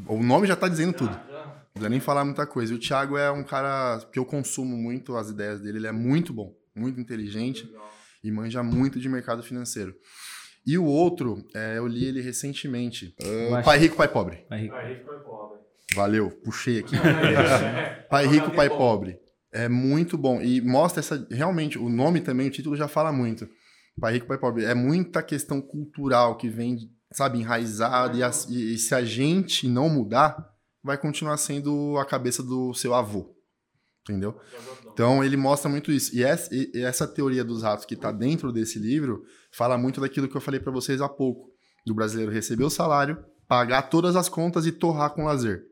O, 0.07 0.23
nome 0.23 0.47
já 0.47 0.55
tá 0.55 0.69
dizendo 0.69 0.93
tudo. 0.93 1.11
Não 1.11 1.71
precisa 1.73 1.89
nem 1.89 1.99
falar 1.99 2.23
muita 2.23 2.47
coisa. 2.47 2.71
E 2.71 2.75
o 2.75 2.79
Thiago 2.79 3.17
é 3.17 3.29
um 3.29 3.43
cara 3.43 3.99
que 4.13 4.17
eu 4.17 4.23
consumo 4.23 4.77
muito 4.77 5.17
as 5.17 5.29
ideias 5.29 5.59
dele. 5.59 5.79
Ele 5.79 5.87
é 5.87 5.91
muito 5.91 6.31
bom, 6.31 6.55
muito 6.73 7.01
inteligente 7.01 7.69
e 8.23 8.31
manja 8.31 8.63
muito 8.63 8.97
de 8.97 9.09
mercado 9.09 9.43
financeiro. 9.43 9.93
E 10.65 10.77
o 10.77 10.85
outro, 10.85 11.43
é, 11.53 11.77
eu 11.77 11.85
li 11.87 12.05
ele 12.05 12.21
recentemente. 12.21 13.13
Acho- 13.55 13.65
Pai 13.65 13.77
Rico, 13.77 13.95
Pai 13.97 14.07
Pobre. 14.07 14.45
Vai, 14.49 14.59
Valeu, 15.93 16.31
puxei 16.43 16.79
aqui. 16.79 16.95
pai 18.09 18.25
Rico, 18.27 18.51
Pai 18.51 18.69
Pobre. 18.69 19.19
É 19.51 19.67
muito 19.69 20.17
bom. 20.17 20.41
E 20.41 20.59
mostra 20.61 20.99
essa. 21.01 21.27
Realmente, 21.29 21.77
o 21.77 21.89
nome 21.89 22.21
também, 22.21 22.47
o 22.47 22.51
título 22.51 22.75
já 22.75 22.87
fala 22.87 23.11
muito. 23.11 23.47
Pai 23.99 24.13
Rico, 24.13 24.25
Pai 24.27 24.37
Pobre. 24.37 24.65
É 24.65 24.73
muita 24.73 25.21
questão 25.21 25.61
cultural 25.61 26.35
que 26.37 26.49
vem, 26.49 26.89
sabe, 27.11 27.39
enraizada. 27.39 28.17
E, 28.17 28.23
as- 28.23 28.49
e- 28.49 28.73
e 28.73 28.77
se 28.77 28.95
a 28.95 29.03
gente 29.03 29.67
não 29.67 29.89
mudar, 29.89 30.49
vai 30.83 30.97
continuar 30.97 31.37
sendo 31.37 31.95
a 31.99 32.05
cabeça 32.05 32.41
do 32.41 32.73
seu 32.73 32.93
avô. 32.95 33.35
Entendeu? 34.01 34.35
Então 34.93 35.23
ele 35.23 35.35
mostra 35.35 35.69
muito 35.69 35.91
isso. 35.91 36.15
E 36.15 36.23
essa, 36.23 36.53
e- 36.53 36.71
essa 36.75 37.07
teoria 37.07 37.43
dos 37.43 37.63
ratos 37.63 37.85
que 37.85 37.95
está 37.95 38.11
dentro 38.11 38.51
desse 38.51 38.77
livro 38.79 39.23
fala 39.51 39.77
muito 39.77 39.99
daquilo 39.99 40.27
que 40.29 40.35
eu 40.37 40.41
falei 40.41 40.59
para 40.59 40.71
vocês 40.71 41.01
há 41.01 41.09
pouco. 41.09 41.51
Do 41.85 41.93
brasileiro 41.93 42.31
receber 42.31 42.63
o 42.63 42.69
salário, 42.69 43.17
pagar 43.47 43.83
todas 43.83 44.15
as 44.15 44.29
contas 44.29 44.65
e 44.65 44.71
torrar 44.71 45.09
com 45.13 45.25
lazer. 45.25 45.63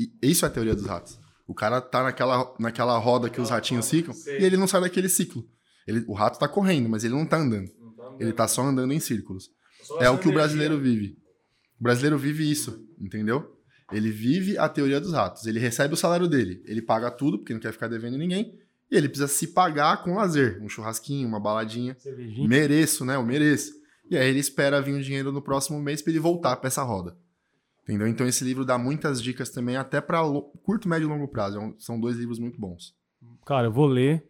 E 0.00 0.10
isso 0.30 0.44
é 0.44 0.48
a 0.48 0.50
teoria 0.50 0.74
dos 0.74 0.86
ratos. 0.86 1.18
O 1.46 1.54
cara 1.54 1.80
tá 1.80 2.02
naquela, 2.02 2.54
naquela 2.58 2.96
roda 2.98 3.28
que 3.28 3.40
os 3.40 3.50
ratinhos 3.50 3.88
ficam 3.90 4.14
e 4.40 4.44
ele 4.44 4.56
não 4.56 4.66
sai 4.66 4.80
daquele 4.80 5.08
ciclo. 5.08 5.44
Ele, 5.86 6.04
o 6.06 6.12
rato 6.14 6.38
tá 6.38 6.46
correndo, 6.48 6.88
mas 6.88 7.04
ele 7.04 7.14
não 7.14 7.26
tá 7.26 7.38
andando. 7.38 7.68
Ele 8.20 8.32
tá 8.32 8.46
só 8.48 8.62
andando 8.62 8.92
em 8.92 9.00
círculos. 9.00 9.48
É 10.00 10.08
o 10.10 10.18
que 10.18 10.28
o 10.28 10.32
brasileiro 10.32 10.78
vive. 10.78 11.16
O 11.80 11.82
brasileiro 11.82 12.18
vive 12.18 12.50
isso, 12.50 12.78
entendeu? 13.00 13.54
Ele 13.92 14.10
vive 14.10 14.58
a 14.58 14.68
teoria 14.68 15.00
dos 15.00 15.12
ratos. 15.12 15.46
Ele 15.46 15.58
recebe 15.58 15.94
o 15.94 15.96
salário 15.96 16.28
dele, 16.28 16.62
ele 16.66 16.82
paga 16.82 17.10
tudo, 17.10 17.38
porque 17.38 17.54
não 17.54 17.60
quer 17.60 17.72
ficar 17.72 17.88
devendo 17.88 18.18
ninguém, 18.18 18.52
e 18.90 18.96
ele 18.96 19.08
precisa 19.08 19.28
se 19.28 19.48
pagar 19.48 20.02
com 20.02 20.14
lazer. 20.14 20.62
Um 20.62 20.68
churrasquinho, 20.68 21.28
uma 21.28 21.40
baladinha. 21.40 21.96
Mereço, 22.48 23.04
né? 23.04 23.16
Eu 23.16 23.22
mereço. 23.22 23.72
E 24.10 24.16
aí 24.16 24.28
ele 24.28 24.38
espera 24.38 24.80
vir 24.80 24.94
o 24.94 25.02
dinheiro 25.02 25.30
no 25.30 25.42
próximo 25.42 25.78
mês 25.80 26.00
para 26.00 26.10
ele 26.10 26.20
voltar 26.20 26.56
para 26.56 26.68
essa 26.68 26.82
roda. 26.82 27.16
Entendeu? 27.82 28.06
Então 28.06 28.26
esse 28.26 28.44
livro 28.44 28.64
dá 28.64 28.78
muitas 28.78 29.22
dicas 29.22 29.50
também, 29.50 29.76
até 29.76 30.00
para 30.00 30.20
curto, 30.62 30.88
médio 30.88 31.06
e 31.06 31.08
longo 31.08 31.28
prazo. 31.28 31.58
É 31.58 31.72
São 31.78 31.98
dois 31.98 32.16
livros 32.16 32.38
muito 32.38 32.58
bons. 32.58 32.94
Cara, 33.46 33.66
eu 33.66 33.72
vou 33.72 33.86
ler. 33.86 34.26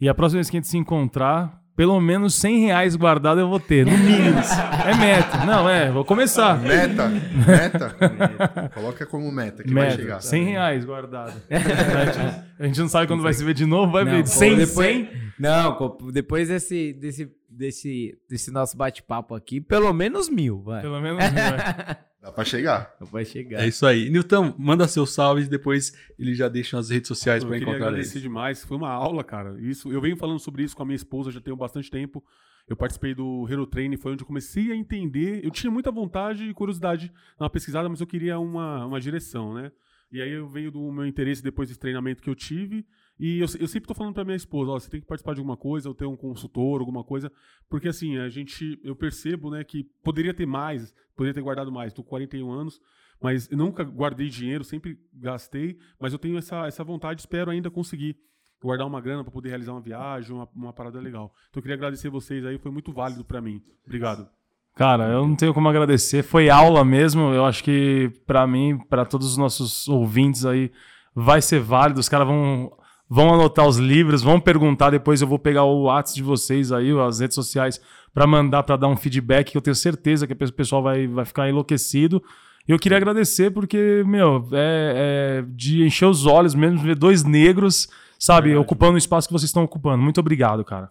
E 0.00 0.08
a 0.08 0.14
próxima 0.14 0.38
vez 0.38 0.48
que 0.48 0.56
a 0.56 0.60
gente 0.60 0.68
se 0.68 0.78
encontrar, 0.78 1.59
pelo 1.80 1.98
menos 1.98 2.34
100 2.34 2.60
reais 2.66 2.94
guardado 2.94 3.40
eu 3.40 3.48
vou 3.48 3.58
ter, 3.58 3.86
no 3.86 3.96
mínimo. 3.96 4.38
é 4.86 4.94
meta. 4.98 5.46
Não, 5.46 5.66
é, 5.66 5.90
vou 5.90 6.04
começar. 6.04 6.60
Meta, 6.60 7.08
meta. 7.08 8.70
Coloca 8.74 9.06
como 9.06 9.32
meta 9.32 9.62
que 9.62 9.72
vai 9.72 9.84
Meta, 9.84 9.96
chegar. 9.96 10.20
100 10.20 10.44
reais 10.44 10.84
guardado. 10.84 11.32
a 12.60 12.66
gente 12.66 12.78
não 12.80 12.86
sabe 12.86 13.06
quando 13.06 13.22
vai 13.22 13.32
se 13.32 13.42
ver 13.42 13.54
de 13.54 13.64
novo, 13.64 13.92
vai 13.92 14.04
Não, 14.04 14.12
ver. 14.12 14.24
pô, 14.24 14.26
100, 14.28 14.56
depois- 14.58 14.86
100. 14.94 15.08
Não, 15.38 15.96
depois 16.12 16.48
desse, 16.48 16.92
desse 16.92 17.30
desse, 17.48 18.14
desse 18.28 18.50
nosso 18.50 18.76
bate-papo 18.76 19.34
aqui, 19.34 19.58
pelo 19.58 19.90
menos 19.94 20.28
mil, 20.28 20.60
vai. 20.62 20.82
Pelo 20.82 21.00
menos 21.00 21.24
mil, 21.24 21.32
né? 21.32 21.96
Dá 22.20 22.30
pra 22.30 22.44
chegar. 22.44 22.94
Vai 23.00 23.24
chegar. 23.24 23.62
É 23.62 23.68
isso 23.68 23.86
aí. 23.86 24.10
Nilton, 24.10 24.54
manda 24.58 24.86
seus 24.86 25.12
salves, 25.14 25.48
depois 25.48 25.96
ele 26.18 26.34
já 26.34 26.48
deixa 26.48 26.76
nas 26.76 26.90
redes 26.90 27.08
sociais 27.08 27.42
Eu 27.42 27.48
para 27.48 27.58
queria 27.58 27.70
encontrar 27.70 27.88
agradecer 27.88 28.14
eles. 28.14 28.22
demais. 28.22 28.62
Foi 28.64 28.76
uma 28.76 28.90
aula, 28.90 29.24
cara. 29.24 29.56
Isso, 29.58 29.90
eu 29.90 30.00
venho 30.02 30.16
falando 30.16 30.38
sobre 30.38 30.62
isso 30.62 30.76
com 30.76 30.82
a 30.82 30.86
minha 30.86 30.96
esposa 30.96 31.30
já 31.30 31.40
tem 31.40 31.54
bastante 31.56 31.90
tempo. 31.90 32.22
Eu 32.68 32.76
participei 32.76 33.14
do 33.14 33.46
Hero 33.50 33.66
Training, 33.66 33.96
foi 33.96 34.12
onde 34.12 34.22
eu 34.22 34.26
comecei 34.26 34.70
a 34.70 34.76
entender. 34.76 35.44
Eu 35.44 35.50
tinha 35.50 35.70
muita 35.70 35.90
vontade 35.90 36.44
e 36.44 36.52
curiosidade 36.54 37.10
na 37.38 37.48
pesquisada, 37.48 37.88
mas 37.88 38.00
eu 38.00 38.06
queria 38.06 38.38
uma, 38.38 38.84
uma 38.84 39.00
direção, 39.00 39.54
né? 39.54 39.72
E 40.12 40.20
aí 40.20 40.30
eu 40.30 40.46
veio 40.46 40.70
do 40.70 40.92
meu 40.92 41.06
interesse 41.06 41.42
depois 41.42 41.68
desse 41.68 41.80
treinamento 41.80 42.22
que 42.22 42.28
eu 42.28 42.34
tive. 42.34 42.84
E 43.20 43.38
eu, 43.38 43.46
eu 43.60 43.68
sempre 43.68 43.86
tô 43.86 43.92
falando 43.92 44.14
pra 44.14 44.24
minha 44.24 44.36
esposa, 44.36 44.70
ó, 44.70 44.80
você 44.80 44.88
tem 44.88 44.98
que 44.98 45.06
participar 45.06 45.34
de 45.34 45.40
alguma 45.40 45.56
coisa, 45.56 45.90
ou 45.90 45.94
ter 45.94 46.06
um 46.06 46.16
consultor, 46.16 46.80
alguma 46.80 47.04
coisa. 47.04 47.30
Porque 47.68 47.86
assim, 47.86 48.16
a 48.16 48.30
gente, 48.30 48.80
eu 48.82 48.96
percebo, 48.96 49.50
né, 49.50 49.62
que 49.62 49.84
poderia 50.02 50.32
ter 50.32 50.46
mais, 50.46 50.94
poderia 51.14 51.34
ter 51.34 51.42
guardado 51.42 51.70
mais. 51.70 51.92
Tô 51.92 52.02
com 52.02 52.08
41 52.08 52.50
anos, 52.50 52.80
mas 53.20 53.46
nunca 53.50 53.84
guardei 53.84 54.30
dinheiro, 54.30 54.64
sempre 54.64 54.98
gastei. 55.12 55.78
Mas 56.00 56.14
eu 56.14 56.18
tenho 56.18 56.38
essa, 56.38 56.66
essa 56.66 56.82
vontade, 56.82 57.20
espero 57.20 57.50
ainda 57.50 57.70
conseguir 57.70 58.16
guardar 58.62 58.86
uma 58.86 59.02
grana 59.02 59.22
para 59.22 59.30
poder 59.30 59.50
realizar 59.50 59.72
uma 59.72 59.82
viagem, 59.82 60.34
uma, 60.34 60.48
uma 60.56 60.72
parada 60.72 60.98
legal. 60.98 61.30
Então 61.50 61.58
eu 61.58 61.62
queria 61.62 61.76
agradecer 61.76 62.08
vocês 62.08 62.42
aí, 62.46 62.56
foi 62.56 62.70
muito 62.70 62.90
válido 62.90 63.22
para 63.22 63.42
mim. 63.42 63.62
Obrigado. 63.84 64.26
Cara, 64.74 65.08
eu 65.08 65.26
não 65.26 65.36
tenho 65.36 65.52
como 65.52 65.68
agradecer. 65.68 66.22
Foi 66.22 66.48
aula 66.48 66.82
mesmo. 66.86 67.34
Eu 67.34 67.44
acho 67.44 67.62
que 67.62 68.10
pra 68.26 68.46
mim, 68.46 68.78
pra 68.88 69.04
todos 69.04 69.26
os 69.26 69.36
nossos 69.36 69.86
ouvintes 69.88 70.46
aí, 70.46 70.72
vai 71.14 71.42
ser 71.42 71.60
válido. 71.60 72.00
Os 72.00 72.08
caras 72.08 72.26
vão, 72.26 72.72
vão 73.10 73.34
anotar 73.34 73.66
os 73.66 73.76
livros, 73.76 74.22
vão 74.22 74.38
perguntar. 74.38 74.90
Depois 74.90 75.20
eu 75.20 75.26
vou 75.26 75.38
pegar 75.38 75.64
o 75.64 75.82
WhatsApp 75.82 76.14
de 76.14 76.22
vocês 76.22 76.70
aí, 76.70 76.92
as 77.00 77.18
redes 77.18 77.34
sociais, 77.34 77.80
pra 78.14 78.24
mandar, 78.24 78.62
pra 78.62 78.76
dar 78.76 78.86
um 78.86 78.96
feedback. 78.96 79.50
Que 79.50 79.56
eu 79.56 79.62
tenho 79.62 79.74
certeza 79.74 80.28
que 80.28 80.32
o 80.32 80.52
pessoal 80.52 80.80
vai, 80.80 81.08
vai 81.08 81.24
ficar 81.24 81.48
enlouquecido. 81.48 82.22
E 82.68 82.70
eu 82.70 82.78
queria 82.78 82.98
agradecer 82.98 83.50
porque, 83.50 84.04
meu, 84.06 84.48
é, 84.52 85.40
é 85.42 85.44
de 85.48 85.82
encher 85.82 86.06
os 86.06 86.24
olhos 86.24 86.54
mesmo, 86.54 86.78
ver 86.78 86.94
dois 86.94 87.24
negros, 87.24 87.88
sabe, 88.16 88.54
ocupando 88.54 88.94
o 88.94 88.98
espaço 88.98 89.26
que 89.26 89.32
vocês 89.32 89.48
estão 89.48 89.64
ocupando. 89.64 90.00
Muito 90.02 90.20
obrigado, 90.20 90.64
cara. 90.64 90.90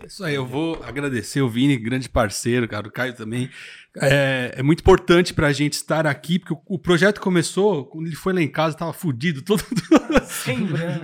É 0.00 0.06
isso 0.06 0.22
aí, 0.22 0.34
eu 0.34 0.46
vou 0.46 0.78
agradecer 0.84 1.40
o 1.40 1.48
Vini, 1.48 1.76
grande 1.76 2.08
parceiro, 2.08 2.68
cara, 2.68 2.86
o 2.86 2.92
Caio 2.92 3.16
também. 3.16 3.50
É, 4.00 4.54
é 4.58 4.62
muito 4.62 4.80
importante 4.80 5.32
pra 5.32 5.52
gente 5.52 5.74
estar 5.74 6.06
aqui, 6.06 6.38
porque 6.38 6.52
o, 6.52 6.60
o 6.66 6.78
projeto 6.78 7.20
começou, 7.20 7.84
quando 7.86 8.06
ele 8.06 8.16
foi 8.16 8.32
lá 8.32 8.42
em 8.42 8.48
casa, 8.48 8.76
tava 8.76 8.92
fudido, 8.92 9.42
todo, 9.42 9.64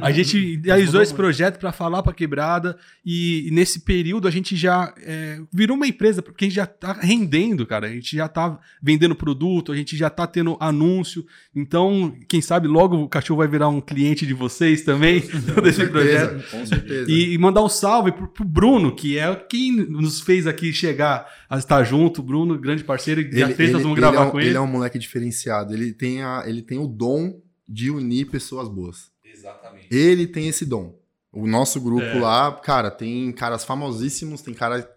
A 0.01 0.11
gente 0.11 0.36
idealizou 0.38 1.03
esse 1.03 1.14
projeto 1.14 1.59
para 1.59 1.72
falar 1.72 2.03
para 2.03 2.12
quebrada 2.12 2.76
e, 3.05 3.49
e 3.49 3.51
nesse 3.51 3.80
período 3.80 4.28
a 4.28 4.30
gente 4.30 4.57
já 4.57 4.93
é, 4.99 5.40
virou 5.53 5.76
uma 5.76 5.86
empresa, 5.86 6.22
porque 6.22 6.45
a 6.45 6.49
gente 6.49 6.57
já 6.57 6.66
tá 6.66 6.93
rendendo, 6.93 7.66
cara. 7.66 7.86
A 7.86 7.90
gente 7.90 8.16
já 8.16 8.28
tá 8.28 8.59
vendendo 8.82 9.14
produto, 9.14 9.72
a 9.72 9.76
gente 9.76 9.97
já 9.97 10.11
tá 10.11 10.26
tendo 10.26 10.57
anúncio. 10.61 11.24
Então, 11.55 12.14
quem 12.28 12.40
sabe 12.40 12.68
logo 12.68 12.97
o 12.97 13.09
cachorro 13.09 13.38
vai 13.38 13.49
virar 13.49 13.68
um 13.68 13.80
cliente 13.80 14.26
de 14.26 14.34
vocês 14.34 14.82
também 14.82 15.22
desse 15.62 15.86
projeto. 15.86 16.51
Com 16.51 16.66
certeza. 16.66 17.11
E, 17.11 17.32
e 17.32 17.38
mandar 17.38 17.62
um 17.62 17.68
salve 17.68 18.12
pro, 18.12 18.28
pro 18.28 18.45
Bruno, 18.45 18.95
que 18.95 19.18
é 19.18 19.34
quem 19.34 19.72
nos 19.72 20.20
fez 20.20 20.47
aqui 20.47 20.72
chegar 20.72 21.26
a 21.49 21.59
estar 21.59 21.82
junto. 21.84 22.20
O 22.20 22.24
Bruno, 22.24 22.59
grande 22.59 22.81
parceiro, 22.82 23.20
e 23.20 23.38
já 23.38 23.48
fez, 23.48 23.72
nós 23.72 23.82
vamos 23.82 23.96
ele 23.96 24.00
gravar 24.00 24.24
é 24.24 24.26
um, 24.26 24.30
com 24.30 24.40
ele. 24.40 24.48
Ele 24.50 24.56
é 24.56 24.60
um 24.60 24.66
moleque 24.66 24.98
diferenciado. 24.98 25.72
Ele 25.74 25.92
tem, 25.92 26.22
a, 26.22 26.44
ele 26.46 26.62
tem 26.62 26.78
o 26.78 26.86
dom 26.86 27.40
de 27.68 27.90
unir 27.90 28.26
pessoas 28.26 28.68
boas. 28.68 29.10
Exatamente. 29.24 29.86
Ele 29.90 30.26
tem 30.26 30.48
esse 30.48 30.64
dom. 30.64 30.98
O 31.32 31.46
nosso 31.46 31.80
grupo 31.80 32.04
É. 32.04 32.20
lá, 32.20 32.52
cara, 32.52 32.90
tem 32.90 33.32
caras 33.32 33.64
famosíssimos, 33.64 34.42
tem 34.42 34.52
cara 34.52 34.88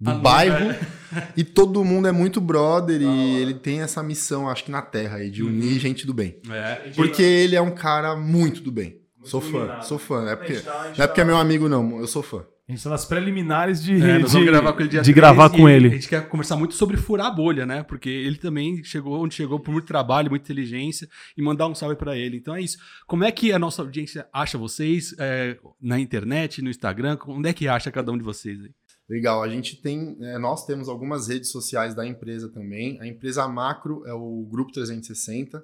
do 0.00 0.10
Ah, 0.10 0.14
bairro 0.14 0.70
é. 0.70 1.28
e 1.36 1.44
todo 1.44 1.84
mundo 1.84 2.08
é 2.08 2.12
muito 2.12 2.40
brother 2.40 3.00
e 3.00 3.36
ele 3.36 3.54
tem 3.54 3.80
essa 3.80 4.02
missão, 4.02 4.48
acho 4.48 4.64
que 4.64 4.70
na 4.70 4.82
terra 4.82 5.18
aí, 5.18 5.30
de 5.30 5.42
unir 5.42 5.78
gente 5.78 6.06
do 6.06 6.12
bem. 6.14 6.40
É. 6.50 6.90
Porque 6.96 7.22
ele 7.22 7.54
é 7.54 7.60
um 7.60 7.70
cara 7.70 8.16
muito 8.16 8.60
do 8.60 8.72
bem. 8.72 9.00
Sou 9.22 9.40
fã, 9.40 9.80
sou 9.82 9.98
fã. 9.98 10.22
Não 10.22 10.30
é 10.30 10.36
porque, 10.36 10.60
não 10.96 11.04
é 11.04 11.06
porque 11.06 11.20
é 11.20 11.24
meu 11.24 11.36
amigo, 11.36 11.68
não. 11.68 11.98
Eu 11.98 12.06
sou 12.06 12.22
fã. 12.22 12.44
A 12.66 12.72
gente 12.72 12.82
tá 12.82 12.88
nas 12.88 13.04
preliminares 13.04 13.82
de, 13.82 13.92
É, 14.00 14.18
nós 14.18 14.30
de, 14.30 14.38
vamos 14.38 14.46
gravar 14.46 14.72
com 14.72 14.80
ele 14.80 14.88
dia 14.88 15.02
de 15.02 15.12
13 15.12 15.14
gravar 15.14 15.50
com 15.50 15.68
e 15.68 15.72
ele. 15.72 15.88
A 15.88 15.90
gente 15.90 16.08
quer 16.08 16.26
conversar 16.28 16.56
muito 16.56 16.74
sobre 16.74 16.96
furar 16.96 17.26
a 17.26 17.30
bolha, 17.30 17.66
né? 17.66 17.82
Porque 17.82 18.08
ele 18.08 18.38
também 18.38 18.82
chegou 18.82 19.22
onde 19.22 19.34
chegou 19.34 19.60
por 19.60 19.70
muito 19.70 19.86
trabalho, 19.86 20.30
muita 20.30 20.46
inteligência 20.46 21.06
e 21.36 21.42
mandar 21.42 21.66
um 21.66 21.74
salve 21.74 21.94
pra 21.94 22.16
ele. 22.16 22.38
Então 22.38 22.56
é 22.56 22.62
isso. 22.62 22.78
Como 23.06 23.22
é 23.22 23.30
que 23.30 23.52
a 23.52 23.58
nossa 23.58 23.82
audiência 23.82 24.26
acha 24.32 24.56
vocês 24.56 25.14
é, 25.18 25.58
na 25.78 26.00
internet, 26.00 26.62
no 26.62 26.70
Instagram? 26.70 27.18
Onde 27.26 27.50
é 27.50 27.52
que 27.52 27.68
acha 27.68 27.92
cada 27.92 28.10
um 28.10 28.16
de 28.16 28.24
vocês 28.24 28.58
aí? 28.58 28.70
Legal, 29.10 29.42
a 29.42 29.48
gente 29.48 29.76
tem, 29.82 30.16
é, 30.22 30.38
nós 30.38 30.64
temos 30.64 30.88
algumas 30.88 31.28
redes 31.28 31.50
sociais 31.50 31.94
da 31.94 32.06
empresa 32.06 32.48
também. 32.48 32.98
A 32.98 33.06
empresa 33.06 33.46
macro 33.46 34.02
é 34.06 34.14
o 34.14 34.48
Grupo 34.50 34.72
360, 34.72 35.62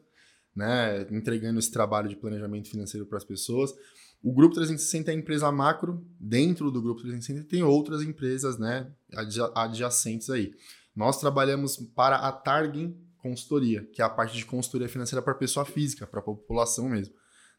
né, 0.54 1.06
entregando 1.10 1.58
esse 1.58 1.72
trabalho 1.72 2.10
de 2.10 2.16
planejamento 2.16 2.68
financeiro 2.68 3.06
para 3.06 3.16
as 3.16 3.24
pessoas. 3.24 3.72
O 4.22 4.32
Grupo 4.34 4.54
360 4.54 5.10
é 5.10 5.14
a 5.14 5.18
empresa 5.18 5.50
macro, 5.50 6.04
dentro 6.18 6.70
do 6.70 6.82
Grupo 6.82 7.00
360 7.00 7.48
tem 7.48 7.62
outras 7.62 8.02
empresas, 8.02 8.58
né, 8.58 8.90
adja- 9.14 9.50
adjacentes 9.54 10.28
aí. 10.28 10.54
Nós 10.94 11.18
trabalhamos 11.18 11.76
para 11.76 12.16
a 12.16 12.30
Targin 12.32 12.94
Consultoria, 13.18 13.88
que 13.92 14.02
é 14.02 14.04
a 14.04 14.08
parte 14.10 14.36
de 14.36 14.44
consultoria 14.44 14.88
financeira 14.88 15.22
para 15.22 15.34
pessoa 15.34 15.64
física, 15.64 16.06
para 16.06 16.20
a 16.20 16.22
população 16.22 16.88
mesmo. 16.88 17.14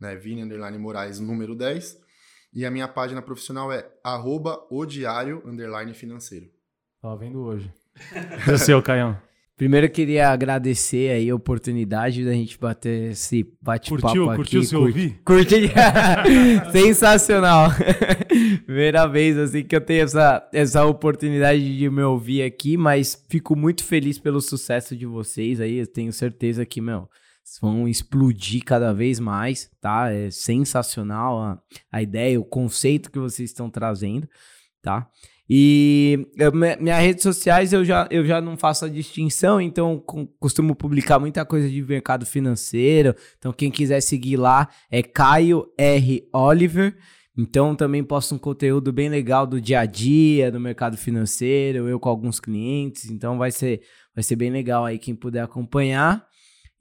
Né? 0.00 0.14
Vini 0.16 0.42
underline 0.42 0.78
Moraes 0.78 1.18
número 1.20 1.54
10. 1.54 1.96
E 2.54 2.64
a 2.64 2.70
minha 2.70 2.88
página 2.88 3.20
profissional 3.20 3.70
é 3.72 3.86
arroba 4.02 4.58
o 4.70 4.84
diário 4.86 5.42
underline 5.46 5.92
financeiro. 5.94 6.46
Tava 7.02 7.16
vendo 7.16 7.40
hoje. 7.40 7.70
É 8.46 8.52
o 8.52 8.58
seu, 8.58 8.82
Caião. 8.82 9.16
Primeiro 9.56 9.86
eu 9.86 9.90
queria 9.90 10.28
agradecer 10.28 11.10
aí 11.12 11.30
a 11.30 11.34
oportunidade 11.34 12.22
da 12.24 12.32
gente 12.32 12.58
bater 12.58 13.12
esse 13.12 13.42
bate-papo 13.60 14.02
Curtiu? 14.02 14.28
aqui. 14.30 14.36
Curtiu 14.36 14.62
se 14.62 14.74
eu 14.74 14.80
Curti- 14.82 14.98
ouvir? 15.00 15.22
Curti. 15.24 15.72
Sensacional. 16.72 17.70
Primeira 18.66 19.06
vez 19.06 19.36
assim 19.38 19.64
que 19.64 19.74
eu 19.74 19.80
tenho 19.80 20.04
essa, 20.04 20.46
essa 20.52 20.84
oportunidade 20.84 21.76
de 21.78 21.88
me 21.88 22.02
ouvir 22.02 22.42
aqui, 22.42 22.76
mas 22.76 23.24
fico 23.30 23.56
muito 23.56 23.82
feliz 23.84 24.18
pelo 24.18 24.40
sucesso 24.40 24.94
de 24.94 25.06
vocês 25.06 25.60
aí. 25.60 25.78
Eu 25.78 25.86
tenho 25.86 26.12
certeza 26.12 26.66
que, 26.66 26.80
meu, 26.80 27.08
vão 27.60 27.88
explodir 27.88 28.64
cada 28.64 28.92
vez 28.92 29.20
mais, 29.20 29.70
tá? 29.80 30.12
É 30.12 30.30
sensacional 30.30 31.38
a, 31.38 31.62
a 31.90 32.02
ideia, 32.02 32.40
o 32.40 32.44
conceito 32.44 33.10
que 33.10 33.18
vocês 33.18 33.50
estão 33.50 33.70
trazendo, 33.70 34.28
tá? 34.82 35.08
E 35.48 36.26
eu, 36.36 36.52
minhas 36.52 37.00
redes 37.00 37.22
sociais 37.22 37.72
eu 37.72 37.84
já, 37.84 38.08
eu 38.10 38.26
já 38.26 38.40
não 38.40 38.56
faço 38.56 38.84
a 38.84 38.88
distinção, 38.88 39.60
então 39.60 40.02
costumo 40.40 40.74
publicar 40.74 41.20
muita 41.20 41.44
coisa 41.44 41.70
de 41.70 41.80
mercado 41.82 42.26
financeiro. 42.26 43.14
Então, 43.38 43.52
quem 43.52 43.70
quiser 43.70 44.00
seguir 44.00 44.36
lá 44.36 44.68
é 44.90 45.02
Caio 45.02 45.66
R. 45.78 46.28
Oliver. 46.32 46.96
Então 47.38 47.76
também 47.76 48.02
posto 48.02 48.34
um 48.34 48.38
conteúdo 48.38 48.90
bem 48.92 49.10
legal 49.10 49.46
do 49.46 49.60
dia 49.60 49.80
a 49.80 49.86
dia, 49.86 50.50
do 50.50 50.58
mercado 50.58 50.96
financeiro, 50.96 51.86
eu 51.86 52.00
com 52.00 52.08
alguns 52.08 52.40
clientes. 52.40 53.10
Então 53.10 53.36
vai 53.36 53.50
ser, 53.50 53.82
vai 54.14 54.24
ser 54.24 54.36
bem 54.36 54.50
legal 54.50 54.86
aí 54.86 54.98
quem 54.98 55.14
puder 55.14 55.42
acompanhar. 55.42 56.26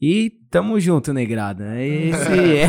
E 0.08 0.30
tamo 0.51 0.80
junto, 0.80 1.12
Negrada. 1.12 1.66
É 1.76 1.88
esse. 1.88 2.60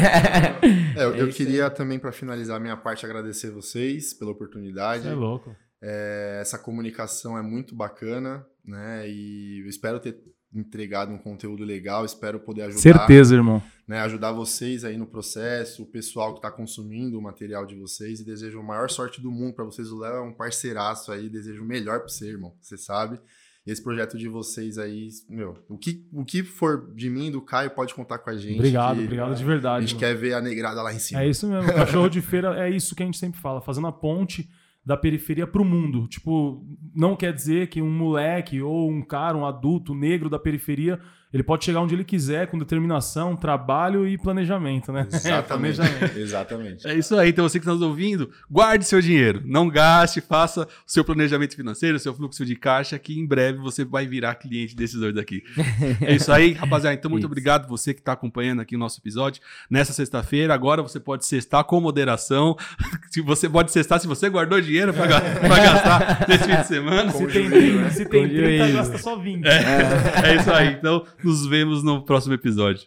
É, 0.96 1.04
eu, 1.04 1.14
É 1.14 1.20
eu 1.20 1.28
isso 1.28 1.36
queria 1.36 1.68
também, 1.68 1.98
para 1.98 2.10
finalizar 2.10 2.56
a 2.56 2.60
minha 2.60 2.78
parte, 2.78 3.04
agradecer 3.04 3.50
vocês 3.50 4.14
pela 4.14 4.30
oportunidade. 4.30 5.02
Você 5.02 5.10
é 5.10 5.14
louco. 5.14 5.54
É, 5.82 6.38
essa 6.40 6.58
comunicação 6.58 7.36
é 7.36 7.42
muito 7.42 7.74
bacana, 7.74 8.42
né? 8.64 9.06
E 9.06 9.60
eu 9.62 9.68
espero 9.68 10.00
ter 10.00 10.16
entregado 10.54 11.12
um 11.12 11.18
conteúdo 11.18 11.62
legal, 11.62 12.06
espero 12.06 12.40
poder 12.40 12.62
ajudar, 12.62 12.80
Certeza, 12.80 13.34
irmão. 13.34 13.62
né, 13.86 14.00
ajudar 14.00 14.32
vocês 14.32 14.84
aí 14.84 14.96
no 14.96 15.06
processo, 15.06 15.82
o 15.82 15.86
pessoal 15.86 16.32
que 16.32 16.38
está 16.38 16.50
consumindo 16.50 17.18
o 17.18 17.22
material 17.22 17.66
de 17.66 17.74
vocês 17.74 18.20
e 18.20 18.24
desejo 18.24 18.60
a 18.60 18.62
maior 18.62 18.88
sorte 18.88 19.20
do 19.20 19.30
mundo 19.30 19.52
para 19.54 19.64
vocês. 19.66 19.90
O 19.90 19.98
Léo 19.98 20.14
é 20.16 20.20
um 20.22 20.32
parceiraço 20.32 21.12
aí, 21.12 21.28
desejo 21.28 21.62
o 21.62 21.66
melhor 21.66 21.98
para 21.98 22.08
você, 22.08 22.28
irmão, 22.28 22.54
você 22.62 22.78
sabe. 22.78 23.20
Esse 23.66 23.82
projeto 23.82 24.16
de 24.16 24.28
vocês 24.28 24.78
aí, 24.78 25.08
meu, 25.28 25.54
o 25.68 25.76
que, 25.76 26.06
o 26.12 26.24
que 26.24 26.44
for 26.44 26.94
de 26.94 27.10
mim, 27.10 27.32
do 27.32 27.42
Caio, 27.42 27.70
pode 27.70 27.92
contar 27.94 28.18
com 28.18 28.30
a 28.30 28.36
gente. 28.36 28.54
Obrigado, 28.54 28.98
que 28.98 29.04
obrigado 29.04 29.34
de 29.34 29.42
A 29.42 29.46
verdade. 29.46 29.86
gente 29.86 29.94
mano. 30.00 30.06
quer 30.06 30.14
ver 30.14 30.34
a 30.34 30.40
negrada 30.40 30.80
lá 30.82 30.94
em 30.94 31.00
cima. 31.00 31.20
É 31.22 31.28
isso 31.28 31.48
mesmo. 31.48 31.72
Cachorro 31.74 32.08
de 32.08 32.20
feira 32.20 32.56
é 32.64 32.70
isso 32.70 32.94
que 32.94 33.02
a 33.02 33.06
gente 33.06 33.18
sempre 33.18 33.40
fala, 33.40 33.60
fazendo 33.60 33.88
a 33.88 33.92
ponte 33.92 34.48
da 34.84 34.96
periferia 34.96 35.48
pro 35.48 35.64
mundo. 35.64 36.06
Tipo, 36.06 36.64
não 36.94 37.16
quer 37.16 37.32
dizer 37.32 37.66
que 37.66 37.82
um 37.82 37.90
moleque 37.90 38.62
ou 38.62 38.88
um 38.88 39.02
cara, 39.02 39.36
um 39.36 39.44
adulto 39.44 39.96
negro 39.96 40.30
da 40.30 40.38
periferia, 40.38 41.00
ele 41.36 41.42
pode 41.42 41.66
chegar 41.66 41.80
onde 41.82 41.94
ele 41.94 42.02
quiser 42.02 42.46
com 42.46 42.58
determinação, 42.58 43.36
trabalho 43.36 44.08
e 44.08 44.16
planejamento, 44.16 44.90
né? 44.90 45.06
Exatamente. 45.12 45.76
planejamento. 45.76 46.18
Exatamente. 46.18 46.88
É 46.88 46.94
isso 46.94 47.14
aí. 47.14 47.28
Então, 47.28 47.46
você 47.46 47.58
que 47.58 47.64
está 47.64 47.74
nos 47.74 47.82
ouvindo, 47.82 48.30
guarde 48.50 48.86
seu 48.86 49.02
dinheiro. 49.02 49.42
Não 49.44 49.68
gaste, 49.68 50.22
faça 50.22 50.62
o 50.62 50.66
seu 50.86 51.04
planejamento 51.04 51.54
financeiro, 51.54 51.98
o 51.98 52.00
seu 52.00 52.14
fluxo 52.14 52.42
de 52.46 52.56
caixa, 52.56 52.98
que 52.98 53.18
em 53.18 53.26
breve 53.26 53.58
você 53.58 53.84
vai 53.84 54.06
virar 54.06 54.36
cliente 54.36 54.74
desses 54.74 54.98
dois 54.98 55.14
daqui. 55.14 55.42
É 56.00 56.14
isso 56.14 56.32
aí, 56.32 56.52
rapaziada. 56.52 56.94
Então, 56.94 57.10
muito 57.10 57.22
Isso. 57.24 57.26
obrigado 57.26 57.68
você 57.68 57.92
que 57.92 58.00
está 58.00 58.12
acompanhando 58.12 58.60
aqui 58.60 58.76
o 58.76 58.78
nosso 58.78 58.98
episódio 58.98 59.42
nessa 59.68 59.92
sexta-feira. 59.92 60.54
Agora 60.54 60.80
você 60.82 60.98
pode 60.98 61.26
cestar 61.26 61.64
com 61.64 61.80
moderação. 61.80 62.56
Se 63.10 63.20
você 63.20 63.48
pode 63.48 63.72
cestar 63.72 64.00
se 64.00 64.06
você 64.06 64.28
guardou 64.28 64.60
dinheiro 64.60 64.92
para 64.94 65.06
gastar 65.06 66.26
nesse 66.28 66.44
fim 66.44 66.56
de 66.56 66.66
semana. 66.66 67.10
Se 67.12 67.26
tem 67.26 67.50
30, 67.50 67.90
se 67.90 68.04
tem 68.06 68.22
Com 68.22 68.28
30 68.28 68.58
juízo. 68.58 68.76
gasta 68.76 68.98
só 68.98 69.16
20. 69.16 69.44
É 69.46 70.36
isso 70.36 70.52
aí. 70.52 70.68
Então, 70.74 71.04
nos 71.26 71.46
vemos 71.46 71.82
no 71.82 72.04
próximo 72.04 72.34
episódio. 72.34 72.86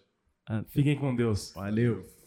Fiquem 0.68 0.98
com 0.98 1.16
Deus. 1.16 1.52
Valeu. 1.56 2.19